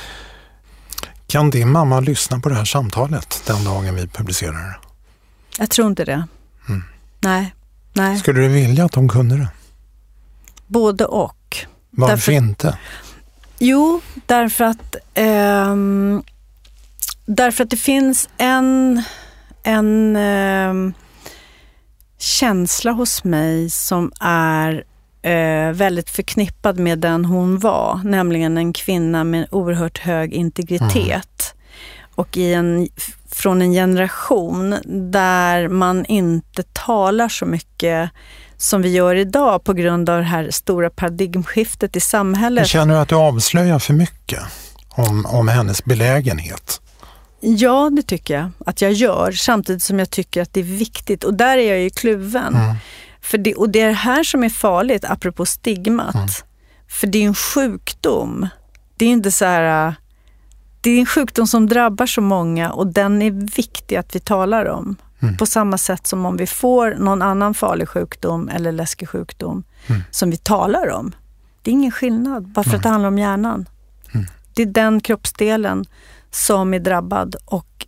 Kan 1.28 1.50
din 1.50 1.72
mamma 1.72 2.00
lyssna 2.00 2.40
på 2.40 2.50
det 2.50 2.56
här 2.56 2.66
samtalet 2.66 3.42
den 3.48 3.64
dagen 3.64 3.96
vi 3.96 4.08
publicerar 4.08 4.54
det? 4.54 4.76
Jag 5.58 5.70
tror 5.70 5.88
inte 5.88 6.06
det. 6.06 6.28
Mm. 6.70 6.84
Nej, 7.20 7.56
nej. 7.94 8.20
Skulle 8.20 8.40
du 8.42 8.48
vilja 8.48 8.86
att 8.86 8.96
hon 8.96 9.10
kunde 9.10 9.38
det? 9.38 9.48
både 10.68 11.06
och. 11.06 11.58
Varför 11.92 12.16
Därför- 12.16 12.32
inte? 12.32 12.78
Jo, 13.60 14.02
därför 14.26 14.64
att, 14.64 14.96
ehm, 15.14 16.24
därför 17.26 17.64
att 17.64 17.70
det 17.70 17.78
finns 17.78 18.30
en, 18.38 19.04
en 19.64 20.16
ehm, 20.16 20.94
känsla 22.18 22.92
hos 22.92 23.24
mig 23.24 23.70
som 23.70 24.12
är 24.20 24.84
eh, 25.26 25.72
väldigt 25.72 26.10
förknippad 26.10 26.80
med 26.80 27.00
den 27.00 27.26
hon 27.26 27.60
var, 27.60 28.02
nämligen 28.04 28.58
en 28.58 28.74
kvinna 28.74 29.24
med 29.24 29.48
oerhört 29.52 29.98
hög 29.98 30.34
integritet. 30.34 31.54
Och 32.16 32.38
i 32.38 32.54
en, 32.54 32.88
från 33.32 33.62
en 33.62 33.72
generation 33.72 34.76
där 35.12 35.68
man 35.68 36.06
inte 36.06 36.64
talar 36.64 37.30
så 37.30 37.46
mycket 37.46 38.10
som 38.58 38.82
vi 38.82 38.90
gör 38.90 39.16
idag 39.16 39.64
på 39.64 39.74
grund 39.74 40.10
av 40.10 40.18
det 40.18 40.26
här 40.26 40.50
stora 40.52 40.90
paradigmskiftet 40.90 41.96
i 41.96 42.00
samhället. 42.00 42.68
Känner 42.68 42.94
du 42.94 43.00
att 43.00 43.10
du 43.10 43.16
avslöjar 43.16 43.80
för 43.80 43.94
mycket 43.94 44.40
om, 44.90 45.26
om 45.26 45.48
hennes 45.48 45.86
belägenhet? 45.86 46.82
Ja, 47.40 47.90
det 47.96 48.02
tycker 48.02 48.34
jag 48.34 48.52
att 48.66 48.82
jag 48.82 48.94
gör, 48.94 49.32
samtidigt 49.32 49.84
som 49.84 50.00
jag 50.00 50.10
tycker 50.10 50.42
att 50.42 50.54
det 50.54 50.60
är 50.60 50.78
viktigt. 50.78 51.24
Och 51.24 51.34
där 51.34 51.58
är 51.58 51.70
jag 51.70 51.80
ju 51.80 51.90
kluven. 51.90 52.56
Mm. 52.56 52.76
För 53.26 53.38
det, 53.38 53.56
och 53.56 53.70
det 53.70 53.82
är 53.82 53.88
det 53.88 53.94
här 53.94 54.24
som 54.24 54.44
är 54.44 54.50
farligt, 54.50 55.06
apropå 55.06 55.46
stigmat. 55.46 56.16
Mm. 56.16 56.28
För 56.88 57.08
det 57.08 57.18
är 57.24 57.28
en 57.28 57.36
sjukdom. 57.36 58.48
Det 58.98 59.06
är 59.06 59.10
inte 59.10 59.32
så 59.32 59.46
här... 59.46 59.88
äh, 59.88 59.94
Det 60.82 60.90
är 60.92 61.00
en 61.00 61.06
sjukdom 61.06 61.48
som 61.48 61.68
drabbar 61.68 62.06
så 62.06 62.22
många 62.22 62.72
och 62.72 62.88
den 62.88 63.22
är 63.22 63.32
viktig 63.56 63.96
att 63.96 64.16
vi 64.16 64.20
talar 64.20 64.66
om. 64.66 64.96
Mm. 65.20 65.38
På 65.38 65.46
samma 65.46 65.78
sätt 65.78 66.08
som 66.08 66.26
om 66.26 66.38
vi 66.38 66.48
får 66.48 66.96
någon 67.00 67.22
annan 67.22 67.54
farlig 67.54 67.88
sjukdom 67.90 68.50
eller 68.50 68.72
läskig 68.72 69.10
sjukdom 69.10 69.64
Mm. 69.88 70.02
som 70.12 70.30
vi 70.30 70.38
talar 70.38 70.92
om. 70.92 71.12
Det 71.62 71.72
är 71.72 71.74
ingen 71.74 71.92
skillnad, 71.92 72.48
bara 72.48 72.64
för 72.64 72.76
att 72.78 72.84
det 72.84 72.90
handlar 72.90 73.08
om 73.08 73.18
hjärnan. 73.18 73.66
Mm. 74.14 74.26
Det 74.54 74.62
är 74.62 74.66
den 74.66 75.00
kroppsdelen 75.02 75.86
som 76.32 76.74
är 76.74 76.80
drabbad 76.80 77.36
och 77.46 77.86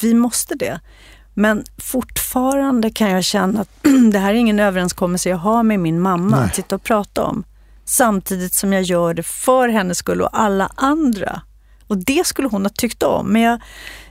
vi 0.00 0.14
måste 0.14 0.54
det. 0.54 0.80
Men 1.34 1.64
fortfarande 1.78 2.90
kan 2.90 3.10
jag 3.10 3.24
känna 3.24 3.60
att 3.60 3.68
det 4.12 4.18
här 4.18 4.30
är 4.30 4.34
ingen 4.34 4.60
överenskommelse 4.60 5.28
jag 5.28 5.36
har 5.36 5.62
med 5.62 5.80
min 5.80 6.00
mamma 6.00 6.36
Nej. 6.36 6.46
att 6.46 6.54
sitta 6.54 6.74
och 6.74 6.82
prata 6.82 7.24
om. 7.24 7.44
Samtidigt 7.84 8.54
som 8.54 8.72
jag 8.72 8.82
gör 8.82 9.14
det 9.14 9.22
för 9.22 9.68
hennes 9.68 9.98
skull 9.98 10.22
och 10.22 10.40
alla 10.40 10.72
andra. 10.74 11.42
Och 11.86 11.98
det 11.98 12.26
skulle 12.26 12.48
hon 12.48 12.62
ha 12.62 12.70
tyckt 12.70 13.02
om. 13.02 13.26
Men 13.26 13.42
jag, 13.42 13.60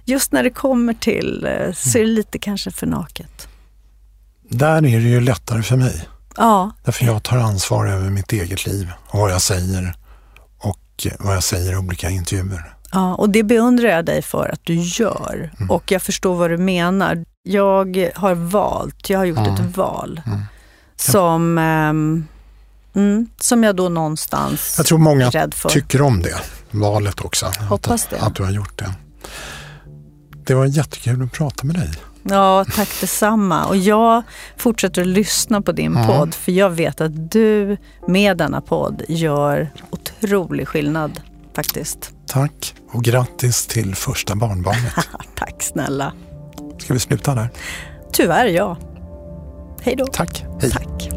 just 0.05 0.31
när 0.31 0.43
det 0.43 0.49
kommer 0.49 0.93
till 0.93 1.45
eh, 1.45 1.73
så 1.73 1.97
är 1.97 2.01
det 2.01 2.09
lite 2.09 2.39
kanske 2.39 2.71
för 2.71 2.87
naket. 2.87 3.47
Där 4.49 4.77
är 4.77 4.81
det 4.81 5.09
ju 5.09 5.21
lättare 5.21 5.63
för 5.63 5.75
mig. 5.77 6.07
Ja, 6.37 6.71
Därför 6.83 7.05
jag 7.05 7.23
tar 7.23 7.37
ansvar 7.37 7.87
över 7.87 8.09
mitt 8.09 8.31
eget 8.31 8.65
liv 8.65 8.91
och 9.07 9.19
vad 9.19 9.31
jag 9.31 9.41
säger 9.41 9.95
och 10.57 11.07
vad 11.19 11.35
jag 11.35 11.43
säger 11.43 11.73
i 11.73 11.75
olika 11.75 12.09
intervjuer. 12.09 12.73
Ja, 12.91 13.15
och 13.15 13.29
det 13.29 13.43
beundrar 13.43 13.89
jag 13.89 14.05
dig 14.05 14.21
för 14.21 14.49
att 14.53 14.59
du 14.63 14.73
gör. 14.75 15.51
Mm. 15.57 15.69
Och 15.71 15.91
jag 15.91 16.01
förstår 16.01 16.35
vad 16.35 16.49
du 16.49 16.57
menar. 16.57 17.25
Jag 17.43 18.09
har 18.15 18.35
valt, 18.35 19.09
jag 19.09 19.17
har 19.19 19.25
gjort 19.25 19.37
Mm. 19.37 19.53
ett 19.53 19.77
val 19.77 20.21
Mm. 20.25 20.39
som, 20.95 21.57
ehm, 21.57 22.27
mm, 22.95 23.27
som 23.39 23.63
jag 23.63 23.75
då 23.75 23.89
någonstans 23.89 24.75
Jag 24.77 24.85
tror 24.85 24.97
många 24.97 25.31
tycker 25.69 26.01
om 26.01 26.21
det 26.21 26.35
valet 26.71 27.21
också. 27.25 27.45
Hoppas 27.69 28.05
det. 28.09 28.19
Att 28.21 28.35
du 28.35 28.43
har 28.43 28.51
gjort 28.51 28.79
det. 28.79 28.93
Det 30.45 30.53
var 30.53 30.65
jättekul 30.65 31.23
att 31.23 31.31
prata 31.31 31.63
med 31.65 31.75
dig. 31.75 31.89
Ja, 32.23 32.65
tack 32.75 32.89
detsamma. 33.01 33.65
Och 33.65 33.77
jag 33.77 34.23
fortsätter 34.57 35.01
att 35.01 35.07
lyssna 35.07 35.61
på 35.61 35.71
din 35.71 35.95
Mm. 35.95 36.07
podd 36.07 36.33
för 36.33 36.51
jag 36.51 36.69
vet 36.69 37.01
att 37.01 37.31
du 37.31 37.77
med 38.07 38.37
denna 38.37 38.61
podd 38.61 39.01
gör 39.07 39.69
otrolig 39.89 40.67
skillnad 40.67 41.21
faktiskt. 41.55 42.11
Tack 42.29 42.75
och 42.91 43.03
grattis 43.03 43.67
till 43.67 43.95
första 43.95 44.35
barnbarnet. 44.35 44.93
Tack 45.35 45.63
snälla. 45.63 46.13
Ska 46.79 46.93
vi 46.93 46.99
sluta 46.99 47.35
där? 47.35 47.49
Tyvärr 48.11 48.45
ja. 48.47 48.77
Hej 49.81 49.95
då. 49.95 50.07
Tack. 50.07 50.45
Hej. 50.61 50.71
Tack. 50.71 51.09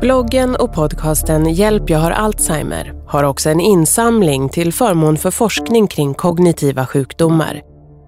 Bloggen 0.00 0.56
och 0.56 0.74
podcasten 0.74 1.54
Hjälp 1.54 1.90
jag 1.90 1.98
har 1.98 2.10
Alzheimer 2.10 2.94
har 3.06 3.24
också 3.24 3.50
en 3.50 3.60
insamling 3.60 4.48
till 4.48 4.72
förmån 4.72 5.16
för 5.16 5.30
forskning 5.30 5.86
kring 5.86 6.14
kognitiva 6.14 6.86
sjukdomar. 6.86 7.62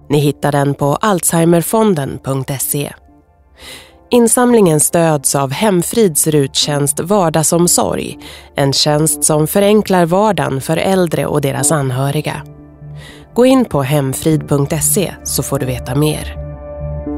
Ni 0.09 0.19
hittar 0.19 0.51
den 0.51 0.73
på 0.73 0.95
alzheimerfonden.se. 0.95 2.93
Insamlingen 4.09 4.79
stöds 4.79 5.35
av 5.35 5.51
Hemfrids 5.51 6.27
ruttjänst 6.27 6.99
Vardagsomsorg, 6.99 8.19
en 8.55 8.73
tjänst 8.73 9.23
som 9.23 9.47
förenklar 9.47 10.05
vardagen 10.05 10.61
för 10.61 10.77
äldre 10.77 11.25
och 11.25 11.41
deras 11.41 11.71
anhöriga. 11.71 12.41
Gå 13.33 13.45
in 13.45 13.65
på 13.65 13.83
hemfrid.se 13.83 15.13
så 15.23 15.43
får 15.43 15.59
du 15.59 15.65
veta 15.65 15.95
mer. 15.95 16.35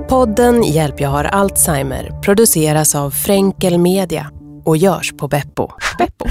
Podden 0.07 0.63
Hjälp 0.63 1.01
jag 1.01 1.09
har 1.09 1.23
Alzheimer 1.23 2.21
produceras 2.21 2.95
av 2.95 3.11
Fränkel 3.11 3.77
Media 3.77 4.31
och 4.65 4.77
görs 4.77 5.13
på 5.17 5.27
Beppo. 5.27 5.67
Beppo. 5.97 6.25